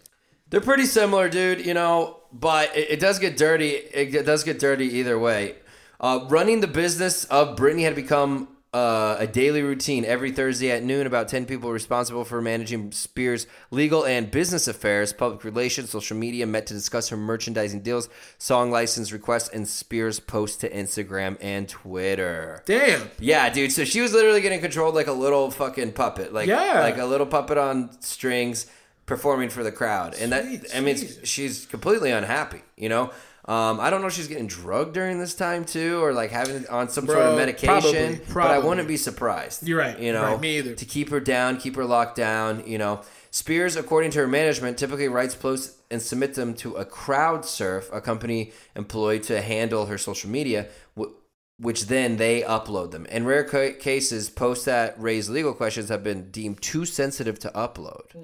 They're 0.51 0.61
pretty 0.61 0.85
similar, 0.85 1.27
dude. 1.27 1.65
You 1.65 1.73
know, 1.73 2.21
but 2.31 2.75
it, 2.77 2.91
it 2.91 2.99
does 2.99 3.17
get 3.17 3.35
dirty. 3.37 3.69
It 3.71 4.25
does 4.25 4.43
get 4.43 4.59
dirty 4.59 4.85
either 4.99 5.17
way. 5.17 5.55
Uh, 5.99 6.25
running 6.29 6.61
the 6.61 6.67
business 6.67 7.25
of 7.25 7.55
Britney 7.57 7.81
had 7.83 7.93
become 7.95 8.47
uh, 8.73 9.17
a 9.19 9.27
daily 9.27 9.61
routine. 9.61 10.03
Every 10.05 10.31
Thursday 10.31 10.71
at 10.71 10.81
noon, 10.81 11.05
about 11.05 11.27
10 11.27 11.45
people 11.45 11.71
responsible 11.71 12.23
for 12.23 12.41
managing 12.41 12.91
Spears' 12.91 13.45
legal 13.69 14.05
and 14.05 14.31
business 14.31 14.67
affairs, 14.67 15.11
public 15.13 15.43
relations, 15.43 15.89
social 15.89 16.15
media 16.17 16.47
met 16.47 16.65
to 16.67 16.73
discuss 16.73 17.09
her 17.09 17.17
merchandising 17.17 17.81
deals, 17.81 18.07
song 18.37 18.71
license 18.71 19.11
requests, 19.11 19.49
and 19.49 19.67
Spears' 19.67 20.19
posts 20.21 20.57
to 20.57 20.69
Instagram 20.71 21.37
and 21.41 21.67
Twitter. 21.69 22.63
Damn. 22.65 23.09
Yeah, 23.19 23.49
dude. 23.49 23.71
So 23.71 23.83
she 23.83 24.01
was 24.01 24.13
literally 24.13 24.41
getting 24.41 24.61
controlled 24.61 24.95
like 24.95 25.07
a 25.07 25.11
little 25.13 25.51
fucking 25.51 25.91
puppet, 25.91 26.33
like 26.33 26.47
Yeah. 26.47 26.79
like 26.79 26.97
a 26.97 27.05
little 27.05 27.27
puppet 27.27 27.57
on 27.57 27.91
strings, 28.01 28.65
performing 29.12 29.50
for 29.50 29.62
the 29.62 29.74
crowd. 29.74 30.15
And 30.15 30.32
that 30.32 30.45
Sweet 30.45 30.65
I 30.74 30.80
mean, 30.80 30.95
Jesus. 30.95 31.28
she's 31.28 31.65
completely 31.65 32.12
unhappy. 32.12 32.62
You 32.78 32.88
know, 32.88 33.04
um, 33.43 33.82
I 33.82 33.89
don't 33.89 34.00
know 34.00 34.08
if 34.08 34.13
she's 34.13 34.30
getting 34.30 34.47
drugged 34.47 34.93
during 34.93 35.19
this 35.19 35.36
time 35.36 35.65
too, 35.65 36.02
or 36.02 36.13
like 36.13 36.32
having 36.32 36.65
on 36.67 36.88
some 36.88 37.06
sort 37.08 37.19
of 37.19 37.38
medication. 37.38 38.21
probably, 38.30 38.34
But 38.34 38.52
I 38.52 38.60
wouldn't 38.60 38.88
be 38.88 38.95
surprised. 38.95 39.67
You're 39.67 39.80
right. 39.80 40.00
You 40.00 40.13
know, 40.13 40.24
Right, 40.24 40.39
me 40.39 40.60
either. 40.60 40.76
To 40.76 40.86
keep 40.86 41.10
her 41.10 41.19
down, 41.19 41.58
keep 41.58 41.76
her 41.76 41.84
locked 41.86 42.15
down. 42.15 42.63
You 42.65 42.78
know. 42.78 43.02
Spears, 43.34 43.78
according 43.78 44.12
to 44.12 44.19
her 44.19 44.28
management, 44.28 44.78
typically 44.78 45.08
writes 45.08 45.36
posts 45.36 45.78
and 45.89 46.02
submits 46.02 46.36
them 46.36 46.54
to 46.56 46.76
a 46.76 46.84
crowd 46.84 47.43
CrowdSurf, 47.43 47.93
a 47.93 48.02
company 48.02 48.52
employed 48.76 49.24
to 49.24 49.41
handle 49.41 49.86
her 49.86 49.97
social 49.97 50.30
media, 50.30 50.67
which 51.58 51.86
then 51.86 52.17
they 52.17 52.41
upload 52.41 52.91
them. 52.91 53.06
In 53.06 53.26
rare 53.26 53.45
cases, 53.74 54.30
posts 54.30 54.65
that 54.65 54.95
raise 55.02 55.30
legal 55.30 55.54
questions 55.54 55.88
have 55.88 56.04
been 56.04 56.30
deemed 56.30 56.62
too 56.62 56.84
sensitive 56.84 57.39
to 57.39 57.50
upload. 57.50 58.15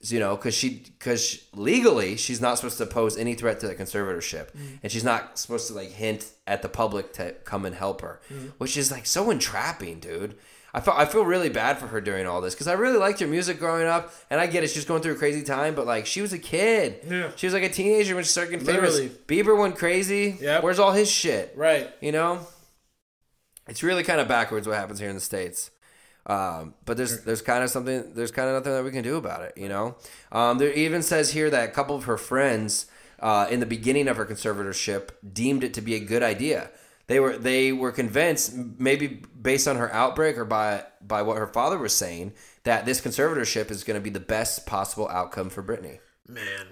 You 0.00 0.20
know, 0.20 0.36
because 0.36 0.54
she 0.54 0.84
because 0.98 1.44
legally 1.54 2.16
she's 2.16 2.40
not 2.40 2.56
supposed 2.56 2.78
to 2.78 2.86
pose 2.86 3.16
any 3.16 3.34
threat 3.34 3.60
to 3.60 3.68
the 3.68 3.74
conservatorship, 3.74 4.52
mm-hmm. 4.52 4.76
and 4.82 4.92
she's 4.92 5.04
not 5.04 5.38
supposed 5.38 5.66
to 5.68 5.74
like 5.74 5.90
hint 5.90 6.30
at 6.46 6.62
the 6.62 6.68
public 6.68 7.12
to 7.14 7.32
come 7.44 7.64
and 7.64 7.74
help 7.74 8.00
her, 8.02 8.20
mm-hmm. 8.32 8.48
which 8.58 8.76
is 8.76 8.90
like 8.90 9.06
so 9.06 9.30
entrapping, 9.30 9.98
dude. 9.98 10.36
I 10.72 10.80
feel 10.80 10.94
I 10.96 11.06
feel 11.06 11.24
really 11.24 11.48
bad 11.48 11.78
for 11.78 11.88
her 11.88 12.00
during 12.00 12.26
all 12.26 12.40
this 12.40 12.54
because 12.54 12.68
I 12.68 12.74
really 12.74 12.98
liked 12.98 13.18
her 13.20 13.26
music 13.26 13.58
growing 13.58 13.86
up, 13.86 14.12
and 14.30 14.40
I 14.40 14.46
get 14.46 14.62
it. 14.62 14.68
She's 14.68 14.84
going 14.84 15.02
through 15.02 15.14
a 15.14 15.18
crazy 15.18 15.42
time, 15.42 15.74
but 15.74 15.86
like 15.86 16.06
she 16.06 16.20
was 16.20 16.32
a 16.32 16.38
kid. 16.38 17.00
Yeah. 17.08 17.30
She 17.36 17.46
was 17.46 17.54
like 17.54 17.64
a 17.64 17.68
teenager 17.68 18.14
when 18.14 18.22
she 18.22 18.30
started 18.30 18.50
getting 18.50 18.66
famous. 18.66 19.00
Bieber 19.26 19.58
went 19.58 19.76
crazy. 19.76 20.36
Yeah. 20.40 20.60
Where's 20.60 20.78
all 20.78 20.92
his 20.92 21.10
shit? 21.10 21.54
Right. 21.56 21.90
You 22.00 22.12
know, 22.12 22.46
it's 23.66 23.82
really 23.82 24.04
kind 24.04 24.20
of 24.20 24.28
backwards 24.28 24.68
what 24.68 24.76
happens 24.76 25.00
here 25.00 25.08
in 25.08 25.14
the 25.14 25.20
states. 25.20 25.70
Um, 26.28 26.74
but 26.84 26.96
there's 26.98 27.24
there's 27.24 27.40
kind 27.42 27.64
of 27.64 27.70
something 27.70 28.12
there's 28.14 28.30
kind 28.30 28.48
of 28.48 28.54
nothing 28.54 28.72
that 28.72 28.84
we 28.84 28.90
can 28.90 29.02
do 29.02 29.16
about 29.16 29.42
it. 29.42 29.54
You 29.56 29.68
know, 29.68 29.96
um, 30.30 30.58
there 30.58 30.72
even 30.72 31.02
says 31.02 31.32
here 31.32 31.48
that 31.50 31.68
a 31.68 31.72
couple 31.72 31.96
of 31.96 32.04
her 32.04 32.18
friends 32.18 32.86
uh, 33.20 33.46
in 33.50 33.60
the 33.60 33.66
beginning 33.66 34.08
of 34.08 34.16
her 34.18 34.26
conservatorship 34.26 35.10
deemed 35.32 35.64
it 35.64 35.72
to 35.74 35.80
be 35.80 35.94
a 35.94 36.00
good 36.00 36.22
idea. 36.22 36.70
They 37.06 37.18
were 37.18 37.38
they 37.38 37.72
were 37.72 37.92
convinced, 37.92 38.54
maybe 38.78 39.22
based 39.40 39.66
on 39.66 39.76
her 39.76 39.90
outbreak 39.94 40.36
or 40.36 40.44
by 40.44 40.84
by 41.00 41.22
what 41.22 41.38
her 41.38 41.46
father 41.46 41.78
was 41.78 41.94
saying, 41.94 42.34
that 42.64 42.84
this 42.84 43.00
conservatorship 43.00 43.70
is 43.70 43.82
going 43.82 43.98
to 43.98 44.04
be 44.04 44.10
the 44.10 44.20
best 44.20 44.66
possible 44.66 45.08
outcome 45.08 45.48
for 45.48 45.62
Britney. 45.62 46.00
Man, 46.28 46.66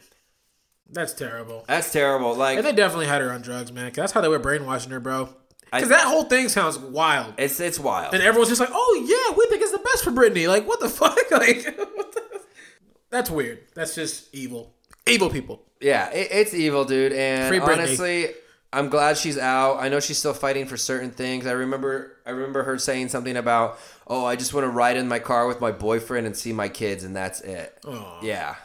that's 0.91 1.15
terrible. 1.15 1.65
That's 1.67 1.91
terrible. 1.91 2.35
Like 2.35 2.59
And 2.59 2.67
they 2.67 2.73
definitely 2.75 3.07
had 3.07 3.23
her 3.23 3.33
on 3.33 3.41
drugs, 3.41 3.73
man. 3.73 3.91
'cause 3.91 3.97
that's 3.97 4.13
how 4.13 4.21
they 4.21 4.29
were 4.29 4.39
brainwashing 4.39 4.91
her, 4.93 5.01
bro. 5.01 5.31
Because 5.77 5.91
that 5.91 6.07
whole 6.07 6.25
thing 6.25 6.49
sounds 6.49 6.79
wild. 6.79 7.35
it's 7.39 7.61
it's 7.61 7.79
wild. 7.79 8.15
And 8.15 8.23
everyone's 8.23 8.49
just 8.49 8.61
like, 8.61 8.71
"Oh 8.73 9.05
yeah, 9.07 9.37
we 9.37 9.47
think 9.47 9.63
it's 9.63 9.73
the 9.73 9.79
best 9.79 10.05
for 10.05 10.11
Britney." 10.11 10.49
Like, 10.49 10.67
what 10.67 10.81
the 10.81 10.89
fuck? 11.01 11.31
Like, 11.31 11.65
what 11.95 12.13
the... 12.13 12.41
that's 13.11 13.31
weird. 13.31 13.61
That's 13.75 13.95
just 13.95 14.35
evil. 14.35 14.75
Evil 15.07 15.31
people. 15.31 15.63
Yeah, 15.81 16.11
it, 16.11 16.29
it's 16.31 16.55
evil, 16.55 16.85
dude. 16.85 17.13
And 17.13 17.61
honestly, 17.63 18.31
I'm 18.73 18.89
glad 18.89 19.17
she's 19.17 19.39
out. 19.39 19.79
I 19.79 19.89
know 19.89 20.01
she's 20.01 20.19
still 20.19 20.35
fighting 20.35 20.67
for 20.67 20.77
certain 20.77 21.11
things. 21.11 21.47
I 21.47 21.53
remember, 21.53 22.17
I 22.27 22.31
remember 22.31 22.65
her 22.65 22.79
saying 22.79 23.09
something 23.09 23.37
about, 23.37 23.79
"Oh, 24.07 24.25
I 24.25 24.37
just 24.37 24.53
want 24.53 24.65
to 24.65 24.71
ride 24.71 24.97
in 24.97 25.09
my 25.09 25.19
car 25.19 25.47
with 25.47 25.61
my 25.61 25.73
boyfriend 25.73 26.27
and 26.27 26.37
see 26.37 26.53
my 26.53 26.69
kids, 26.69 27.05
and 27.05 27.15
that's 27.15 27.41
it." 27.41 27.79
Aw. 27.87 28.21
Yeah, 28.23 28.57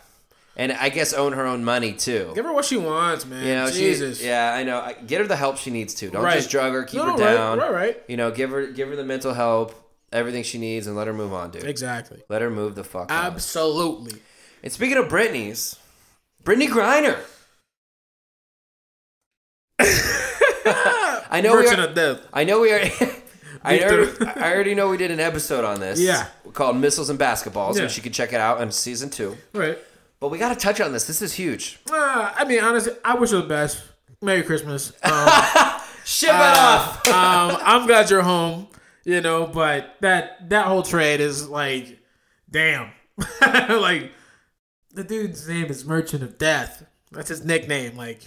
and 0.56 0.72
I 0.74 0.90
guess 0.90 1.14
own 1.14 1.34
her 1.34 1.46
own 1.46 1.64
money 1.64 1.94
too. 1.94 2.32
Give 2.36 2.46
her 2.46 2.54
what 2.54 2.66
she 2.66 2.78
wants, 2.78 3.26
man. 3.26 3.46
You 3.46 3.54
know, 3.56 3.72
Jesus. 3.72 4.20
She, 4.20 4.26
yeah, 4.28 4.54
I 4.54 4.64
know. 4.64 4.94
Get 5.08 5.22
her 5.22 5.28
the 5.28 5.36
help 5.36 5.58
she 5.58 5.72
needs 5.72 5.94
to. 5.96 6.10
Don't 6.10 6.24
Right. 6.24 6.36
just 6.36 6.50
drug 6.50 6.74
her. 6.74 6.84
Keep 6.84 6.98
No, 7.02 7.12
her 7.14 7.18
no, 7.18 7.18
down. 7.18 7.58
right, 7.60 7.72
right. 7.74 8.04
You 8.08 8.18
know, 8.18 8.32
give 8.32 8.50
her 8.52 8.68
give 8.68 8.90
her 8.90 8.96
the 8.96 9.04
mental 9.06 9.34
help, 9.34 9.74
everything 10.12 10.44
she 10.44 10.58
needs, 10.58 10.88
and 10.88 10.96
let 10.96 11.08
her 11.08 11.14
move 11.14 11.34
on, 11.34 11.52
dude. 11.52 11.64
Exactly. 11.64 12.22
Let 12.30 12.42
her 12.42 12.50
move 12.50 12.76
the 12.76 12.84
fuck 12.84 13.12
on. 13.12 13.26
Absolutely. 13.34 14.20
And 14.64 14.72
speaking 14.72 14.98
of 14.98 15.06
Britney's, 15.08 15.78
Brittney 16.44 16.68
Griner. 16.68 17.18
I 21.34 21.42
know 21.42 21.56
we 21.58 21.68
are, 21.68 21.80
of 21.88 21.96
Death. 21.96 22.20
I 22.34 22.44
know 22.44 22.60
we 22.62 22.72
are. 22.72 22.82
I 23.64 23.80
already, 23.84 24.26
I 24.26 24.54
already 24.54 24.76
know 24.76 24.90
we 24.90 24.98
did 24.98 25.12
an 25.12 25.20
episode 25.20 25.64
on 25.66 25.80
this. 25.80 26.00
Yeah. 26.00 26.28
Called 26.54 26.78
Missiles 26.78 27.10
and 27.10 27.20
Basketballs, 27.20 27.76
Yeah. 27.78 27.84
which 27.84 27.96
you 27.98 28.04
can 28.04 28.12
check 28.12 28.34
it 28.34 28.40
out 28.40 28.60
on 28.60 28.72
season 28.72 29.10
two. 29.10 29.38
Right. 29.54 29.78
But 30.22 30.30
we 30.30 30.38
got 30.38 30.50
to 30.50 30.56
touch 30.56 30.80
on 30.80 30.94
this. 30.94 31.08
This 31.08 31.22
is 31.24 31.34
huge. 31.34 31.80
Uh, 31.92 32.32
I 32.36 32.46
mean, 32.46 32.64
honestly, 32.64 32.94
I 33.04 33.16
wish 33.16 33.32
you 33.32 33.42
the 33.42 33.48
best. 33.48 33.84
Merry 34.22 34.44
Christmas. 34.44 34.94
Um, 35.04 35.82
Ship 36.04 36.30
it 36.30 36.36
uh, 36.36 36.56
off. 36.58 37.08
um, 37.10 37.62
I'm 37.64 37.86
glad 37.86 38.10
you're 38.10 38.24
home. 38.24 38.68
You 39.04 39.22
know, 39.22 39.46
but 39.46 39.98
that 40.02 40.50
that 40.50 40.66
whole 40.66 40.82
trade 40.82 41.22
is 41.22 41.48
like, 41.48 42.00
damn. 42.50 42.90
like, 43.42 44.12
the 44.94 45.04
dude's 45.04 45.48
name 45.48 45.68
is 45.68 45.86
Merchant 45.86 46.24
of 46.24 46.40
Death. 46.40 46.86
That's 47.12 47.30
his 47.30 47.46
nickname. 47.46 47.96
Like, 47.98 48.22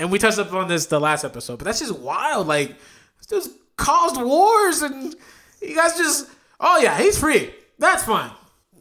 and 0.00 0.10
we 0.10 0.18
touched 0.18 0.38
up 0.38 0.52
on 0.54 0.68
this 0.68 0.86
the 0.86 0.98
last 0.98 1.24
episode, 1.24 1.58
but 1.58 1.66
that's 1.66 1.80
just 1.80 1.98
wild. 1.98 2.46
Like, 2.46 2.76
this 3.18 3.26
dude's 3.26 3.50
caused 3.76 4.20
wars, 4.20 4.80
and 4.80 5.14
you 5.60 5.74
guys 5.74 5.96
just, 5.98 6.26
oh 6.58 6.78
yeah, 6.78 6.98
he's 6.98 7.18
free. 7.18 7.50
That's 7.78 8.04
fine. 8.04 8.30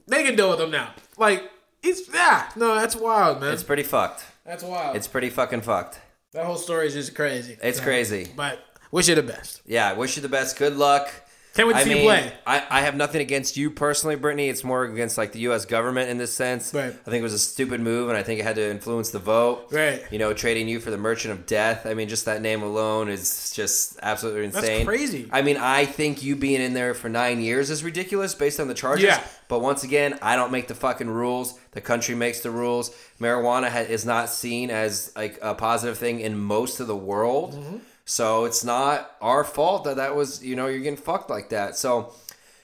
They 0.07 0.23
can 0.23 0.35
deal 0.37 0.49
with 0.49 0.61
him 0.61 0.71
now. 0.71 0.93
Like, 1.17 1.43
he's 1.81 2.07
yeah. 2.13 2.49
No, 2.55 2.75
that's 2.75 2.95
wild, 2.95 3.41
man. 3.41 3.53
It's 3.53 3.63
pretty 3.63 3.83
fucked. 3.83 4.25
that's 4.45 4.63
wild. 4.63 4.95
It's 4.95 5.07
pretty 5.07 5.29
fucking 5.29 5.61
fucked. 5.61 5.99
that 6.33 6.45
whole 6.45 6.57
story 6.57 6.87
is 6.87 6.93
just 6.93 7.15
crazy. 7.15 7.57
It's 7.61 7.79
crazy. 7.79 8.29
But 8.35 8.59
wish 8.91 9.07
you 9.07 9.15
the 9.15 9.23
best. 9.23 9.61
Yeah, 9.65 9.93
wish 9.93 10.15
you 10.15 10.21
the 10.21 10.29
best. 10.29 10.57
Good 10.57 10.75
luck. 10.75 11.11
Can't 11.57 11.67
wait 11.69 11.73
to 11.73 11.79
I 11.79 11.83
see 11.85 11.89
mean, 11.89 11.97
you 12.03 12.03
play. 12.03 12.31
I, 12.45 12.63
I 12.69 12.81
have 12.81 12.95
nothing 12.95 13.19
against 13.19 13.57
you 13.57 13.71
personally, 13.71 14.15
Brittney. 14.15 14.47
It's 14.47 14.63
more 14.63 14.83
against 14.83 15.17
like 15.17 15.31
the 15.31 15.39
U.S. 15.39 15.65
government 15.65 16.07
in 16.11 16.19
this 16.19 16.31
sense. 16.31 16.71
Right. 16.71 16.91
I 16.93 17.09
think 17.09 17.15
it 17.15 17.23
was 17.23 17.33
a 17.33 17.39
stupid 17.39 17.81
move, 17.81 18.09
and 18.09 18.17
I 18.17 18.21
think 18.21 18.39
it 18.39 18.43
had 18.43 18.57
to 18.57 18.69
influence 18.69 19.09
the 19.09 19.17
vote. 19.17 19.69
Right. 19.71 20.03
You 20.11 20.19
know, 20.19 20.33
trading 20.33 20.67
you 20.67 20.79
for 20.79 20.91
the 20.91 20.99
Merchant 20.99 21.31
of 21.33 21.47
Death. 21.47 21.87
I 21.87 21.95
mean, 21.95 22.09
just 22.09 22.25
that 22.25 22.43
name 22.43 22.61
alone 22.61 23.09
is 23.09 23.51
just 23.55 23.97
absolutely 24.03 24.45
insane. 24.45 24.85
crazy. 24.85 25.27
I 25.31 25.41
mean, 25.41 25.57
I 25.57 25.85
think 25.85 26.21
you 26.21 26.35
being 26.35 26.61
in 26.61 26.75
there 26.75 26.93
for 26.93 27.09
nine 27.09 27.41
years 27.41 27.71
is 27.71 27.83
ridiculous 27.83 28.35
based 28.35 28.59
on 28.59 28.67
the 28.67 28.75
charges. 28.75 29.05
Yeah. 29.05 29.23
But 29.47 29.61
once 29.61 29.83
again, 29.83 30.19
I 30.21 30.35
don't 30.35 30.51
make 30.51 30.67
the 30.67 30.75
fucking 30.75 31.09
rules. 31.09 31.59
The 31.71 31.81
country 31.81 32.13
makes 32.13 32.41
the 32.41 32.51
rules. 32.51 32.95
Marijuana 33.19 33.69
ha- 33.69 33.79
is 33.79 34.05
not 34.05 34.29
seen 34.29 34.69
as 34.69 35.11
like 35.15 35.39
a 35.41 35.55
positive 35.55 35.97
thing 35.97 36.19
in 36.19 36.37
most 36.37 36.79
of 36.79 36.85
the 36.85 36.95
world. 36.95 37.55
Mm-hmm. 37.55 37.77
So 38.09 38.45
it's 38.45 38.63
not 38.63 39.11
our 39.21 39.43
fault 39.43 39.83
that 39.83 39.97
that 39.97 40.15
was, 40.15 40.41
you 40.41 40.55
know, 40.55 40.67
you're 40.67 40.79
getting 40.79 40.95
fucked 40.95 41.29
like 41.29 41.49
that. 41.49 41.75
So, 41.75 42.13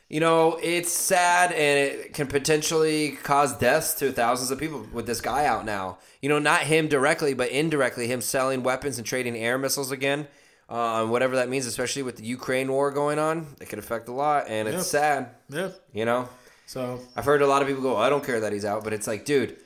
you 0.07 0.21
know, 0.21 0.57
it's 0.63 0.89
sad 0.89 1.51
and 1.51 1.79
it 1.79 2.13
can 2.13 2.27
potentially 2.27 3.11
cause 3.23 3.51
deaths 3.57 3.93
to 3.95 4.13
thousands 4.13 4.51
of 4.51 4.57
people 4.57 4.87
with 4.93 5.05
this 5.05 5.19
guy 5.19 5.45
out 5.45 5.65
now. 5.65 5.97
You 6.21 6.29
know, 6.29 6.39
not 6.39 6.61
him 6.61 6.87
directly, 6.87 7.33
but 7.33 7.49
indirectly, 7.49 8.07
him 8.07 8.21
selling 8.21 8.63
weapons 8.63 8.97
and 8.97 9.05
trading 9.05 9.35
air 9.35 9.57
missiles 9.57 9.91
again. 9.91 10.27
Uh, 10.69 11.05
whatever 11.07 11.35
that 11.35 11.49
means, 11.49 11.65
especially 11.65 12.03
with 12.03 12.15
the 12.15 12.23
Ukraine 12.23 12.71
war 12.71 12.89
going 12.89 13.19
on, 13.19 13.47
it 13.59 13.67
could 13.67 13.79
affect 13.79 14.07
a 14.07 14.13
lot, 14.13 14.45
and 14.47 14.65
it's 14.69 14.77
Yeah. 14.93 14.99
sad. 14.99 15.29
Yeah. 15.49 15.69
You 15.93 16.05
know, 16.05 16.29
So 16.65 17.01
I've 17.17 17.25
heard 17.25 17.41
a 17.41 17.47
lot 17.47 17.61
of 17.61 17.67
people 17.67 17.83
go, 17.83 17.97
"I 17.97 18.09
don't 18.09 18.23
care 18.23 18.39
that 18.39 18.53
he's 18.53 18.63
out," 18.63 18.85
but 18.85 18.93
it's 18.93 19.07
like, 19.07 19.25
dude, 19.25 19.57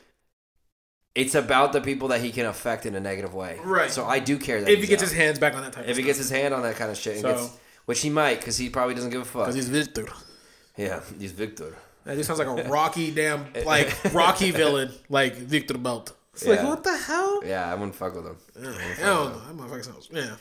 it's 1.17 1.35
about 1.35 1.73
the 1.73 1.81
people 1.81 2.09
that 2.09 2.21
he 2.21 2.31
can 2.31 2.45
affect 2.45 2.85
in 2.85 2.93
a 2.95 2.99
negative 2.99 3.33
way. 3.33 3.59
Right. 3.63 3.89
So 3.91 4.05
I 4.05 4.19
do 4.19 4.37
care 4.37 4.61
that 4.61 4.69
if 4.69 4.79
he 4.81 4.87
gets 4.87 5.01
out. 5.01 5.09
his 5.09 5.17
hands 5.17 5.39
back 5.39 5.55
on 5.55 5.63
that 5.63 5.73
type 5.73 5.83
of 5.85 5.89
if 5.89 5.97
he 5.97 6.03
gets 6.03 6.17
his 6.19 6.29
hand 6.29 6.53
on 6.53 6.61
that 6.63 6.75
kind 6.75 6.91
of 6.91 6.97
shit, 6.97 7.13
and 7.13 7.21
So- 7.23 7.33
gets, 7.33 7.57
which 7.85 8.01
he 8.01 8.09
might, 8.09 8.39
because 8.39 8.57
he 8.57 8.69
probably 8.69 8.93
doesn't 8.95 9.09
give 9.09 9.21
a 9.21 9.25
fuck. 9.25 9.43
because 9.45 9.55
he's 9.55 9.69
Victor. 9.69 10.07
yeah, 10.77 11.01
he's 11.19 11.31
Victor. 11.31 11.75
That 12.05 12.15
just 12.15 12.27
sounds 12.27 12.39
like 12.39 12.47
a 12.65 12.69
Rocky 12.69 13.11
damn 13.11 13.45
like 13.65 13.93
Rocky 14.13 14.51
villain 14.61 14.91
like 15.09 15.35
Victor 15.35 15.77
Belt. 15.77 16.13
It's 16.33 16.45
like 16.45 16.61
what 16.63 16.83
the 16.83 16.95
hell? 16.95 17.41
Yeah, 17.43 17.69
I 17.69 17.73
wouldn't 17.73 17.95
fuck 17.95 18.13
with 18.15 18.25
him. 18.27 18.37
I 18.59 18.61
don't 18.63 18.99
no, 19.01 19.29
that 19.29 19.57
motherfucker 19.57 19.85
sounds 19.85 20.07
yeah. 20.11 20.35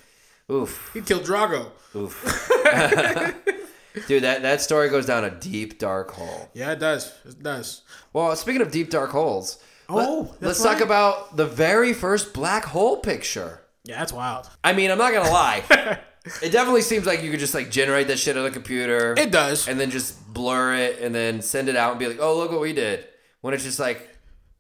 Oof, 0.55 0.91
He 0.95 1.01
killed 1.01 1.25
Drago. 1.25 1.71
oof. 1.97 2.15
Dude, 4.07 4.23
that, 4.25 4.43
that 4.43 4.61
story 4.61 4.91
goes 4.91 5.07
down 5.07 5.25
a 5.25 5.31
deep, 5.31 5.79
dark 5.79 6.11
hole. 6.11 6.51
Yeah, 6.53 6.73
it 6.73 6.79
does. 6.79 7.13
It 7.25 7.43
does. 7.43 7.81
Well, 8.13 8.37
speaking 8.37 8.61
of 8.61 8.71
deep, 8.71 8.91
dark 8.91 9.11
holes, 9.11 9.59
Oh, 9.89 10.35
let, 10.41 10.51
us 10.51 10.63
talk 10.63 10.81
about 10.81 11.37
the 11.37 11.47
very 11.47 11.93
first 11.93 12.33
black 12.35 12.65
hole 12.65 12.99
picture. 12.99 13.61
Yeah, 13.85 13.99
that's 13.99 14.13
wild. 14.13 14.49
I 14.65 14.73
mean, 14.73 14.91
I'm 14.91 14.99
not 14.99 15.13
gonna 15.13 15.31
lie. 15.31 15.63
it 16.43 16.51
definitely 16.51 16.83
seems 16.83 17.07
like 17.07 17.23
you 17.23 17.31
could 17.31 17.39
just 17.41 17.55
like 17.55 17.71
generate 17.71 18.09
that 18.09 18.19
shit 18.19 18.37
on 18.37 18.45
a 18.47 18.51
computer. 18.51 19.15
It 19.17 19.31
does. 19.31 19.69
and 19.69 19.79
then 19.79 19.91
just 19.91 20.33
blur 20.35 20.75
it 20.75 21.01
and 21.01 21.15
then 21.15 21.41
send 21.43 21.69
it 21.69 21.77
out 21.77 21.91
and 21.93 21.99
be 22.01 22.09
like, 22.09 22.19
"Oh, 22.21 22.37
look 22.37 22.51
what 22.51 22.61
we 22.61 22.73
did." 22.73 23.07
When 23.43 23.55
it's 23.55 23.63
just 23.63 23.79
like, 23.79 24.09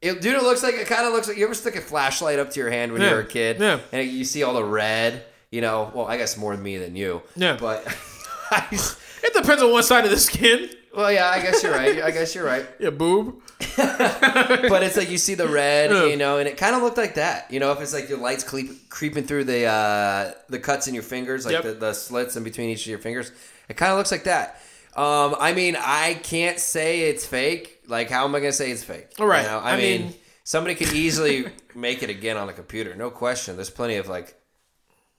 it, 0.00 0.20
dude, 0.22 0.36
it 0.36 0.42
looks 0.44 0.62
like 0.62 0.74
it 0.74 0.86
kind 0.86 1.04
of 1.06 1.12
looks 1.12 1.26
like 1.26 1.36
you 1.38 1.44
ever 1.44 1.54
stick 1.54 1.74
a 1.74 1.80
flashlight 1.80 2.38
up 2.38 2.50
to 2.50 2.60
your 2.60 2.70
hand 2.70 2.92
when 2.92 3.00
you 3.02 3.08
Yeah. 3.08 3.14
were 3.14 3.20
a 3.20 3.26
kid, 3.26 3.58
Yeah. 3.58 3.80
and 3.92 4.08
you 4.08 4.24
see 4.24 4.42
all 4.44 4.54
the 4.54 4.62
red. 4.64 5.24
You 5.50 5.60
know, 5.60 5.90
well, 5.94 6.06
I 6.06 6.16
guess 6.18 6.36
more 6.36 6.54
than 6.54 6.62
me 6.62 6.76
than 6.76 6.94
you. 6.96 7.22
Yeah. 7.34 7.56
but 7.58 7.84
just- 8.70 8.98
It 9.24 9.32
depends 9.34 9.62
on 9.62 9.72
what 9.72 9.84
side 9.84 10.04
of 10.04 10.10
the 10.10 10.18
skin. 10.18 10.70
well, 10.94 11.10
yeah, 11.10 11.28
I 11.30 11.40
guess 11.40 11.62
you're 11.62 11.72
right. 11.72 12.00
I 12.02 12.10
guess 12.12 12.34
you're 12.34 12.44
right. 12.44 12.66
Yeah, 12.78 12.90
boob. 12.90 13.40
But 14.68 14.82
it's 14.82 14.96
like 14.96 15.10
you 15.10 15.18
see 15.18 15.34
the 15.34 15.48
red, 15.48 15.90
Yeah. 15.90 16.06
you 16.06 16.16
know, 16.16 16.38
and 16.38 16.48
it 16.48 16.56
kind 16.56 16.74
of 16.74 16.82
looked 16.82 16.96
like 16.96 17.14
that. 17.14 17.50
You 17.50 17.60
know, 17.60 17.72
if 17.72 17.80
it's 17.80 17.92
like 17.92 18.08
your 18.08 18.18
lights 18.18 18.44
creep, 18.44 18.88
creeping 18.88 19.24
through 19.24 19.44
the 19.44 19.64
uh, 19.66 20.32
the 20.48 20.58
cuts 20.58 20.88
in 20.88 20.94
your 20.94 21.02
fingers, 21.02 21.44
like 21.44 21.52
Yep. 21.54 21.62
the, 21.64 21.72
the 21.74 21.92
slits 21.92 22.36
in 22.36 22.42
between 22.44 22.70
each 22.70 22.82
of 22.82 22.86
your 22.88 22.98
fingers, 22.98 23.32
it 23.68 23.76
kind 23.76 23.92
of 23.92 23.98
looks 23.98 24.10
like 24.12 24.24
that. 24.24 24.60
Um, 24.96 25.34
I 25.38 25.52
mean, 25.52 25.76
I 25.78 26.14
can't 26.22 26.58
say 26.58 27.02
it's 27.10 27.26
fake. 27.26 27.82
Like, 27.86 28.08
how 28.10 28.24
am 28.24 28.34
I 28.34 28.40
gonna 28.40 28.52
say 28.52 28.70
it's 28.70 28.82
fake? 28.84 29.08
All 29.20 29.26
right. 29.26 29.42
You 29.42 29.48
know, 29.48 29.58
I, 29.58 29.72
I 29.74 29.76
mean, 29.76 30.00
mean- 30.02 30.14
somebody 30.44 30.74
could 30.74 30.92
easily 30.92 31.46
make 31.74 32.02
it 32.02 32.08
again 32.10 32.37
on 32.38 32.48
a 32.48 32.52
computer, 32.54 32.94
no 32.94 33.10
question. 33.10 33.56
There's 33.56 33.70
plenty 33.70 33.96
of 33.96 34.08
like 34.08 34.35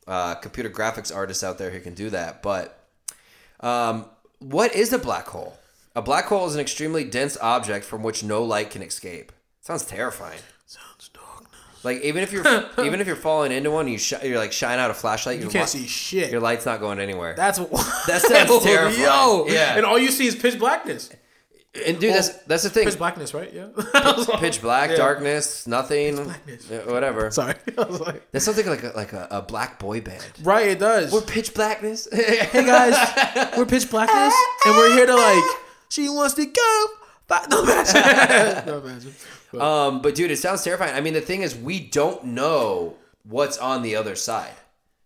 uh, 0.07 0.35
computer 0.35 0.69
graphics 0.69 1.15
artists 1.15 1.43
out 1.43 1.57
there 1.59 1.69
who 1.69 1.79
can 1.79 1.93
do 1.93 2.09
that. 2.09 2.41
But 2.41 2.79
um, 3.59 4.05
what 4.39 4.73
is 4.75 4.93
a 4.93 4.97
black 4.99 5.27
hole? 5.27 5.55
A 5.97 6.01
black 6.01 6.25
hole 6.25 6.45
is 6.45 6.53
an 6.53 6.61
extremely 6.61 7.03
dense 7.03 7.37
object 7.41 7.83
from 7.83 8.03
which 8.03 8.23
no 8.23 8.43
light 8.43 8.69
can 8.69 8.83
escape. 8.83 9.31
Sounds 9.61 9.83
terrifying. 9.83 10.37
Sounds 10.67 11.09
darkness. 11.11 11.83
Like 11.83 12.01
even 12.03 12.21
if 12.21 12.31
you're 12.31 12.45
even 12.85 13.01
if 13.01 13.07
you're 13.07 13.15
falling 13.15 13.51
into 13.51 13.71
one, 13.71 13.87
you 13.87 13.97
sh- 13.97 14.13
you're 14.23 14.37
like 14.37 14.51
shine 14.51 14.77
out 14.77 14.91
a 14.91 14.93
flashlight. 14.93 15.39
You 15.41 15.49
can't 15.49 15.67
see 15.67 15.87
shit. 15.87 16.31
Your 16.31 16.39
light's 16.39 16.65
not 16.67 16.79
going 16.79 16.99
anywhere. 16.99 17.33
That's 17.35 17.59
what. 17.59 17.71
That 18.07 18.21
sounds 18.21 18.63
terrifying. 18.63 19.01
Yo, 19.01 19.47
Yeah. 19.49 19.75
and 19.75 19.85
all 19.87 19.97
you 19.97 20.11
see 20.11 20.27
is 20.27 20.35
pitch 20.35 20.59
blackness. 20.59 21.09
And 21.85 21.99
dude, 21.99 22.13
that's 22.13 22.29
that's 22.45 22.63
the 22.63 22.69
thing. 22.69 22.85
Pitch 22.85 22.97
blackness, 22.97 23.33
right? 23.33 23.51
Yeah. 23.53 23.67
Like- 23.93 24.39
Pitch 24.39 24.61
black, 24.61 24.91
Yeah. 24.91 24.95
darkness, 24.97 25.65
nothing, 25.67 26.15
blackness. 26.23 26.71
Uh, 26.71 26.83
whatever. 26.87 27.29
Sorry. 27.31 27.55
I 27.77 27.83
was 27.83 27.99
like, 28.01 28.31
That's 28.31 28.45
something 28.45 28.65
like 28.67 28.83
a, 28.83 28.93
like 28.95 29.13
a, 29.13 29.27
a 29.31 29.41
black 29.41 29.77
boy 29.79 30.01
band. 30.01 30.23
right, 30.43 30.67
it 30.69 30.79
does. 30.79 31.11
We're 31.11 31.21
pitch 31.21 31.53
blackness. 31.53 32.07
hey 32.11 32.47
guys, 32.65 32.95
we're 33.57 33.65
pitch 33.65 33.89
blackness, 33.89 34.33
and 34.65 34.75
we're 34.75 34.93
here 34.93 35.05
to 35.07 35.15
like. 35.15 35.43
She 35.89 36.09
wants 36.09 36.33
to 36.35 36.45
go. 36.45 36.85
But 37.27 37.49
no 37.49 37.63
imagine. 37.63 38.65
no 38.67 38.77
imagine. 38.79 39.13
But- 39.51 39.61
um, 39.61 40.01
but 40.01 40.15
dude, 40.15 40.31
it 40.31 40.37
sounds 40.37 40.63
terrifying. 40.63 40.95
I 40.95 41.01
mean, 41.01 41.13
the 41.13 41.21
thing 41.21 41.41
is, 41.41 41.55
we 41.55 41.79
don't 41.79 42.23
know 42.25 42.95
what's 43.23 43.57
on 43.57 43.81
the 43.81 43.95
other 43.95 44.15
side. 44.15 44.53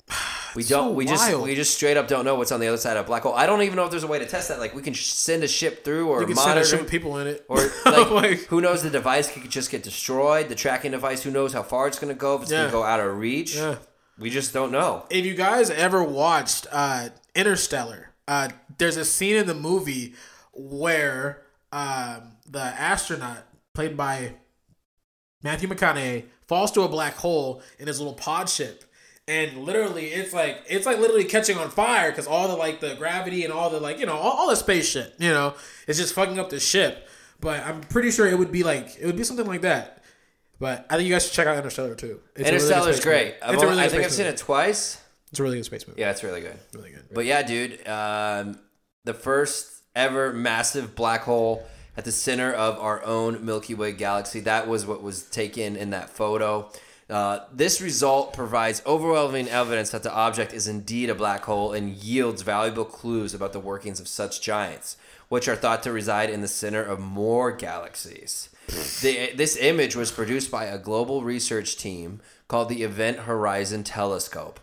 We 0.54 0.64
don't. 0.66 0.90
so 0.90 0.92
we 0.96 1.06
just 1.06 1.34
we 1.40 1.56
just 1.56 1.74
straight 1.74 1.96
up 1.96 2.10
don't 2.10 2.26
know 2.26 2.36
what's 2.36 2.52
on 2.52 2.60
the 2.60 2.68
other 2.68 2.76
side 2.76 2.98
of 2.98 3.06
a 3.06 3.08
black 3.08 3.24
hole. 3.24 3.34
I 3.34 3.46
don't 3.46 3.62
even 3.62 3.78
know 3.78 3.86
if 3.86 3.92
there's 3.92 4.04
a 4.04 4.08
way 4.08 4.20
to 4.20 4.26
test 4.26 4.50
that. 4.50 4.60
Like 4.60 4.76
we 4.76 4.82
can 4.82 4.94
sh- 4.94 5.06
send 5.06 5.46
a 5.46 5.48
ship 5.48 5.86
through 5.86 6.10
or 6.10 6.20
you 6.20 6.28
can 6.28 6.36
send 6.36 6.50
a 6.50 6.56
monitor. 6.56 6.68
ship 6.70 6.82
with 6.82 6.92
people 6.92 7.18
in 7.20 7.28
it, 7.28 7.46
Or 7.48 7.56
like, 7.86 8.12
Like, 8.12 8.40
who 8.48 8.60
knows? 8.60 8.84
The 8.84 8.90
device 8.90 9.32
could 9.32 9.50
just 9.50 9.72
get 9.72 9.82
destroyed. 9.82 10.50
The 10.50 10.56
tracking 10.56 10.92
device, 10.92 11.24
who 11.24 11.32
knows 11.32 11.54
how 11.54 11.64
far 11.64 11.88
it's 11.88 11.98
going 12.00 12.14
to 12.14 12.20
go? 12.20 12.36
If 12.36 12.42
it's 12.42 12.52
going 12.52 12.66
to 12.66 12.72
go 12.72 12.84
out 12.84 13.00
of 13.00 13.18
reach, 13.18 13.56
Yeah. 13.56 13.78
we 14.20 14.30
just 14.30 14.52
don't 14.54 14.74
know. 14.74 15.06
if 15.10 15.26
you 15.26 15.36
guys 15.36 15.70
ever 15.70 16.04
watched 16.04 16.68
uh, 16.70 17.10
Interstellar, 17.34 18.10
uh, 18.28 18.50
there's 18.78 18.98
a 18.98 19.06
scene 19.06 19.38
in 19.38 19.48
the 19.48 19.56
movie 19.56 20.16
where 20.54 21.43
um, 21.72 22.34
the 22.49 22.60
astronaut 22.62 23.43
played 23.74 23.95
by 23.95 24.34
Matthew 25.43 25.70
McConaughey 25.70 26.26
falls 26.47 26.72
to 26.74 26.82
a 26.82 26.88
black 26.89 27.16
hole 27.16 27.62
in 27.80 27.88
his 27.88 27.99
little 27.99 28.14
pod 28.14 28.49
ship. 28.49 28.84
And 29.28 29.60
literally, 29.60 30.08
it's 30.08 30.34
like 30.34 30.64
it's 30.68 30.86
like 30.86 30.97
literally 30.99 31.24
catching 31.24 31.58
on 31.58 31.70
fire 31.70 32.10
because 32.12 32.28
all 32.28 32.47
the 32.47 32.56
like 32.56 32.82
the 32.82 32.95
gravity 32.95 33.43
and 33.45 33.54
all 33.54 33.70
the 33.70 33.80
like 33.80 33.99
you 33.99 34.06
know 34.06 34.16
all, 34.16 34.32
all 34.32 34.49
the 34.49 34.56
space 34.56 34.89
shit 34.89 35.14
you 35.20 35.30
know 35.30 35.54
it's 35.88 35.97
just 35.99 36.14
fucking 36.14 36.38
up 36.39 36.49
the 36.49 36.60
ship. 36.60 37.08
But 37.39 37.64
I'm 37.64 37.82
pretty 37.82 38.12
sure 38.12 38.28
it 38.28 38.38
would 38.38 38.52
be 38.52 38.64
like 38.64 38.97
it 38.99 39.06
would 39.06 39.16
be 39.16 39.24
something 39.24 39.45
like 39.45 39.62
that. 39.62 40.04
But 40.60 40.86
I 40.89 40.97
think 40.97 41.08
you 41.08 41.14
guys 41.16 41.24
should 41.26 41.34
check 41.34 41.47
out 41.47 41.56
Interstellar 41.56 41.95
too. 41.95 42.20
It's 42.36 42.41
a 42.41 42.43
really 42.52 42.56
Interstellar's 42.56 42.99
great. 42.99 43.36
It's 43.36 43.43
only- 43.43 43.66
really 43.68 43.82
I 43.84 43.89
think 43.89 44.04
I've 44.04 44.12
space 44.12 44.18
seen 44.18 44.26
movie. 44.26 44.36
it 44.36 44.39
twice. 44.39 45.02
It's 45.30 45.39
a 45.39 45.43
really 45.43 45.58
good 45.58 45.66
space 45.66 45.88
movie. 45.88 46.02
Yeah, 46.02 46.12
it's 46.12 46.24
really 46.24 46.41
good. 46.41 46.60
Really 46.74 46.89
good. 46.91 47.06
But 47.14 47.26
yeah, 47.26 47.41
dude, 47.43 47.88
um, 47.88 48.60
the 49.06 49.14
first 49.14 49.81
ever 49.96 50.34
massive 50.34 50.96
black 50.96 51.22
hole 51.22 51.66
at 51.98 52.06
the 52.06 52.12
center 52.12 52.52
of 52.52 52.80
our 52.80 53.04
own 53.04 53.46
Milky 53.46 53.74
Way 53.74 53.92
galaxy. 53.92 54.39
That 54.39 54.68
was 54.68 54.86
what 54.86 55.04
was 55.04 55.24
taken 55.24 55.76
in 55.76 55.89
that 55.89 56.10
photo. 56.10 56.72
Uh, 57.10 57.39
this 57.52 57.82
result 57.82 58.32
provides 58.32 58.82
overwhelming 58.86 59.50
evidence 59.50 59.89
that 59.89 60.02
the 60.02 60.14
object 60.14 60.54
is 60.54 60.70
indeed 60.70 61.10
a 61.10 61.16
black 61.16 61.44
hole 61.44 61.74
and 61.74 61.89
yields 61.89 62.42
valuable 62.42 62.86
clues 62.86 63.34
about 63.34 63.52
the 63.52 63.60
workings 63.60 64.00
of 64.00 64.08
such 64.08 64.42
giants, 64.42 64.96
which 65.28 65.50
are 65.50 65.58
thought 65.58 65.84
to 65.84 65.92
reside 65.92 66.30
in 66.30 66.39
the 66.39 66.48
center 66.48 66.82
of 66.82 67.02
more 67.02 67.52
galaxies. 67.52 68.48
The, 69.02 69.34
this 69.36 69.58
image 69.58 69.94
was 69.94 70.10
produced 70.10 70.50
by 70.50 70.66
a 70.66 70.78
global 70.78 71.22
research 71.22 71.76
team 71.76 72.22
called 72.48 72.70
the 72.70 72.84
Event 72.84 73.20
Horizon 73.20 73.84
Telescope 73.84 74.62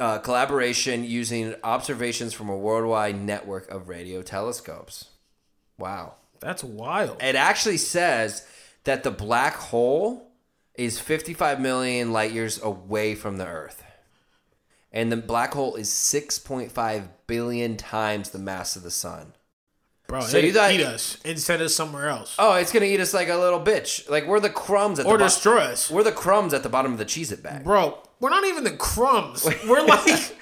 uh, 0.00 0.18
collaboration 0.18 1.04
using 1.04 1.54
observations 1.62 2.32
from 2.32 2.48
a 2.48 2.56
worldwide 2.56 3.20
network 3.20 3.70
of 3.70 3.88
radio 3.88 4.22
telescopes. 4.22 5.06
Wow. 5.78 6.14
That's 6.40 6.64
wild. 6.64 7.22
It 7.22 7.36
actually 7.36 7.76
says 7.76 8.46
that 8.84 9.02
the 9.04 9.10
black 9.10 9.54
hole 9.54 10.32
is 10.74 10.98
55 10.98 11.60
million 11.60 12.12
light 12.12 12.32
years 12.32 12.60
away 12.62 13.14
from 13.14 13.36
the 13.36 13.46
Earth. 13.46 13.84
And 14.92 15.12
the 15.12 15.16
black 15.18 15.52
hole 15.54 15.76
is 15.76 15.88
6.5 15.90 17.08
billion 17.26 17.76
times 17.76 18.30
the 18.30 18.38
mass 18.38 18.74
of 18.76 18.82
the 18.82 18.90
sun. 18.90 19.34
Bro, 20.08 20.22
So 20.22 20.38
you 20.38 20.52
thought- 20.52 20.72
eat 20.72 20.80
us 20.82 21.18
and 21.24 21.38
send 21.38 21.62
us 21.62 21.74
somewhere 21.74 22.08
else. 22.08 22.34
Oh, 22.38 22.54
it's 22.54 22.72
going 22.72 22.82
to 22.82 22.88
eat 22.88 22.98
us 22.98 23.14
like 23.14 23.28
a 23.28 23.36
little 23.36 23.60
bitch. 23.60 24.08
Like 24.10 24.26
we're 24.26 24.40
the 24.40 24.50
crumbs 24.50 24.98
at 24.98 25.06
or 25.06 25.12
the 25.12 25.18
bottom. 25.18 25.26
destroy 25.28 25.58
us. 25.58 25.88
We're 25.90 26.02
the 26.02 26.10
crumbs 26.10 26.52
at 26.54 26.62
the 26.64 26.68
bottom 26.68 26.90
of 26.92 26.98
the 26.98 27.04
Cheez 27.04 27.30
It 27.30 27.42
bag. 27.42 27.62
Bro, 27.62 27.98
we're 28.20 28.30
not 28.30 28.44
even 28.44 28.64
the 28.64 28.72
crumbs. 28.72 29.48
We're 29.66 29.84
like 29.84 30.36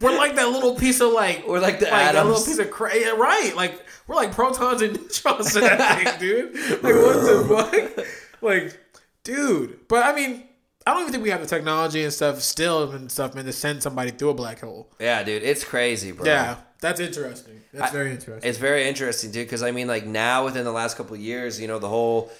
we're 0.00 0.16
like 0.16 0.36
that 0.36 0.48
little 0.48 0.74
piece 0.74 1.00
of 1.00 1.12
like 1.12 1.46
We're 1.46 1.60
like 1.60 1.78
the 1.78 1.84
that 1.86 2.14
little 2.14 2.42
piece 2.42 2.58
of 2.58 2.70
cra- 2.70 2.98
yeah, 2.98 3.10
right. 3.10 3.54
Like 3.54 3.84
we're 4.06 4.16
like 4.16 4.32
protons 4.32 4.82
and 4.82 4.94
neutrons 5.00 5.54
in 5.54 5.62
that 5.62 6.18
thing, 6.18 6.18
dude. 6.52 6.54
Like 6.82 6.94
what 6.94 7.20
the 7.22 7.94
fuck? 7.96 8.06
Like, 8.40 8.80
dude. 9.22 9.86
But 9.88 10.04
I 10.04 10.14
mean, 10.14 10.44
I 10.86 10.92
don't 10.92 11.02
even 11.02 11.12
think 11.12 11.22
we 11.22 11.30
have 11.30 11.40
the 11.42 11.46
technology 11.46 12.02
and 12.02 12.12
stuff 12.12 12.40
still 12.40 12.90
and 12.90 13.12
stuff, 13.12 13.34
man, 13.34 13.44
to 13.44 13.52
send 13.52 13.82
somebody 13.82 14.10
through 14.10 14.30
a 14.30 14.34
black 14.34 14.60
hole. 14.60 14.90
Yeah, 14.98 15.22
dude, 15.22 15.42
it's 15.42 15.62
crazy, 15.62 16.12
bro. 16.12 16.24
Yeah, 16.24 16.56
that's 16.80 16.98
interesting. 16.98 17.60
That's 17.72 17.92
very 17.92 18.10
interesting. 18.10 18.48
It's 18.48 18.58
very 18.58 18.88
interesting, 18.88 19.30
dude, 19.30 19.46
because 19.46 19.62
I 19.62 19.70
mean, 19.70 19.86
like 19.86 20.06
now 20.06 20.44
within 20.46 20.64
the 20.64 20.72
last 20.72 20.96
couple 20.96 21.14
of 21.14 21.20
years, 21.20 21.60
you 21.60 21.68
know, 21.68 21.78
the 21.78 21.88
whole. 21.88 22.32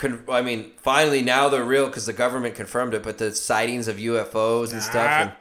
Con- 0.00 0.24
I 0.30 0.40
mean, 0.40 0.72
finally 0.78 1.20
now 1.20 1.50
they're 1.50 1.62
real 1.62 1.86
because 1.86 2.06
the 2.06 2.14
government 2.14 2.54
confirmed 2.54 2.94
it. 2.94 3.02
But 3.02 3.18
the 3.18 3.34
sightings 3.34 3.86
of 3.86 3.96
UFOs 3.98 4.72
and 4.72 4.82
stuff. 4.82 5.10
And, 5.20 5.32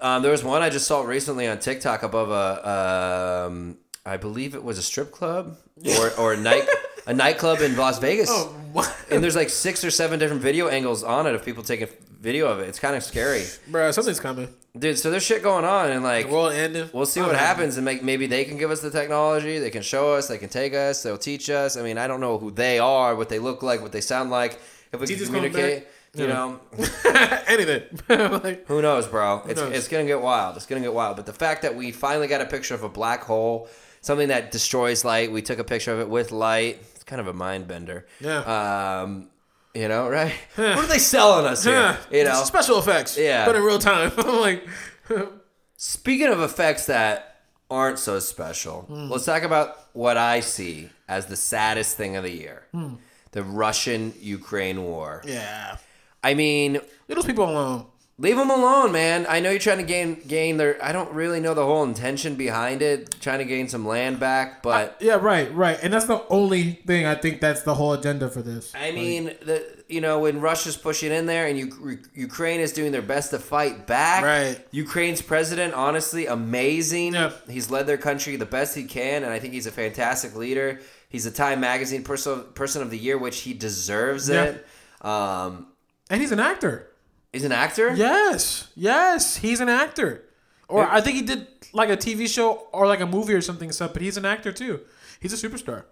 um, 0.00 0.22
there 0.22 0.32
was 0.32 0.42
one 0.42 0.60
I 0.60 0.70
just 0.70 0.88
saw 0.88 1.02
recently 1.02 1.46
on 1.46 1.60
TikTok 1.60 2.02
above 2.02 2.30
a, 2.30 3.46
um, 3.48 3.76
I 4.04 4.16
believe 4.16 4.56
it 4.56 4.64
was 4.64 4.76
a 4.76 4.82
strip 4.82 5.12
club 5.12 5.56
or 5.98 6.10
or 6.18 6.32
a 6.32 6.36
night 6.36 6.66
a 7.06 7.14
nightclub 7.14 7.60
in 7.60 7.76
Las 7.76 7.98
Vegas. 7.98 8.28
Oh, 8.30 8.54
what? 8.72 8.94
And 9.10 9.22
there's 9.22 9.36
like 9.36 9.50
six 9.50 9.84
or 9.84 9.90
seven 9.90 10.18
different 10.18 10.42
video 10.42 10.68
angles 10.68 11.02
on 11.04 11.26
it 11.26 11.34
of 11.34 11.44
people 11.44 11.62
taking 11.62 11.88
video 12.20 12.46
of 12.48 12.60
it. 12.60 12.68
It's 12.68 12.78
kind 12.78 12.94
of 12.96 13.02
scary, 13.02 13.44
Bro, 13.68 13.90
something's 13.90 14.20
coming. 14.20 14.48
dude. 14.78 14.98
So 14.98 15.10
there's 15.10 15.24
shit 15.24 15.42
going 15.42 15.64
on, 15.64 15.90
and 15.90 16.02
like 16.04 16.26
ending. 16.30 16.88
We'll 16.92 17.04
see 17.06 17.20
what 17.20 17.34
happens, 17.36 17.76
and 17.76 17.84
make, 17.84 18.02
maybe 18.02 18.26
they 18.26 18.44
can 18.44 18.56
give 18.58 18.70
us 18.70 18.80
the 18.80 18.90
technology. 18.90 19.58
They 19.58 19.70
can 19.70 19.82
show 19.82 20.12
us. 20.14 20.28
They 20.28 20.38
can 20.38 20.48
take 20.48 20.72
us. 20.74 21.02
They'll 21.02 21.18
teach 21.18 21.50
us. 21.50 21.76
I 21.76 21.82
mean, 21.82 21.98
I 21.98 22.06
don't 22.06 22.20
know 22.20 22.38
who 22.38 22.50
they 22.50 22.78
are, 22.78 23.14
what 23.16 23.28
they 23.28 23.38
look 23.40 23.62
like, 23.62 23.82
what 23.82 23.92
they 23.92 24.00
sound 24.00 24.30
like. 24.30 24.58
If 24.92 25.00
we 25.00 25.06
can 25.08 25.24
communicate, 25.26 25.86
you 26.14 26.26
Yeah. 26.26 26.32
know, 26.34 26.60
Anything. 27.46 27.82
like, 28.08 28.66
who 28.66 28.80
knows, 28.82 29.06
bro? 29.08 29.42
It's 29.48 29.60
knows? 29.60 29.74
it's 29.76 29.88
gonna 29.88 30.04
get 30.04 30.20
wild. 30.20 30.56
It's 30.56 30.66
gonna 30.66 30.80
get 30.82 30.92
wild. 30.94 31.16
But 31.16 31.26
the 31.26 31.32
fact 31.32 31.62
that 31.62 31.74
we 31.74 31.90
finally 31.90 32.28
got 32.28 32.40
a 32.40 32.46
picture 32.46 32.74
of 32.74 32.82
a 32.84 32.88
black 32.88 33.22
hole, 33.22 33.68
something 34.00 34.28
that 34.28 34.50
destroys 34.52 35.04
light, 35.04 35.32
we 35.32 35.42
took 35.42 35.58
a 35.58 35.64
picture 35.64 35.92
of 35.92 36.00
it 36.00 36.08
with 36.08 36.30
light. 36.32 36.78
It's 37.02 37.08
kind 37.08 37.20
of 37.20 37.26
a 37.26 37.32
mind 37.32 37.66
bender. 37.66 38.06
Yeah. 38.20 39.00
Um, 39.02 39.26
you 39.74 39.88
know, 39.88 40.08
right? 40.08 40.32
what 40.54 40.78
are 40.78 40.86
they 40.86 40.98
selling 41.00 41.46
us 41.46 41.64
here? 41.64 41.72
yeah, 41.74 41.96
You 42.16 42.22
know, 42.22 42.44
special 42.44 42.78
effects. 42.78 43.18
Yeah. 43.18 43.44
but 43.44 43.56
in 43.56 43.62
real 43.64 43.80
time. 43.80 44.12
I'm 44.18 44.38
like, 44.40 44.64
Speaking 45.76 46.28
of 46.28 46.40
effects 46.40 46.86
that 46.86 47.40
aren't 47.68 47.98
so 47.98 48.20
special, 48.20 48.82
Hmm. 48.82 49.08
let's 49.10 49.24
talk 49.24 49.42
about 49.42 49.76
what 49.94 50.16
I 50.16 50.38
see 50.40 50.90
as 51.08 51.26
the 51.26 51.34
saddest 51.34 51.96
thing 51.96 52.14
of 52.14 52.22
the 52.22 52.30
year 52.30 52.62
Hmm. 52.70 52.94
the 53.32 53.42
Russian 53.42 54.14
Ukraine 54.20 54.84
war. 54.84 55.22
yeah, 55.26 55.78
I 56.22 56.34
mean, 56.34 56.74
leave 56.74 57.16
those 57.16 57.24
people 57.26 57.50
alone. 57.50 57.86
Leave 58.18 58.36
them 58.36 58.50
alone, 58.50 58.92
man. 58.92 59.26
I 59.28 59.40
know 59.40 59.50
you're 59.50 59.58
trying 59.58 59.78
to 59.78 59.82
gain 59.84 60.20
gain 60.26 60.56
their. 60.56 60.82
I 60.84 60.92
don't 60.92 61.12
really 61.12 61.40
know 61.40 61.54
the 61.54 61.64
whole 61.64 61.82
intention 61.84 62.36
behind 62.36 62.82
it, 62.82 63.16
trying 63.20 63.38
to 63.38 63.44
gain 63.44 63.68
some 63.68 63.86
land 63.86 64.20
back, 64.20 64.62
but. 64.62 64.96
Yeah, 65.00 65.14
right, 65.14 65.52
right, 65.54 65.78
and 65.82 65.92
that's 65.92 66.04
the 66.06 66.24
only 66.28 66.72
thing 66.72 67.06
I 67.06 67.14
think 67.14 67.40
that's 67.40 67.62
the 67.62 67.74
whole 67.74 67.92
agenda 67.94 68.28
for 68.28 68.42
this. 68.42 68.72
I 68.74 68.92
mean, 68.92 69.24
the 69.42 69.66
you 69.88 70.00
know 70.00 70.20
when 70.20 70.40
Russia's 70.40 70.76
pushing 70.76 71.12
in 71.12 71.26
there 71.26 71.46
and 71.46 71.58
you, 71.58 71.98
Ukraine 72.14 72.60
is 72.60 72.72
doing 72.72 72.92
their 72.92 73.02
best 73.02 73.30
to 73.30 73.38
fight 73.38 73.86
back. 73.86 74.22
Right. 74.22 74.66
Ukraine's 74.70 75.22
president, 75.22 75.74
honestly, 75.74 76.26
amazing. 76.26 77.14
Yeah. 77.14 77.32
He's 77.48 77.70
led 77.70 77.86
their 77.86 77.98
country 77.98 78.36
the 78.36 78.46
best 78.46 78.74
he 78.74 78.84
can, 78.84 79.24
and 79.24 79.32
I 79.32 79.38
think 79.38 79.52
he's 79.54 79.66
a 79.66 79.72
fantastic 79.72 80.36
leader. 80.36 80.80
He's 81.08 81.26
a 81.26 81.30
Time 81.30 81.60
Magazine 81.60 82.04
person 82.04 82.44
person 82.54 82.82
of 82.82 82.90
the 82.90 82.98
year, 82.98 83.18
which 83.18 83.40
he 83.40 83.52
deserves 83.52 84.28
Yeah. 84.28 84.44
it. 84.44 84.66
Um, 85.04 85.66
and 86.08 86.20
he's 86.20 86.32
an 86.32 86.40
actor. 86.40 86.88
He's 87.32 87.44
an 87.44 87.52
actor. 87.52 87.94
Yes, 87.94 88.68
yes, 88.74 89.36
he's 89.36 89.60
an 89.60 89.68
actor. 89.68 90.24
Or 90.68 90.88
I 90.88 91.00
think 91.00 91.16
he 91.16 91.22
did 91.22 91.46
like 91.72 91.90
a 91.90 91.96
TV 91.96 92.28
show 92.28 92.66
or 92.72 92.86
like 92.86 93.00
a 93.00 93.06
movie 93.06 93.34
or 93.34 93.40
something. 93.40 93.70
Stuff, 93.72 93.92
but 93.92 94.02
he's 94.02 94.16
an 94.16 94.24
actor 94.24 94.52
too. 94.52 94.80
He's 95.20 95.32
a 95.32 95.48
superstar. 95.48 95.84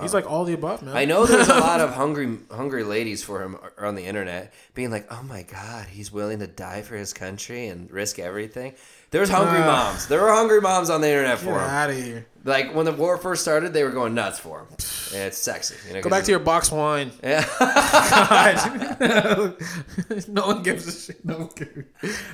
He's 0.00 0.14
like 0.14 0.30
all 0.30 0.44
the 0.44 0.54
above, 0.54 0.82
man. 0.82 0.96
I 0.96 1.04
know 1.04 1.26
there's 1.26 1.48
a 1.48 1.58
lot 1.60 1.80
of 1.86 1.92
hungry 1.92 2.38
hungry 2.50 2.82
ladies 2.82 3.22
for 3.22 3.42
him 3.42 3.58
on 3.78 3.94
the 3.94 4.04
internet 4.06 4.54
being 4.72 4.90
like, 4.90 5.06
"Oh 5.12 5.22
my 5.22 5.42
god, 5.42 5.88
he's 5.88 6.10
willing 6.10 6.38
to 6.38 6.46
die 6.46 6.80
for 6.80 6.96
his 6.96 7.12
country 7.12 7.66
and 7.66 7.90
risk 7.90 8.18
everything." 8.18 8.72
There's 9.12 9.28
hungry 9.30 9.60
Uh. 9.62 9.66
moms. 9.66 10.08
There 10.08 10.20
were 10.20 10.32
hungry 10.32 10.60
moms 10.60 10.90
on 10.90 11.00
the 11.00 11.08
internet 11.08 11.38
for 11.38 11.50
him. 11.52 11.58
out 11.60 11.90
of 11.90 11.96
here. 11.96 12.26
Like 12.44 12.74
when 12.74 12.84
the 12.86 12.92
war 12.92 13.18
first 13.18 13.42
started, 13.42 13.72
they 13.72 13.84
were 13.84 13.90
going 13.92 14.14
nuts 14.14 14.40
for 14.40 14.58
him. 14.60 14.66
And 15.14 15.22
it's 15.28 15.38
sexy. 15.38 15.76
You 15.86 15.94
know, 15.94 16.00
Go 16.02 16.10
back 16.10 16.24
to 16.24 16.30
your 16.32 16.40
box 16.40 16.72
wine. 16.72 17.12
Yeah. 17.22 17.44
God. 17.58 18.58
no 20.28 20.46
one 20.48 20.62
gives 20.64 20.88
a 20.88 20.92
shit. 21.12 21.24
No 21.24 21.38
one 21.38 21.48
cares. 21.48 21.84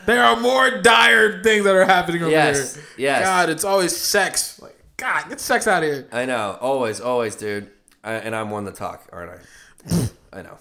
There 0.07 0.23
are 0.25 0.41
more 0.41 0.81
dire 0.81 1.43
things 1.43 1.65
that 1.65 1.75
are 1.75 1.85
happening 1.85 2.23
over 2.23 2.31
Yes, 2.31 2.77
here. 2.77 2.85
yes. 2.97 3.23
God, 3.25 3.51
it's 3.51 3.65
always 3.65 3.95
sex. 3.95 4.59
Like, 4.63 4.79
God, 4.97 5.29
get 5.29 5.41
sex 5.41 5.67
out 5.67 5.83
of 5.83 5.89
here. 5.91 6.09
I 6.11 6.25
know. 6.25 6.57
Always, 6.61 7.01
always, 7.01 7.37
dude. 7.37 7.71
I, 8.03 8.15
and 8.15 8.35
I'm 8.35 8.49
one 8.51 8.65
to 8.65 8.73
talk, 8.73 9.07
aren't 9.13 9.33
I? 9.33 10.09
I 10.39 10.43
know. 10.43 10.57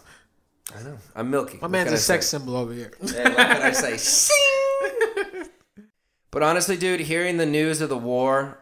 I 0.78 0.84
know. 0.84 0.97
I'm 1.15 1.30
milky. 1.30 1.59
My 1.61 1.68
man's 1.70 1.91
a 1.93 1.97
sex 1.97 2.26
symbol 2.28 2.57
over 2.57 2.74
here. 2.74 2.91
Yeah, 3.01 3.30
what 3.30 3.38
can 3.38 3.61
I 3.61 3.72
say? 3.72 3.95
Sing! 3.97 4.36
But 6.38 6.45
honestly, 6.45 6.77
dude, 6.77 6.99
hearing 6.99 7.38
the 7.38 7.47
news 7.47 7.81
of 7.81 7.89
the 7.89 7.97
war 7.97 8.59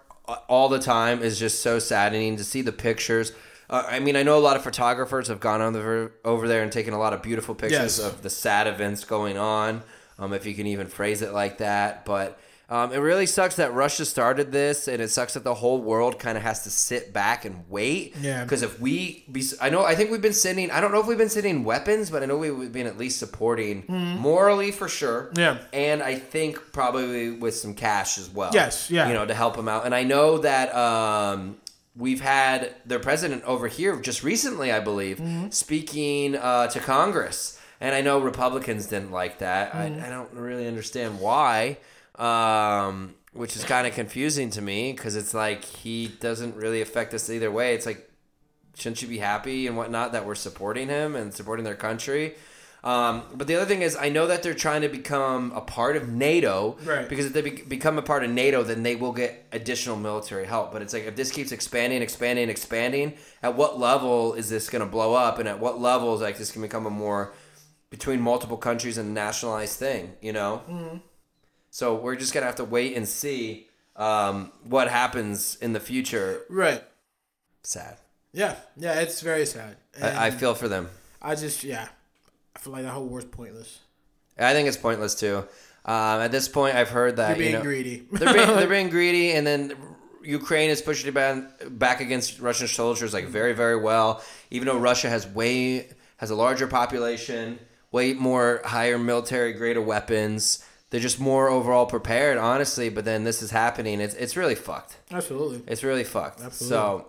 all 0.48 0.70
the 0.70 0.80
time 0.80 1.22
is 1.22 1.38
just 1.38 1.62
so 1.62 1.78
saddening 1.78 2.38
to 2.38 2.44
see 2.46 2.62
the 2.62 2.72
pictures. 2.72 3.34
Uh, 3.70 3.84
I 3.86 4.00
mean, 4.00 4.16
I 4.16 4.24
know 4.24 4.38
a 4.38 4.40
lot 4.40 4.56
of 4.56 4.64
photographers 4.64 5.28
have 5.28 5.42
gone 5.42 5.62
over 5.62 6.14
over 6.24 6.48
there 6.48 6.64
and 6.64 6.72
taken 6.72 6.94
a 6.94 6.98
lot 6.98 7.12
of 7.12 7.22
beautiful 7.22 7.54
pictures 7.54 8.00
Yes. 8.00 8.00
of 8.00 8.22
the 8.22 8.30
sad 8.30 8.68
events 8.68 9.04
going 9.04 9.38
on, 9.38 9.84
um, 10.18 10.32
if 10.32 10.46
you 10.46 10.54
can 10.54 10.68
even 10.68 10.88
phrase 10.88 11.22
it 11.22 11.34
like 11.34 11.58
that. 11.58 12.06
But 12.06 12.40
um, 12.68 12.92
it 12.92 12.98
really 12.98 13.26
sucks 13.28 13.58
that 13.58 13.74
Russia 13.74 14.06
started 14.06 14.52
this, 14.52 14.88
and 14.88 15.02
it 15.02 15.10
sucks 15.10 15.36
that 15.36 15.44
the 15.44 15.54
whole 15.54 15.82
world 15.82 16.18
kind 16.18 16.36
of 16.38 16.44
has 16.44 16.64
to 16.64 16.70
sit 16.70 17.14
back 17.14 17.46
and 17.46 17.64
wait. 17.70 18.16
Yeah. 18.20 18.44
Because 18.44 18.64
if 18.64 18.80
we, 18.80 19.24
I 19.62 19.70
know, 19.70 19.84
I 19.86 19.94
think 19.96 20.10
we've 20.10 20.22
been 20.22 20.34
sending. 20.34 20.72
I 20.72 20.82
don't 20.82 20.92
know 20.92 21.00
if 21.00 21.06
we've 21.08 21.18
been 21.18 21.30
sending 21.30 21.64
weapons, 21.64 22.10
but 22.10 22.24
I 22.24 22.26
know 22.26 22.38
we've 22.38 22.72
been 22.72 22.88
at 22.88 22.98
least 22.98 23.20
supporting 23.20 23.86
morally 23.88 24.72
for 24.72 24.88
sure. 24.88 25.32
Yeah. 25.36 25.60
And 25.74 26.02
I 26.02 26.16
think 26.16 26.72
probably 26.74 27.32
with 27.32 27.56
some 27.56 27.76
cash 27.76 28.18
as 28.18 28.30
well. 28.30 28.50
Yes, 28.54 28.90
yeah. 28.90 29.08
You 29.08 29.14
know, 29.14 29.26
to 29.26 29.34
help 29.36 29.56
them 29.56 29.68
out. 29.68 29.86
And 29.86 29.94
I 29.94 30.04
know 30.04 30.40
that 30.40 30.74
um, 30.76 31.58
we've 31.96 32.22
had 32.22 32.74
their 32.86 33.00
president 33.00 33.44
over 33.44 33.68
here 33.68 33.96
just 34.02 34.24
recently, 34.24 34.72
I 34.72 34.80
believe, 34.80 35.18
Mm-hmm. 35.20 35.50
speaking 35.52 36.36
uh, 36.36 36.68
to 36.68 36.80
Congress. 36.80 37.60
And 37.82 37.94
I 37.94 38.02
know 38.02 38.20
Republicans 38.20 38.88
didn't 38.88 39.12
like 39.12 39.40
that. 39.40 39.72
Mm-hmm. 39.74 40.02
I, 40.02 40.08
I 40.08 40.10
don't 40.10 40.34
really 40.34 40.68
understand 40.68 41.20
why, 41.20 41.78
um, 42.18 43.16
which 43.34 43.56
is 43.56 43.64
kind 43.64 43.86
of 43.86 43.94
confusing 43.94 44.50
to 44.52 44.62
me 44.62 44.94
because 44.94 45.16
it's 45.16 45.34
like 45.34 45.64
he 45.64 46.08
doesn't 46.08 46.56
really 46.56 46.82
affect 46.82 47.14
us 47.14 47.30
either 47.30 47.52
way. 47.52 47.74
It's 47.74 47.86
like, 47.86 48.10
shouldn't 48.76 49.02
you 49.02 49.08
be 49.08 49.18
happy 49.18 49.68
and 49.68 49.78
whatnot 49.78 50.12
that 50.14 50.26
we're 50.26 50.36
supporting 50.36 50.88
him 50.88 51.16
and 51.16 51.34
supporting 51.34 51.66
their 51.66 51.76
country? 51.76 52.36
Um, 52.86 53.24
but 53.34 53.48
the 53.48 53.56
other 53.56 53.66
thing 53.66 53.82
is, 53.82 53.98
I 53.98 54.10
know 54.10 54.28
that 54.28 54.44
they're 54.44 54.54
trying 54.54 54.84
to 54.84 54.90
become 54.90 55.52
a 55.56 55.62
part 55.62 55.96
of 55.98 56.08
NATO, 56.08 56.78
Right. 56.86 57.10
Because 57.10 57.26
if 57.26 57.34
they 57.34 57.42
be- 57.42 57.64
become 57.64 57.98
a 57.98 58.04
part 58.04 58.24
of 58.24 58.30
NATO, 58.30 58.62
then 58.62 58.84
they 58.84 58.96
will 58.96 59.12
get 59.12 59.48
additional 59.52 59.96
military 59.98 60.46
help. 60.46 60.72
But 60.72 60.84
it's 60.84 60.94
like 60.94 61.06
if 61.06 61.16
this 61.16 61.32
keeps 61.32 61.52
expanding, 61.52 62.04
expanding, 62.04 62.48
expanding, 62.48 63.16
at 63.42 63.56
what 63.56 63.80
level 63.80 64.36
is 64.36 64.50
this 64.50 64.70
going 64.70 64.84
to 64.84 64.90
blow 64.90 65.16
up? 65.16 65.40
And 65.40 65.50
at 65.50 65.60
what 65.60 65.82
level 65.82 66.14
is 66.14 66.22
like 66.22 66.38
this 66.38 66.52
can 66.52 66.62
become 66.62 66.86
a 66.86 66.92
more 66.92 67.34
between 67.90 68.22
multiple 68.22 68.58
countries 68.58 69.00
and 69.00 69.16
nationalized 69.16 69.80
thing? 69.80 70.14
You 70.22 70.34
know. 70.34 70.62
Mm-hmm. 70.70 70.98
So 71.76 71.94
we're 71.94 72.16
just 72.16 72.34
gonna 72.34 72.46
have 72.46 72.56
to 72.56 72.64
wait 72.64 72.96
and 72.96 73.06
see 73.06 73.68
um, 73.98 74.54
what 74.64 74.88
happens 74.88 75.58
in 75.60 75.74
the 75.74 75.82
future. 75.82 76.40
Right. 76.50 76.82
Sad. 77.64 77.98
Yeah. 78.32 78.56
Yeah. 78.78 79.02
It's 79.02 79.20
very 79.20 79.46
sad. 79.46 79.76
I, 80.02 80.28
I 80.28 80.32
feel 80.32 80.56
for 80.56 80.70
them. 80.70 80.88
I 81.22 81.36
just 81.36 81.66
yeah. 81.66 81.90
I 82.56 82.60
feel 82.60 82.72
like 82.72 82.84
that 82.84 82.92
whole 82.92 83.06
war's 83.08 83.26
pointless. 83.26 83.80
I 84.40 84.54
think 84.54 84.70
it's 84.70 84.78
pointless 84.78 85.16
too. 85.16 85.40
Um, 85.84 86.22
at 86.22 86.32
this 86.32 86.48
point, 86.48 86.78
I've 86.78 86.88
heard 86.88 87.18
that 87.18 87.32
You're 87.32 87.40
being 87.40 87.52
you 87.52 87.58
know, 87.58 87.64
greedy. 87.64 88.08
they're 88.10 88.34
being 88.34 88.48
they're 88.56 88.70
being 88.70 88.90
greedy, 88.90 89.34
and 89.34 89.46
then 89.46 89.74
Ukraine 90.24 90.70
is 90.70 90.82
pushing 90.82 91.12
back, 91.12 91.44
back 91.72 92.00
against 92.00 92.40
Russian 92.40 92.70
soldiers 92.70 93.14
like 93.14 93.26
very 93.26 93.52
very 93.52 93.76
well. 93.76 94.24
Even 94.50 94.70
though 94.70 94.78
Russia 94.78 95.10
has 95.10 95.28
way 95.28 95.90
has 96.16 96.30
a 96.30 96.36
larger 96.36 96.68
population, 96.68 97.60
way 97.92 98.14
more 98.14 98.62
higher 98.64 98.98
military 98.98 99.52
grade 99.52 99.76
of 99.76 99.86
weapons, 99.86 100.64
they're 100.96 101.02
just 101.02 101.20
more 101.20 101.50
overall 101.50 101.86
prepared, 101.86 102.38
honestly. 102.38 102.88
But 102.88 103.04
then 103.04 103.26
this 103.26 103.42
is 103.42 103.52
happening. 103.52 104.00
It's 104.00 104.16
it's 104.16 104.38
really 104.38 104.56
fucked. 104.56 104.96
Absolutely. 105.12 105.62
It's 105.68 105.84
really 105.84 106.06
fucked. 106.06 106.40
Absolutely. 106.40 106.70
So 106.70 107.08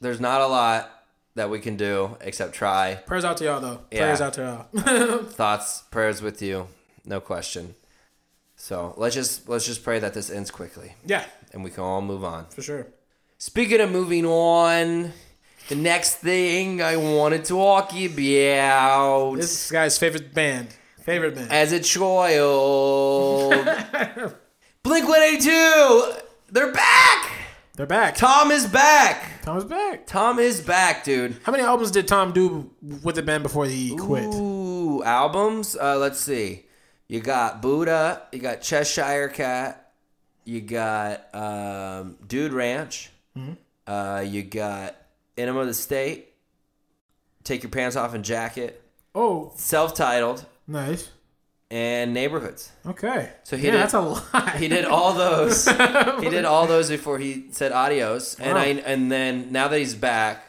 there's 0.00 0.18
not 0.18 0.40
a 0.40 0.48
lot 0.48 0.90
that 1.36 1.48
we 1.48 1.60
can 1.60 1.76
do 1.76 2.16
except 2.22 2.54
try. 2.54 2.96
Prayers 3.06 3.24
out 3.24 3.36
to 3.36 3.44
y'all 3.44 3.60
though. 3.60 3.82
Yeah. 3.92 4.00
Prayers 4.00 4.20
out 4.20 4.34
to 4.34 4.68
y'all. 4.74 5.18
Thoughts, 5.22 5.84
prayers 5.92 6.20
with 6.22 6.42
you, 6.42 6.66
no 7.04 7.20
question. 7.20 7.76
So 8.56 8.94
let's 8.96 9.14
just 9.14 9.48
let's 9.48 9.64
just 9.64 9.84
pray 9.84 10.00
that 10.00 10.12
this 10.12 10.28
ends 10.28 10.50
quickly 10.50 10.96
yeah, 11.06 11.24
and 11.52 11.62
we 11.62 11.70
can 11.70 11.84
all 11.84 12.02
move 12.02 12.24
on. 12.24 12.46
for 12.46 12.62
sure. 12.62 12.88
Speaking 13.38 13.80
of 13.80 13.92
moving 13.92 14.26
on, 14.26 15.12
the 15.68 15.76
next 15.76 16.16
thing 16.16 16.82
I 16.82 16.96
wanted 16.96 17.44
to 17.44 17.50
talk 17.50 17.92
about 17.92 19.36
This 19.36 19.70
guy's 19.70 19.98
favorite 19.98 20.34
band. 20.34 20.74
Favorite 21.02 21.34
band. 21.34 21.50
as 21.52 21.72
a 21.72 21.80
child, 21.80 23.52
Blink 24.82 25.08
One 25.08 25.22
Eighty 25.22 25.42
Two, 25.42 26.12
they're 26.50 26.72
back. 26.72 27.30
They're 27.74 27.86
back. 27.86 28.14
Tom 28.16 28.50
is 28.50 28.66
back. 28.66 29.40
Tom 29.42 29.56
is 29.56 29.64
back. 29.64 30.06
Tom 30.06 30.38
is 30.38 30.60
back, 30.60 31.02
dude. 31.04 31.36
How 31.44 31.52
many 31.52 31.64
albums 31.64 31.90
did 31.90 32.06
Tom 32.06 32.32
do 32.32 32.70
with 33.02 33.14
the 33.14 33.22
band 33.22 33.42
before 33.42 33.64
he 33.64 33.96
quit? 33.96 34.24
Ooh, 34.34 35.02
albums. 35.02 35.76
Uh, 35.80 35.96
let's 35.96 36.20
see. 36.20 36.66
You 37.08 37.20
got 37.20 37.62
Buddha. 37.62 38.22
You 38.32 38.38
got 38.40 38.60
Cheshire 38.60 39.28
Cat. 39.28 39.92
You 40.44 40.60
got 40.60 41.34
um, 41.34 42.18
Dude 42.26 42.52
Ranch. 42.52 43.10
Mm-hmm. 43.36 43.52
Uh, 43.86 44.20
you 44.26 44.42
got 44.42 44.96
Enema 45.38 45.60
of 45.60 45.66
the 45.66 45.74
State. 45.74 46.34
Take 47.44 47.62
your 47.62 47.70
pants 47.70 47.96
off 47.96 48.12
and 48.14 48.24
jacket. 48.24 48.82
Oh, 49.14 49.52
Self-titled 49.56 50.44
nice. 50.70 51.10
and 51.70 52.12
Neighborhoods. 52.14 52.70
Okay. 52.86 53.30
So 53.44 53.56
he 53.56 53.66
yeah, 53.66 53.72
did- 53.72 53.80
that's 53.82 53.94
a 53.94 54.00
lot. 54.00 54.56
He 54.56 54.68
did 54.68 54.84
all 54.84 55.12
those. 55.12 55.66
he 55.68 56.28
did 56.30 56.44
all 56.44 56.66
those 56.66 56.88
before 56.88 57.18
he 57.18 57.46
said 57.52 57.72
adios. 57.72 58.38
And 58.40 58.54
Wow. 58.54 58.60
I 58.62 58.66
and 58.92 59.10
then 59.12 59.52
now 59.52 59.68
that 59.68 59.78
he's 59.78 59.94
back, 59.94 60.44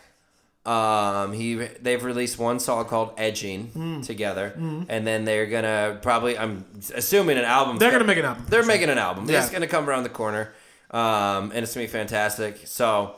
um, 0.66 1.34
he 1.34 1.56
they've 1.56 2.04
released 2.04 2.38
one 2.40 2.60
song 2.60 2.86
called 2.86 3.14
"Edging" 3.18 3.68
Hmm. 3.74 4.02
together, 4.02 4.54
and 4.90 5.06
then 5.08 5.26
they're 5.26 5.48
gonna 5.48 6.00
probably 6.02 6.38
I'm 6.38 6.66
assuming 6.96 7.38
an 7.38 7.46
album. 7.46 7.78
They're 7.78 7.92
gonna 7.92 8.04
make 8.06 8.18
an 8.20 8.26
album. 8.26 8.46
They're 8.50 8.66
making 8.66 8.90
an 8.90 8.98
album. 9.00 9.28
Yeah. 9.30 9.42
It's 9.42 9.50
gonna 9.52 9.68
come 9.68 9.90
around 9.90 10.04
the 10.04 10.10
corner, 10.22 10.54
um, 10.92 11.52
and 11.54 11.64
it's 11.64 11.74
gonna 11.74 11.86
be 11.88 11.92
fantastic. 11.92 12.62
So. 12.66 13.16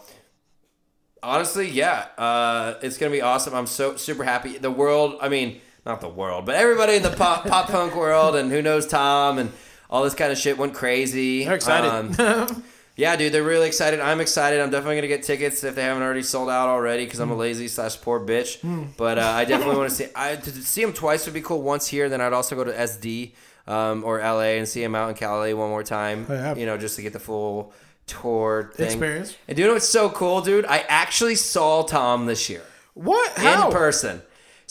Honestly, 1.21 1.69
yeah, 1.69 2.07
uh, 2.17 2.73
it's 2.81 2.97
gonna 2.97 3.09
be 3.11 3.21
awesome. 3.21 3.53
I'm 3.55 3.65
so 3.67 3.95
super 3.95 4.25
happy. 4.25 4.57
The 4.57 4.69
world, 4.71 5.15
I 5.21 5.29
mean, 5.29 5.61
not 5.85 6.01
the 6.01 6.09
world, 6.09 6.45
but 6.45 6.55
everybody 6.55 6.95
in 6.95 7.03
the 7.03 7.09
pop 7.11 7.45
pop 7.47 7.67
punk 7.69 7.95
world, 7.95 8.35
and 8.35 8.51
who 8.51 8.61
knows 8.61 8.87
Tom 8.87 9.37
and 9.39 9.51
all 9.89 10.03
this 10.03 10.13
kind 10.15 10.31
of 10.31 10.37
shit 10.37 10.57
went 10.57 10.73
crazy. 10.73 11.43
They're 11.45 11.55
excited. 11.55 12.19
Um, 12.19 12.63
yeah, 12.95 13.15
dude, 13.15 13.33
they're 13.33 13.43
really 13.43 13.67
excited. 13.67 13.99
I'm 13.99 14.21
excited. 14.21 14.59
I'm 14.61 14.69
definitely 14.71 14.95
gonna 14.95 15.07
get 15.07 15.23
tickets 15.23 15.63
if 15.63 15.75
they 15.75 15.83
haven't 15.83 16.03
already 16.03 16.23
sold 16.23 16.49
out 16.49 16.67
already 16.69 17.05
because 17.05 17.19
I'm 17.19 17.27
Hmm. 17.29 17.33
a 17.35 17.37
lazy 17.37 17.67
slash 17.67 17.99
poor 18.01 18.19
bitch. 18.19 18.59
But 18.97 19.17
uh, 19.19 19.21
I 19.27 19.45
definitely 19.45 19.77
want 19.77 19.89
to 19.89 19.95
see. 19.95 20.07
I 20.15 20.35
to 20.35 20.51
see 20.51 20.81
him 20.81 20.93
twice 20.93 21.25
would 21.25 21.33
be 21.33 21.41
cool. 21.41 21.61
Once 21.61 21.87
here, 21.87 22.09
then 22.09 22.21
I'd 22.21 22.33
also 22.33 22.55
go 22.55 22.63
to 22.63 22.71
SD 22.71 23.33
um, 23.67 24.03
or 24.03 24.19
LA 24.19 24.57
and 24.57 24.67
see 24.67 24.83
him 24.83 24.95
out 24.95 25.09
in 25.09 25.15
Cali 25.15 25.53
one 25.53 25.69
more 25.69 25.83
time. 25.83 26.25
Oh, 26.29 26.33
yeah. 26.33 26.55
You 26.55 26.65
know, 26.65 26.77
just 26.77 26.95
to 26.97 27.01
get 27.01 27.13
the 27.13 27.19
full 27.19 27.71
tour 28.07 28.71
thing. 28.75 28.87
Experience. 28.87 29.35
And 29.47 29.55
do 29.55 29.61
you 29.61 29.67
know 29.67 29.75
what's 29.75 29.87
so 29.87 30.09
cool, 30.09 30.41
dude? 30.41 30.65
I 30.65 30.79
actually 30.89 31.35
saw 31.35 31.83
Tom 31.83 32.25
this 32.25 32.49
year 32.49 32.61
What? 32.93 33.37
How? 33.37 33.67
in 33.67 33.73
person. 33.73 34.21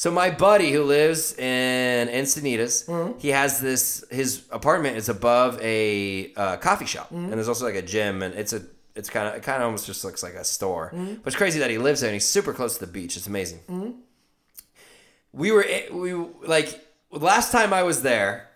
So 0.03 0.11
my 0.11 0.31
buddy 0.31 0.73
who 0.73 0.83
lives 0.83 1.33
in 1.39 2.09
Encinitas, 2.09 2.89
Uh-huh. 2.89 3.13
he 3.19 3.29
has 3.29 3.61
this. 3.61 4.05
His 4.11 4.43
apartment 4.51 4.97
is 4.97 5.09
above 5.09 5.61
a 5.63 6.33
uh, 6.35 6.57
coffee 6.57 6.87
shop, 6.87 7.07
Mm-hmm. 7.11 7.27
and 7.27 7.35
there's 7.35 7.47
also 7.47 7.65
like 7.65 7.77
a 7.77 7.87
gym, 7.95 8.21
and 8.25 8.35
it's 8.35 8.53
a. 8.53 8.63
It's 8.97 9.09
kind 9.09 9.29
of. 9.29 9.35
It 9.37 9.45
kind 9.45 9.59
of 9.63 9.67
almost 9.67 9.87
just 9.87 10.05
looks 10.05 10.21
like 10.27 10.35
a 10.35 10.43
store. 10.45 10.87
Mm-hmm. 10.93 11.15
But 11.23 11.27
it's 11.29 11.37
crazy 11.37 11.61
that 11.61 11.71
he 11.71 11.79
lives 11.79 12.01
there, 12.01 12.09
and 12.11 12.15
he's 12.15 12.27
super 12.27 12.53
close 12.53 12.73
to 12.79 12.85
the 12.85 12.91
beach. 12.91 13.17
It's 13.17 13.29
amazing. 13.29 13.61
We 15.33 15.53
were 15.53 15.65
we 15.93 16.15
like 16.57 16.81
last 17.13 17.53
time 17.53 17.73
I 17.73 17.85
was 17.85 18.03
there. 18.03 18.49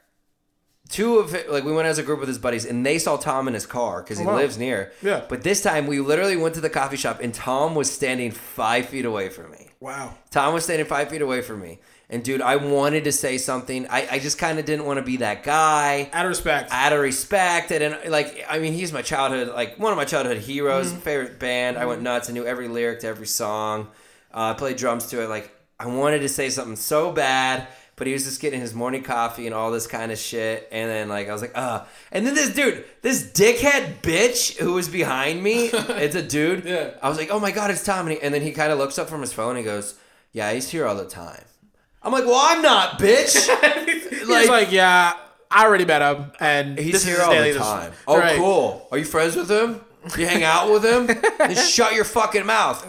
Two 0.88 1.18
of 1.20 1.32
like 1.48 1.62
we 1.62 1.72
went 1.72 1.86
as 1.86 1.98
a 1.98 2.02
group 2.02 2.18
with 2.18 2.28
his 2.28 2.38
buddies, 2.38 2.64
and 2.64 2.84
they 2.84 2.98
saw 2.98 3.16
Tom 3.18 3.46
in 3.46 3.54
his 3.54 3.66
car 3.66 4.02
because 4.02 4.18
he 4.18 4.24
Oh, 4.24 4.30
wow. 4.30 4.36
lives 4.42 4.58
near. 4.58 4.90
Yeah. 5.00 5.22
But 5.28 5.44
this 5.44 5.62
time 5.62 5.86
we 5.86 6.00
literally 6.00 6.36
went 6.36 6.56
to 6.56 6.60
the 6.60 6.70
coffee 6.70 6.96
shop, 6.96 7.20
and 7.22 7.32
Tom 7.32 7.76
was 7.76 7.88
standing 7.88 8.32
five 8.32 8.86
feet 8.88 9.04
away 9.04 9.28
from 9.28 9.52
me. 9.52 9.65
Wow. 9.80 10.14
Tom 10.30 10.54
was 10.54 10.64
standing 10.64 10.86
five 10.86 11.10
feet 11.10 11.22
away 11.22 11.42
from 11.42 11.60
me. 11.60 11.78
And 12.08 12.22
dude, 12.22 12.40
I 12.40 12.56
wanted 12.56 13.04
to 13.04 13.12
say 13.12 13.36
something. 13.36 13.86
I, 13.88 14.06
I 14.12 14.18
just 14.20 14.38
kind 14.38 14.58
of 14.58 14.64
didn't 14.64 14.86
want 14.86 14.98
to 14.98 15.02
be 15.02 15.18
that 15.18 15.42
guy. 15.42 16.08
Out 16.12 16.24
of 16.24 16.28
respect. 16.28 16.70
Out 16.72 16.92
of 16.92 17.00
respect. 17.00 17.72
And, 17.72 17.82
and 17.82 18.12
like, 18.12 18.44
I 18.48 18.58
mean, 18.60 18.72
he's 18.72 18.92
my 18.92 19.02
childhood, 19.02 19.48
like 19.48 19.78
one 19.78 19.92
of 19.92 19.96
my 19.96 20.04
childhood 20.04 20.38
heroes, 20.38 20.92
favorite 20.92 21.38
band. 21.40 21.76
I 21.76 21.86
went 21.86 22.02
nuts. 22.02 22.30
I 22.30 22.32
knew 22.32 22.46
every 22.46 22.68
lyric 22.68 23.00
to 23.00 23.08
every 23.08 23.26
song. 23.26 23.88
Uh, 24.32 24.50
I 24.50 24.54
played 24.54 24.76
drums 24.76 25.06
to 25.06 25.22
it. 25.22 25.28
Like, 25.28 25.52
I 25.78 25.86
wanted 25.88 26.20
to 26.20 26.28
say 26.28 26.48
something 26.48 26.76
so 26.76 27.12
bad, 27.12 27.66
but 27.96 28.06
he 28.06 28.12
was 28.12 28.24
just 28.24 28.40
getting 28.40 28.60
his 28.60 28.74
morning 28.74 29.02
coffee 29.02 29.46
and 29.46 29.54
all 29.54 29.70
this 29.70 29.86
kind 29.86 30.12
of 30.12 30.18
shit. 30.18 30.68
And 30.70 30.88
then, 30.90 31.08
like, 31.08 31.28
I 31.28 31.32
was 31.32 31.40
like, 31.42 31.52
uh. 31.56 31.84
And 32.12 32.26
then 32.26 32.34
this 32.34 32.54
dude, 32.54 32.84
this 33.02 33.24
dickhead 33.24 34.02
bitch 34.02 34.56
who 34.58 34.74
was 34.74 34.88
behind 34.88 35.42
me, 35.42 35.66
it's 35.72 36.14
a 36.14 36.22
dude. 36.22 36.64
Yeah. 36.64 36.90
I 37.02 37.08
was 37.08 37.16
like, 37.18 37.30
oh 37.30 37.40
my 37.40 37.50
God, 37.50 37.70
it's 37.70 37.82
Tom. 37.84 38.06
And, 38.06 38.16
he, 38.16 38.22
and 38.22 38.32
then 38.34 38.42
he 38.42 38.52
kind 38.52 38.70
of 38.70 38.78
looks 38.78 38.98
up 38.98 39.08
from 39.08 39.22
his 39.22 39.32
phone 39.32 39.50
and 39.50 39.58
he 39.58 39.64
goes, 39.64 39.94
yeah, 40.32 40.52
he's 40.52 40.68
here 40.68 40.86
all 40.86 40.94
the 40.94 41.06
time. 41.06 41.42
I'm 42.02 42.12
like, 42.12 42.24
well, 42.26 42.38
I'm 42.40 42.62
not, 42.62 43.00
bitch. 43.00 43.34
He's 44.10 44.48
like, 44.48 44.70
yeah, 44.70 45.14
I 45.50 45.64
already 45.64 45.84
met 45.84 46.02
him, 46.02 46.30
and 46.38 46.78
He's 46.78 47.02
here 47.02 47.20
all 47.20 47.32
the 47.34 47.54
time. 47.54 47.92
Oh, 48.06 48.18
Right. 48.18 48.36
cool. 48.36 48.86
Are 48.92 48.98
you 48.98 49.04
friends 49.04 49.34
with 49.34 49.50
him? 49.50 49.80
You 50.16 50.24
hang 50.26 50.44
out 50.44 50.70
with 50.70 50.84
him? 50.84 51.06
then 51.38 51.56
shut 51.56 51.94
your 51.94 52.04
fucking 52.04 52.46
mouth. 52.46 52.86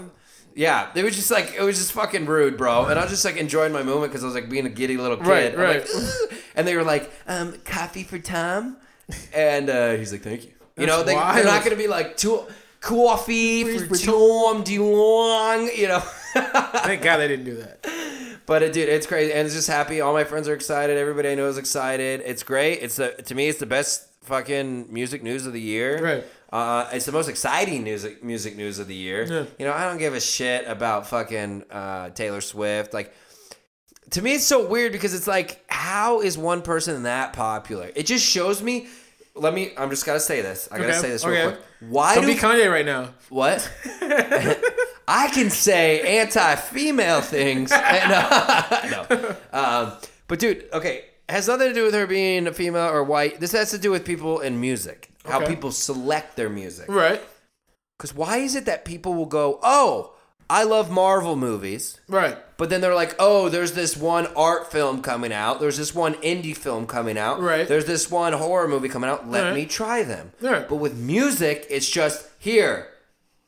Yeah, 0.58 0.90
it 0.96 1.04
was 1.04 1.16
just 1.16 1.30
like 1.30 1.54
it 1.54 1.62
was 1.62 1.78
just 1.78 1.92
fucking 1.92 2.26
rude, 2.26 2.58
bro. 2.58 2.86
And 2.86 2.98
I 2.98 3.04
was 3.04 3.12
just 3.12 3.24
like 3.24 3.38
enjoying 3.38 3.72
my 3.72 3.84
moment 3.84 4.12
because 4.12 4.24
I 4.24 4.26
was 4.26 4.34
like 4.34 4.50
being 4.50 4.66
a 4.66 4.70
giddy 4.70 4.98
little 4.98 5.18
kid. 5.18 5.28
Right, 5.28 5.54
I'm 5.54 5.60
right. 5.60 5.88
like, 5.88 6.44
and 6.56 6.68
they 6.68 6.76
were 6.76 6.84
like, 6.84 7.12
um, 7.28 7.54
"Coffee 7.64 8.04
for 8.04 8.18
Tom," 8.18 8.78
and 9.36 9.70
uh, 9.70 9.92
he's 9.92 10.12
like, 10.12 10.24
"Thank 10.24 10.46
you." 10.46 10.54
You 10.76 10.88
know, 10.88 11.04
they, 11.04 11.14
they're 11.14 11.44
not 11.44 11.64
gonna 11.64 11.76
be 11.76 11.88
like 11.88 12.18
too. 12.18 12.42
coffee 12.82 13.66
Please, 13.66 13.84
for 13.84 13.96
for 13.96 14.06
Tom 14.06 14.64
DeLonge, 14.64 15.78
you 15.78 15.90
know. 15.90 16.00
Thank 16.34 17.04
God 17.04 17.18
they 17.18 17.28
didn't 17.28 17.46
do 17.46 17.58
that. 17.58 17.88
But 18.48 18.64
it, 18.64 18.74
dude, 18.74 18.90
it's 18.90 19.06
crazy, 19.06 19.34
and 19.34 19.46
it's 19.46 19.54
just 19.54 19.68
happy. 19.68 20.02
All 20.02 20.14
my 20.14 20.24
friends 20.24 20.48
are 20.48 20.56
excited. 20.56 20.98
Everybody 20.98 21.30
I 21.30 21.36
know 21.36 21.50
is 21.50 21.60
excited. 21.60 22.24
It's 22.26 22.42
great. 22.42 22.80
It's 22.82 22.96
the 22.96 23.10
to 23.10 23.36
me, 23.36 23.48
it's 23.48 23.60
the 23.60 23.68
best 23.68 24.08
fucking 24.24 24.92
music 24.92 25.22
news 25.22 25.46
of 25.46 25.54
the 25.54 25.62
year. 25.62 26.04
Right. 26.04 26.26
Uh, 26.52 26.90
it's 26.94 27.06
the 27.06 27.12
most 27.12 27.28
exciting 27.28 27.84
music 27.84 28.24
music 28.24 28.56
news 28.56 28.80
of 28.80 28.88
the 28.88 28.96
year. 28.96 29.24
Yeah. 29.26 29.46
You 29.60 29.66
know, 29.66 29.74
I 29.74 29.86
don't 29.86 29.98
give 29.98 30.14
a 30.14 30.22
shit 30.22 30.66
about 30.68 31.08
fucking 31.08 31.64
uh, 31.70 32.10
Taylor 32.12 32.42
Swift. 32.42 32.94
Like, 32.94 33.14
to 34.12 34.22
me, 34.22 34.36
it's 34.36 34.46
so 34.46 34.66
weird 34.68 34.94
because 34.94 35.14
it's 35.14 35.28
like, 35.28 35.64
how 35.68 36.22
is 36.22 36.38
one 36.38 36.62
person 36.62 37.04
that 37.04 37.34
popular? 37.34 37.92
It 37.96 38.06
just 38.06 38.26
shows 38.26 38.62
me. 38.62 38.88
Let 39.36 39.54
me. 39.54 39.72
I'm 39.78 39.90
just 39.90 40.06
gotta 40.06 40.20
say 40.22 40.42
this. 40.42 40.68
I 40.72 40.78
gotta 40.78 40.90
Okay, 40.92 41.00
say 41.00 41.10
this 41.10 41.26
real 41.26 41.48
okay. 41.48 41.58
quick. 41.58 41.92
Why 41.92 42.16
Don't 42.16 42.26
do 42.26 42.34
be 42.34 42.40
Kanye 42.40 42.72
right 42.72 42.86
now. 42.86 43.10
what? 43.30 43.70
I 45.10 45.30
can 45.34 45.50
say 45.50 46.20
anti-female 46.20 47.22
things. 47.22 47.72
And, 47.78 48.12
uh, 48.14 49.06
no, 49.10 49.36
um, 49.54 49.94
but 50.28 50.40
dude, 50.40 50.66
okay, 50.74 51.06
has 51.30 51.48
nothing 51.48 51.68
to 51.70 51.74
do 51.74 51.84
with 51.84 51.94
her 51.94 52.08
being 52.08 52.48
a 52.48 52.54
female 52.54 52.88
or 52.90 53.04
white. 53.04 53.40
This 53.40 53.52
has 53.52 53.72
to 53.72 53.78
do 53.78 53.92
with 53.92 54.06
people 54.06 54.40
in 54.40 54.60
music, 54.60 55.12
how 55.28 55.38
Okay. 55.42 55.48
people 55.48 55.72
select 55.72 56.36
their 56.36 56.50
music. 56.50 56.86
Right. 56.90 57.22
Because 57.98 58.14
why 58.16 58.38
is 58.38 58.56
it 58.56 58.66
that 58.66 58.86
people 58.86 59.14
will 59.16 59.26
go, 59.26 59.60
"Oh, 59.64 60.14
I 60.50 60.64
love 60.64 60.90
Marvel 60.90 61.36
movies," 61.36 62.00
Right. 62.08 62.38
but 62.58 62.70
then 62.70 62.80
they're 62.80 62.94
like, 62.96 63.16
"Oh, 63.20 63.50
there's 63.50 63.74
this 63.74 63.98
one 63.98 64.28
art 64.36 64.72
film 64.72 65.02
coming 65.02 65.34
out. 65.34 65.60
There's 65.60 65.78
this 65.78 65.94
one 65.96 66.14
indie 66.16 66.56
film 66.56 66.86
coming 66.88 67.18
out. 67.18 67.42
Right. 67.42 67.68
There's 67.68 67.86
this 67.86 68.10
one 68.12 68.34
horror 68.34 68.68
movie 68.68 68.88
coming 68.88 69.10
out. 69.10 69.30
Let 69.30 69.44
Right. 69.46 69.54
me 69.56 69.66
try 69.66 70.04
them." 70.04 70.32
Right. 70.42 70.68
But 70.70 70.76
with 70.76 70.94
music, 70.96 71.66
it's 71.70 71.90
just 71.90 72.28
here. 72.40 72.88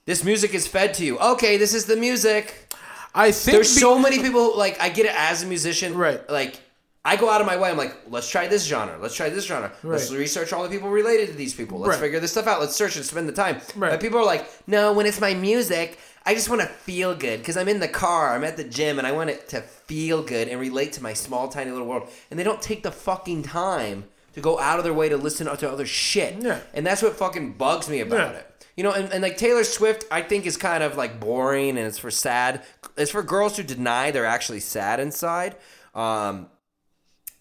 This 0.06 0.24
music 0.24 0.54
is 0.56 0.68
fed 0.68 0.94
to 0.96 1.06
you. 1.06 1.20
Okay, 1.20 1.58
this 1.58 1.74
is 1.74 1.86
the 1.86 1.96
music. 1.96 2.74
I 3.14 3.32
think 3.32 3.56
There's 3.56 3.76
be- 3.76 3.82
so 3.82 3.98
many 4.00 4.20
people 4.20 4.58
like 4.58 4.80
I 4.82 4.90
get 4.90 5.06
it 5.06 5.14
as 5.16 5.44
a 5.44 5.46
musician. 5.46 5.96
Right. 5.96 6.28
Like 6.30 6.60
I 7.06 7.16
go 7.16 7.30
out 7.30 7.40
of 7.40 7.48
my 7.48 7.56
way. 7.58 7.70
I'm 7.70 7.78
like, 7.78 7.96
let's 8.10 8.30
try 8.30 8.48
this 8.48 8.66
genre. 8.66 8.98
Let's 9.02 9.16
try 9.16 9.30
this 9.30 9.46
genre. 9.46 9.72
Let's 9.84 10.12
research 10.12 10.52
all 10.52 10.64
the 10.64 10.70
people 10.70 10.90
related 10.90 11.28
to 11.30 11.34
these 11.34 11.54
people. 11.54 11.80
Let's 11.80 11.92
Right. 11.94 12.02
figure 12.02 12.20
this 12.20 12.32
stuff 12.32 12.46
out. 12.48 12.60
Let's 12.60 12.76
search 12.76 12.98
and 12.98 13.06
spend 13.06 13.28
the 13.30 13.34
time. 13.34 13.62
Right. 13.76 13.92
But 13.92 14.02
people 14.02 14.20
are 14.20 14.26
like, 14.26 14.46
no, 14.68 14.92
when 14.92 15.06
it's 15.06 15.22
my 15.22 15.34
music, 15.34 15.98
I 16.26 16.34
just 16.36 16.50
want 16.50 16.62
to 16.62 16.68
feel 16.68 17.16
good 17.16 17.40
because 17.40 17.56
I'm 17.56 17.70
in 17.70 17.80
the 17.80 17.88
car, 17.88 18.36
I'm 18.36 18.44
at 18.44 18.58
the 18.58 18.66
gym, 18.66 18.98
and 18.98 19.08
I 19.08 19.14
want 19.14 19.30
it 19.30 19.48
to 19.50 19.62
feel 19.62 20.22
good 20.22 20.50
and 20.50 20.60
relate 20.60 20.92
to 20.94 21.04
my 21.04 21.14
small, 21.14 21.48
tiny 21.48 21.72
little 21.72 21.88
world. 21.88 22.10
And 22.30 22.38
they 22.38 22.44
don't 22.44 22.62
take 22.62 22.84
the 22.84 22.92
fucking 22.92 23.44
time 23.44 24.04
to 24.34 24.42
go 24.42 24.60
out 24.60 24.78
of 24.78 24.84
their 24.84 24.94
way 24.94 25.08
to 25.10 25.18
listen 25.18 25.48
to 25.48 25.72
other 25.72 25.86
shit. 25.86 26.36
Yeah. 26.42 26.60
And 26.74 26.86
that's 26.86 27.02
what 27.02 27.14
fucking 27.16 27.54
bugs 27.54 27.88
me 27.88 28.02
about 28.02 28.34
Yeah. 28.34 28.40
it. 28.40 28.46
You 28.76 28.84
know, 28.84 28.92
and, 28.92 29.12
and 29.12 29.22
like 29.24 29.38
Taylor 29.38 29.64
Swift, 29.64 30.04
I 30.12 30.22
think 30.22 30.46
is 30.46 30.56
kind 30.58 30.84
of 30.84 30.96
like 30.98 31.20
boring 31.20 31.70
and 31.78 31.80
it's 31.88 31.98
for 31.98 32.12
sad. 32.12 32.62
It's 32.98 33.12
for 33.12 33.24
girls 33.24 33.56
who 33.58 33.64
deny 33.64 34.12
they're 34.12 34.26
actually 34.26 34.60
sad 34.60 35.00
inside. 35.00 35.56
Um, 35.96 36.48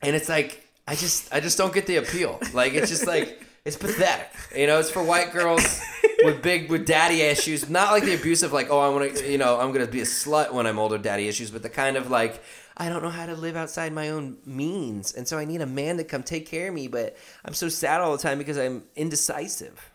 and 0.02 0.14
it's 0.14 0.28
like 0.28 0.66
I 0.86 0.94
just 0.94 1.32
I 1.32 1.40
just 1.40 1.58
don't 1.58 1.72
get 1.72 1.86
the 1.86 1.96
appeal. 1.96 2.38
Like 2.52 2.74
it's 2.74 2.88
just 2.88 3.06
like 3.06 3.44
it's 3.64 3.76
pathetic. 3.76 4.30
You 4.56 4.66
know, 4.66 4.78
it's 4.78 4.90
for 4.90 5.02
white 5.02 5.32
girls 5.32 5.80
with 6.24 6.42
big 6.42 6.70
with 6.70 6.86
daddy 6.86 7.20
issues. 7.20 7.68
Not 7.68 7.92
like 7.92 8.04
the 8.04 8.14
abusive 8.14 8.52
like, 8.52 8.70
oh 8.70 8.78
I 8.78 8.88
wanna 8.88 9.10
you 9.26 9.38
know, 9.38 9.60
I'm 9.60 9.72
gonna 9.72 9.86
be 9.86 10.00
a 10.00 10.04
slut 10.04 10.52
when 10.52 10.66
I'm 10.66 10.78
older 10.78 10.98
daddy 10.98 11.28
issues, 11.28 11.50
but 11.50 11.62
the 11.62 11.68
kind 11.68 11.96
of 11.96 12.10
like 12.10 12.42
I 12.76 12.88
don't 12.88 13.02
know 13.02 13.10
how 13.10 13.26
to 13.26 13.34
live 13.34 13.56
outside 13.56 13.92
my 13.92 14.10
own 14.10 14.38
means, 14.46 15.12
and 15.12 15.26
so 15.26 15.36
I 15.36 15.44
need 15.44 15.60
a 15.60 15.66
man 15.66 15.96
to 15.96 16.04
come 16.04 16.22
take 16.22 16.46
care 16.46 16.68
of 16.68 16.74
me, 16.74 16.86
but 16.86 17.16
I'm 17.44 17.54
so 17.54 17.68
sad 17.68 18.00
all 18.00 18.12
the 18.16 18.22
time 18.22 18.38
because 18.38 18.56
I'm 18.56 18.84
indecisive. 18.94 19.90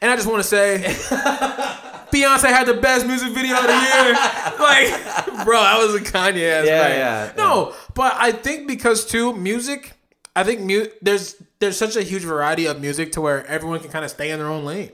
And 0.00 0.10
I 0.10 0.16
just 0.16 0.28
want 0.28 0.42
to 0.42 0.48
say, 0.48 0.78
Beyonce 2.12 2.48
had 2.48 2.66
the 2.66 2.74
best 2.74 3.06
music 3.06 3.32
video 3.32 3.56
of 3.56 3.62
the 3.62 3.72
year. 3.72 4.12
like, 4.58 5.44
bro, 5.44 5.60
that 5.60 5.78
was 5.78 5.94
a 5.94 6.00
Kanye 6.00 6.50
ass. 6.50 6.66
Yeah, 6.66 6.80
right? 6.82 6.96
yeah, 6.96 7.32
No, 7.36 7.74
but 7.94 8.14
I 8.16 8.32
think 8.32 8.66
because 8.68 9.06
too 9.06 9.32
music, 9.34 9.92
I 10.34 10.44
think 10.44 10.60
mu- 10.60 10.86
there's 11.02 11.36
there's 11.58 11.76
such 11.76 11.96
a 11.96 12.02
huge 12.02 12.22
variety 12.22 12.66
of 12.66 12.80
music 12.80 13.12
to 13.12 13.20
where 13.20 13.46
everyone 13.46 13.80
can 13.80 13.90
kind 13.90 14.04
of 14.04 14.10
stay 14.10 14.30
in 14.30 14.38
their 14.38 14.48
own 14.48 14.64
lane. 14.64 14.92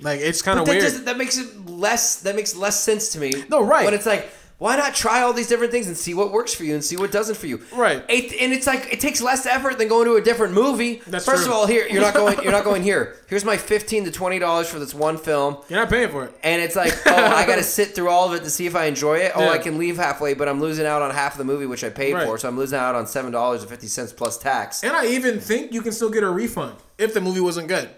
Like 0.00 0.20
it's 0.20 0.42
kind 0.42 0.58
of 0.58 0.66
that 0.66 0.72
weird. 0.72 0.82
doesn't 0.84 1.04
that 1.04 1.16
makes 1.16 1.38
it 1.38 1.66
less 1.66 2.22
that 2.22 2.34
makes 2.34 2.56
less 2.56 2.82
sense 2.82 3.10
to 3.10 3.18
me. 3.20 3.32
No, 3.48 3.62
right. 3.64 3.84
But 3.84 3.94
it's 3.94 4.06
like, 4.06 4.30
why 4.62 4.76
not 4.76 4.94
try 4.94 5.22
all 5.22 5.32
these 5.32 5.48
different 5.48 5.72
things 5.72 5.88
and 5.88 5.96
see 5.96 6.14
what 6.14 6.30
works 6.30 6.54
for 6.54 6.62
you 6.62 6.72
and 6.74 6.84
see 6.84 6.96
what 6.96 7.10
doesn't 7.10 7.34
for 7.36 7.48
you? 7.48 7.60
Right. 7.74 8.04
It, 8.08 8.40
and 8.40 8.52
it's 8.52 8.66
like 8.66 8.92
it 8.92 9.00
takes 9.00 9.20
less 9.20 9.44
effort 9.44 9.76
than 9.78 9.88
going 9.88 10.06
to 10.06 10.14
a 10.14 10.20
different 10.20 10.54
movie. 10.54 11.02
That's 11.06 11.24
First 11.24 11.44
true. 11.44 11.52
of 11.52 11.58
all, 11.58 11.66
here 11.66 11.86
you're 11.88 12.00
not 12.00 12.14
going. 12.22 12.40
You're 12.44 12.52
not 12.52 12.62
going 12.62 12.84
here. 12.84 13.16
Here's 13.26 13.44
my 13.44 13.56
fifteen 13.56 14.04
to 14.04 14.12
twenty 14.12 14.38
dollars 14.38 14.68
for 14.68 14.78
this 14.78 14.94
one 14.94 15.18
film. 15.18 15.56
You're 15.68 15.80
not 15.80 15.90
paying 15.90 16.10
for 16.10 16.26
it. 16.26 16.34
And 16.44 16.62
it's 16.62 16.76
like, 16.76 16.92
oh, 17.06 17.12
I 17.12 17.44
got 17.44 17.56
to 17.56 17.64
sit 17.64 17.94
through 17.96 18.08
all 18.08 18.28
of 18.32 18.34
it 18.40 18.44
to 18.44 18.50
see 18.50 18.66
if 18.66 18.76
I 18.76 18.84
enjoy 18.84 19.16
it. 19.18 19.32
Oh, 19.34 19.40
Yeah. 19.42 19.50
I 19.50 19.58
can 19.58 19.78
leave 19.78 19.96
halfway, 19.96 20.34
but 20.34 20.48
I'm 20.48 20.60
losing 20.60 20.86
out 20.86 21.02
on 21.02 21.10
half 21.10 21.32
of 21.32 21.38
the 21.38 21.44
movie 21.44 21.66
which 21.66 21.82
I 21.82 21.90
paid 21.90 22.14
Right. 22.14 22.24
for, 22.26 22.38
so 22.38 22.48
I'm 22.48 22.56
losing 22.56 22.78
out 22.78 22.94
on 22.94 23.08
seven 23.08 23.32
dollars 23.32 23.62
and 23.62 23.68
fifty 23.70 23.88
cents 23.88 24.12
plus 24.12 24.38
tax. 24.38 24.84
And 24.84 24.92
I 24.96 25.06
even 25.06 25.40
think 25.40 25.72
you 25.72 25.82
can 25.82 25.90
still 25.90 26.10
get 26.10 26.22
a 26.22 26.30
refund 26.30 26.76
if 26.98 27.14
the 27.14 27.20
movie 27.20 27.40
wasn't 27.40 27.66
good. 27.66 27.90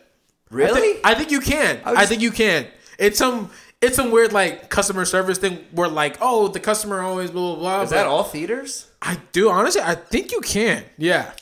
Really? 0.50 0.78
I 0.78 0.80
think, 0.82 1.00
I 1.04 1.14
think 1.14 1.30
you 1.30 1.40
can. 1.40 1.80
I, 1.84 1.92
was- 1.92 2.08
think 2.08 2.22
you 2.22 2.30
can. 2.30 2.66
It's 2.96 3.18
some 3.18 3.50
it's 3.84 3.96
some 3.96 4.10
weird 4.10 4.32
like 4.32 4.68
customer 4.70 5.04
service 5.04 5.38
thing 5.38 5.58
where 5.72 5.88
like 5.88 6.16
oh 6.20 6.48
the 6.48 6.60
customer 6.60 7.00
always 7.02 7.30
blah 7.30 7.54
blah 7.54 7.58
blah. 7.60 7.82
Is 7.82 7.90
that 7.90 8.06
all 8.06 8.24
theaters? 8.24 8.88
I 9.02 9.18
do 9.32 9.50
honestly. 9.50 9.82
I 9.82 9.94
think 9.94 10.32
you 10.32 10.40
can. 10.40 10.84
Yeah. 10.98 11.32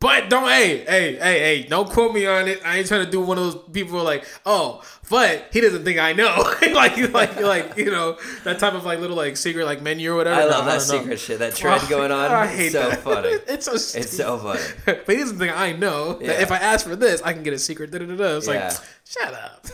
But 0.00 0.28
don't 0.28 0.46
hey 0.48 0.84
hey 0.84 1.14
hey 1.14 1.38
hey 1.38 1.62
don't 1.62 1.88
quote 1.88 2.12
me 2.12 2.26
on 2.26 2.46
it. 2.46 2.60
I 2.62 2.76
ain't 2.78 2.86
trying 2.88 3.06
to 3.06 3.10
do 3.10 3.22
one 3.22 3.38
of 3.38 3.44
those 3.44 3.62
people 3.72 3.92
who 3.92 3.98
are 4.00 4.02
like 4.02 4.26
oh 4.44 4.82
but 5.08 5.48
he 5.50 5.62
doesn't 5.62 5.82
think 5.84 5.98
I 5.98 6.12
know 6.12 6.34
like 6.74 6.96
like 7.14 7.40
like 7.40 7.76
you 7.78 7.90
know 7.90 8.18
that 8.44 8.58
type 8.58 8.74
of 8.74 8.84
like 8.84 8.98
little 8.98 9.16
like 9.16 9.38
secret 9.38 9.64
like 9.64 9.80
menu 9.80 10.12
or 10.12 10.16
whatever. 10.16 10.42
I 10.42 10.44
No, 10.44 10.50
love 10.50 10.64
that 10.66 10.78
don't 10.80 10.88
know. 10.88 11.00
secret 11.00 11.20
shit, 11.20 11.38
that 11.38 11.54
trend 11.54 11.80
Oh, 11.84 11.88
going 11.88 12.12
on. 12.12 12.30
I 12.30 12.46
hate 12.46 12.72
so 12.72 12.90
that. 12.90 13.00
funny. 13.00 13.28
it's 13.48 13.64
so 13.64 13.76
stupid. 13.76 14.04
It's 14.06 14.16
so 14.16 14.36
funny. 14.38 14.60
but 14.84 15.08
he 15.08 15.16
doesn't 15.16 15.38
think 15.38 15.56
I 15.56 15.72
know 15.72 16.18
Yeah. 16.20 16.26
that 16.28 16.40
if 16.42 16.52
I 16.52 16.56
ask 16.58 16.86
for 16.86 16.96
this, 16.96 17.22
I 17.22 17.32
can 17.32 17.42
get 17.42 17.54
a 17.54 17.58
secret. 17.58 17.90
Da, 17.90 17.98
da, 17.98 18.04
da, 18.06 18.14
da. 18.16 18.36
It's 18.36 18.46
Yeah. 18.46 18.68
like, 18.68 18.76
shut 19.06 19.32
up. 19.32 19.66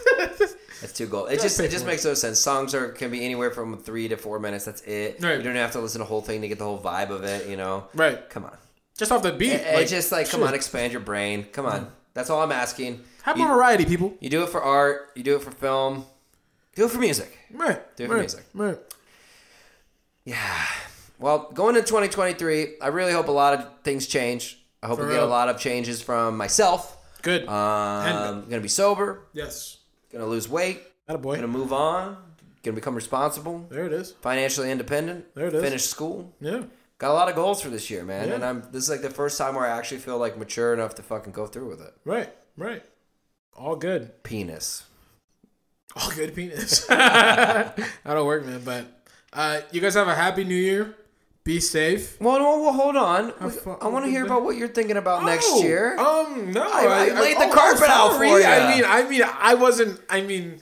That's 0.80 0.92
too 0.92 1.06
gold. 1.06 1.30
It 1.30 1.40
just 1.40 1.58
it 1.60 1.70
just 1.70 1.86
makes 1.86 2.04
no 2.04 2.14
sense. 2.14 2.38
Songs 2.38 2.74
are 2.74 2.88
can 2.88 3.10
be 3.10 3.24
anywhere 3.24 3.50
from 3.50 3.76
three 3.78 4.08
to 4.08 4.16
four 4.16 4.38
minutes. 4.38 4.64
That's 4.64 4.82
it. 4.82 5.16
Right. 5.20 5.36
You 5.36 5.42
don't 5.42 5.56
have 5.56 5.72
to 5.72 5.80
listen 5.80 5.98
to 6.00 6.04
the 6.04 6.08
whole 6.08 6.22
thing 6.22 6.40
to 6.40 6.48
get 6.48 6.58
the 6.58 6.64
whole 6.64 6.80
vibe 6.80 7.10
of 7.10 7.24
it. 7.24 7.48
You 7.48 7.56
know. 7.56 7.86
right. 7.94 8.28
Come 8.30 8.44
on. 8.44 8.56
Just 8.96 9.12
off 9.12 9.22
the 9.22 9.32
beat. 9.32 9.52
It, 9.52 9.74
like, 9.74 9.82
it's 9.82 9.90
just 9.90 10.12
like 10.12 10.28
come 10.28 10.40
shit. 10.40 10.48
on, 10.48 10.54
expand 10.54 10.92
your 10.92 11.00
brain. 11.00 11.46
Come 11.52 11.66
on. 11.66 11.90
That's 12.14 12.28
all 12.28 12.42
I'm 12.42 12.52
asking. 12.52 13.02
Have 13.22 13.36
you, 13.38 13.44
more 13.44 13.54
variety, 13.54 13.84
people. 13.84 14.14
you 14.20 14.28
do 14.30 14.42
it 14.42 14.48
for 14.48 14.62
art. 14.62 15.10
You 15.14 15.22
do 15.22 15.36
it 15.36 15.42
for 15.42 15.50
film. 15.50 16.04
Do 16.74 16.86
it 16.86 16.90
for 16.90 16.98
music. 16.98 17.38
Right. 17.52 17.80
Do 17.96 18.04
it 18.04 18.08
for 18.08 18.18
music. 18.18 18.44
Right. 18.54 18.78
Yeah. 20.24 20.66
Well, 21.18 21.50
going 21.52 21.76
into 21.76 21.86
2023, 21.86 22.76
I 22.80 22.88
really 22.88 23.12
hope 23.12 23.28
a 23.28 23.32
lot 23.32 23.54
of 23.54 23.66
things 23.84 24.06
change. 24.06 24.58
I 24.82 24.86
hope 24.86 24.98
For 24.98 25.06
we 25.06 25.12
get 25.12 25.22
a 25.22 25.26
lot 25.26 25.48
of 25.50 25.58
changes 25.58 26.00
from 26.00 26.36
myself. 26.36 26.96
Good. 27.22 27.46
Um, 27.46 27.52
I'm 27.54 28.40
gonna 28.48 28.62
be 28.62 28.68
sober. 28.68 29.24
yes. 29.34 29.76
Gonna 30.12 30.26
lose 30.26 30.48
weight. 30.48 30.82
That 31.06 31.16
a 31.16 31.18
boy. 31.18 31.36
Gonna 31.36 31.48
move 31.48 31.72
on. 31.72 32.16
Gonna 32.62 32.74
become 32.74 32.94
responsible. 32.94 33.66
There 33.70 33.86
it 33.86 33.92
is. 33.92 34.12
Financially 34.20 34.70
independent. 34.70 35.34
There 35.34 35.46
it 35.46 35.54
is. 35.54 35.62
Finish 35.62 35.84
school. 35.84 36.34
Yeah. 36.40 36.64
Got 36.98 37.12
a 37.12 37.14
lot 37.14 37.28
of 37.28 37.34
goals 37.34 37.62
for 37.62 37.70
this 37.70 37.88
year, 37.88 38.04
man. 38.04 38.28
Yeah. 38.28 38.34
And 38.34 38.44
I'm 38.44 38.62
this 38.72 38.84
is 38.84 38.90
like 38.90 39.02
the 39.02 39.10
first 39.10 39.38
time 39.38 39.54
where 39.54 39.64
I 39.64 39.76
actually 39.76 39.98
feel 39.98 40.18
like 40.18 40.36
mature 40.36 40.74
enough 40.74 40.94
to 40.96 41.02
fucking 41.02 41.32
go 41.32 41.46
through 41.46 41.68
with 41.68 41.80
it. 41.80 41.94
Right. 42.04 42.30
Right. 42.56 42.82
All 43.56 43.76
good. 43.76 44.22
Penis. 44.22 44.84
All 45.96 46.10
good 46.10 46.34
penis. 46.34 46.86
That'll 46.86 48.26
work, 48.26 48.44
man. 48.46 48.62
But 48.64 48.86
uh, 49.32 49.62
you 49.72 49.80
guys 49.80 49.94
have 49.94 50.08
a 50.08 50.14
happy 50.14 50.44
new 50.44 50.54
year. 50.54 50.94
Be 51.42 51.58
safe. 51.58 52.20
Well, 52.20 52.38
well, 52.38 52.60
well 52.60 52.72
hold 52.72 52.96
on. 52.96 53.32
We- 53.40 53.50
fu- 53.50 53.70
I 53.80 53.88
want 53.88 54.04
to 54.04 54.10
hear 54.10 54.24
about 54.26 54.44
what 54.44 54.56
you're 54.56 54.68
thinking 54.68 54.96
about 54.98 55.24
next 55.24 55.46
Oh, 55.48 55.62
year. 55.62 55.96
Um, 55.98 56.52
no, 56.52 56.62
I- 56.62 57.08
I 57.10 57.20
laid 57.20 57.36
the 57.38 57.48
oh, 57.48 57.52
carpet 57.52 57.88
out 57.88 58.16
for 58.16 58.24
ya. 58.24 58.46
I 58.48 58.74
mean, 58.74 58.84
I 58.86 59.08
mean, 59.08 59.22
I 59.24 59.54
wasn't. 59.54 60.00
I 60.10 60.20
mean, 60.20 60.60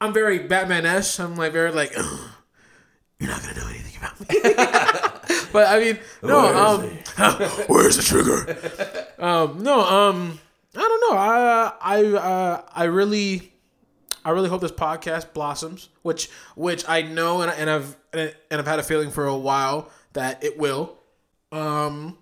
I'm 0.00 0.14
very 0.14 0.38
Batman-esque. 0.38 1.20
I'm 1.20 1.36
like 1.36 1.52
very 1.52 1.72
like, 1.72 1.92
you're 1.94 3.28
not 3.30 3.42
gonna 3.42 3.54
know 3.60 3.68
anything 3.68 3.96
about 3.98 4.20
me. 4.20 5.46
but 5.52 5.66
I 5.68 5.78
mean, 5.78 5.98
no. 6.22 6.56
um, 6.56 6.82
where's 7.66 7.96
the 7.96 8.02
trigger? 8.02 8.56
um, 9.18 9.62
no. 9.62 9.80
Um, 9.80 10.40
I 10.74 10.80
don't 10.80 11.10
know. 11.10 11.18
I 11.18 11.72
I 11.82 12.04
uh, 12.06 12.62
I 12.74 12.84
really. 12.84 13.52
I 14.24 14.30
really 14.32 14.48
hope 14.50 14.60
this 14.60 14.72
podcast 14.72 15.32
blossoms, 15.32 15.88
which 16.02 16.28
which 16.54 16.84
I 16.86 17.00
know 17.00 17.40
and, 17.40 17.50
and 17.52 17.70
I've 17.70 17.96
and 18.12 18.34
I've 18.50 18.66
had 18.66 18.78
a 18.78 18.82
feeling 18.82 19.10
for 19.10 19.26
a 19.26 19.36
while 19.36 19.90
that 20.18 20.42
it 20.42 20.58
will. 20.58 20.98
Um, 21.52 22.18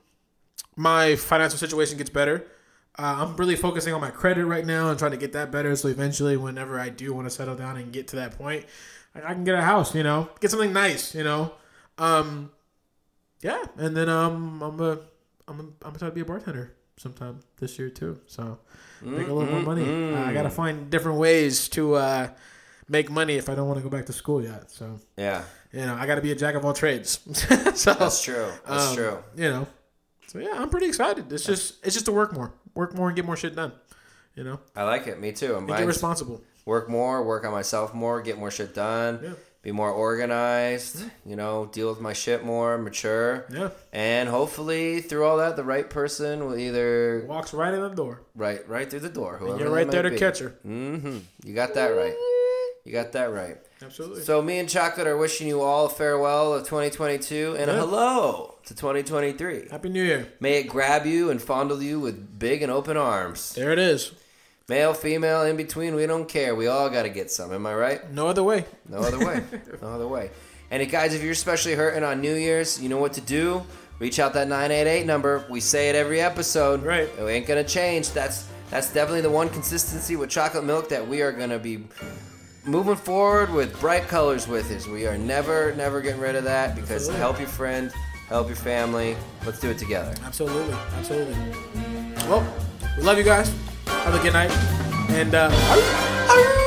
my 0.76 1.16
financial 1.16 1.59
situation 1.59 1.97
gets 1.97 2.11
better. 2.11 2.47
Uh, 2.99 3.16
I'm 3.20 3.36
really 3.36 3.57
focusing 3.57 3.94
on 3.94 4.01
my 4.01 4.11
credit 4.11 4.44
right 4.44 4.64
now 4.64 4.90
and 4.90 4.99
trying 4.99 5.11
to 5.12 5.16
get 5.16 5.32
that 5.32 5.51
better. 5.51 5.74
So 5.76 5.88
eventually, 5.88 6.36
whenever 6.36 6.78
I 6.78 6.90
do 6.90 7.12
want 7.14 7.26
to 7.26 7.30
settle 7.30 7.57
down 7.57 7.76
and 7.76 7.92
get 7.92 8.09
to 8.09 8.16
that 8.16 8.38
point, 8.38 8.66
I, 9.14 9.30
I 9.30 9.34
can 9.34 9.44
get 9.44 9.55
a 9.55 9.62
house. 9.62 9.94
You 9.94 10.03
know, 10.03 10.28
get 10.40 10.51
something 10.51 10.72
nice. 10.72 11.14
You 11.14 11.24
know, 11.24 11.53
um, 11.99 12.51
yeah. 13.40 13.64
And 13.76 13.97
then 13.97 14.09
um, 14.09 14.62
I'm 14.62 14.80
a 14.80 14.99
I'm 15.49 15.61
a, 15.61 15.62
I'm 15.62 15.74
gonna 15.82 15.99
try 15.99 16.09
to 16.09 16.14
be 16.14 16.20
a 16.20 16.24
bartender 16.24 16.74
sometime 16.99 17.40
this 17.59 17.78
year 17.78 17.88
too. 17.90 18.20
So 18.26 18.59
make 19.03 19.28
a 19.28 19.32
little 19.32 19.51
more 19.53 19.62
money. 19.62 20.14
Uh, 20.14 20.24
I 20.24 20.32
gotta 20.32 20.51
find 20.51 20.90
different 20.90 21.18
ways 21.18 21.68
to 21.70 21.94
uh, 21.94 22.28
make 22.89 23.11
money 23.11 23.34
if 23.37 23.49
I 23.49 23.55
don't 23.55 23.66
want 23.66 23.78
to 23.78 23.82
go 23.82 23.91
back 23.91 24.07
to 24.07 24.12
school 24.12 24.43
yet. 24.43 24.70
So 24.70 24.99
Yeah, 25.16 25.43
you 25.72 25.80
know, 25.87 25.95
I 25.95 26.07
gotta 26.07 26.20
be 26.22 26.32
a 26.32 26.37
jack 26.37 26.55
of 26.55 26.64
all 26.64 26.72
trades. 26.74 27.18
so 27.74 27.95
that's 27.95 28.22
true. 28.22 28.49
That's 28.66 28.89
um, 28.89 28.97
true. 28.97 29.18
You 29.37 29.51
know, 29.51 29.66
so 30.26 30.39
yeah, 30.39 30.55
I'm 30.55 30.70
pretty 30.70 30.87
excited. 30.87 31.32
It's 31.32 31.45
just 31.45 31.84
it's 31.84 31.95
just 31.95 32.07
to 32.07 32.12
work 32.12 32.32
more, 32.32 32.53
work 32.74 32.95
more, 32.95 33.09
and 33.09 33.16
get 33.16 33.24
more 33.24 33.37
shit 33.37 33.55
done. 33.57 33.72
You 34.34 34.45
know, 34.45 34.61
I 34.74 34.84
like 34.84 35.07
it. 35.07 35.18
Me 35.20 35.32
too. 35.32 35.55
I'm 35.57 35.66
get 35.66 35.87
responsible. 35.87 36.43
work 36.66 36.89
more, 36.91 37.22
work 37.24 37.45
on 37.47 37.53
myself 37.53 37.95
more, 37.95 38.20
get 38.20 38.39
more 38.39 38.51
shit 38.51 38.74
done, 38.74 39.20
Yeah. 39.22 39.30
be 39.62 39.72
more 39.72 39.91
organized, 39.91 41.03
you 41.24 41.37
know, 41.37 41.70
deal 41.72 41.89
with 41.89 42.01
my 42.03 42.12
shit 42.12 42.45
more, 42.45 42.76
mature. 42.76 43.47
Yeah, 43.51 43.70
And 43.95 44.28
hopefully 44.28 45.01
through 45.01 45.24
all 45.24 45.39
that 45.39 45.57
the 45.57 45.64
right 45.64 45.89
person 45.89 46.45
will 46.45 46.59
either 46.59 47.24
walks 47.26 47.55
right 47.55 47.72
in 47.72 47.80
the 47.80 47.89
door. 47.89 48.20
right 48.34 48.61
right 48.68 48.91
through 48.91 49.01
the 49.01 49.09
door. 49.09 49.39
Whoever 49.39 49.53
And 49.55 49.61
you're 49.62 49.70
right 49.70 49.91
there 49.91 50.03
to 50.03 50.11
be. 50.11 50.18
catch 50.18 50.41
her. 50.41 50.51
Mm-hmm. 50.66 51.18
You 51.45 51.55
got 51.55 51.72
that 51.72 51.89
right. 51.97 52.14
You 52.87 52.93
got 52.93 53.11
that 53.12 53.32
right. 53.32 53.57
Absolutely. 53.82 54.22
So 54.22 54.41
me 54.41 54.61
and 54.61 54.68
Chocolate 54.68 55.09
are 55.09 55.16
wishing 55.16 55.49
you 55.49 55.61
all 55.61 55.87
a 55.87 55.89
farewell 55.89 56.55
of 56.55 56.62
2022 56.62 57.57
and 57.59 57.68
a 57.68 57.74
hello 57.74 58.55
to 58.64 58.74
2023. 58.76 59.70
Happy 59.72 59.89
New 59.89 60.05
Year. 60.05 60.28
May 60.39 60.61
it 60.61 60.68
grab 60.68 61.05
you 61.05 61.30
and 61.30 61.43
fondle 61.43 61.82
you 61.82 61.99
with 61.99 62.39
big 62.39 62.62
and 62.62 62.70
open 62.70 62.97
arms. 62.97 63.55
There 63.55 63.72
it 63.72 63.80
is. 63.80 64.12
Male, 64.68 64.95
female, 64.95 65.43
in 65.43 65.57
between, 65.57 65.97
we 65.97 66.07
don't 66.07 66.28
care. 66.28 66.55
We 66.55 66.68
all 66.68 66.89
got 66.89 67.03
to 67.03 67.09
get 67.09 67.32
some. 67.32 67.53
Am 67.53 67.66
I 67.66 67.74
right? 67.74 68.12
No 68.12 68.28
other 68.28 68.45
way. 68.45 68.64
No 68.89 68.99
other 68.99 69.18
way. 69.18 69.43
no 69.82 69.89
other 69.89 70.07
way. 70.07 70.30
And 70.70 70.89
guys, 70.89 71.12
if 71.12 71.22
you're 71.24 71.32
especially 71.32 71.74
hurting 71.74 72.05
on 72.05 72.20
New 72.20 72.34
Year's, 72.34 72.80
you 72.80 72.89
know 72.89 72.99
what 72.99 73.14
to 73.14 73.20
do. 73.20 73.64
Reach 73.99 74.20
out 74.20 74.32
that 74.34 74.47
988 74.47 75.07
number. 75.07 75.45
We 75.51 75.59
say 75.59 75.89
it 75.89 75.97
every 75.97 76.20
episode. 76.20 76.84
Right. 76.84 77.09
It 77.18 77.22
ain't 77.22 77.47
gonna 77.49 77.64
change. 77.64 78.11
That's 78.11 78.49
that's 78.70 78.93
definitely 78.93 79.22
the 79.22 79.30
one 79.30 79.49
consistency 79.49 80.14
with 80.14 80.30
chocolate 80.30 80.64
milk 80.64 80.89
that 80.91 81.07
we 81.07 81.22
are 81.22 81.32
gonna 81.32 81.59
be 81.59 81.84
moving 82.66 82.96
forward 82.96 83.52
with 83.52 83.78
bright 83.80 84.08
colors 84.08 84.48
with 84.48 84.70
us. 84.70 84.86
we 84.86 85.06
are 85.06 85.16
never 85.16 85.74
never 85.76 86.00
getting 86.00 86.20
rid 86.20 86.34
of 86.34 86.44
that 86.44 86.74
because 86.74 87.08
Absolutely. 87.08 87.20
help 87.20 87.38
your 87.38 87.48
friend, 87.48 87.92
help 88.28 88.48
your 88.48 88.56
family. 88.56 89.16
Let's 89.44 89.60
do 89.60 89.70
it 89.70 89.78
together. 89.78 90.14
Absolutely. 90.24 90.74
Absolutely. 90.98 91.34
Well, 92.28 92.46
we 92.96 93.02
love 93.02 93.18
you 93.18 93.24
guys. 93.24 93.54
Have 93.86 94.14
a 94.14 94.22
good 94.22 94.32
night. 94.32 94.50
And 95.10 95.34
uh, 95.34 96.62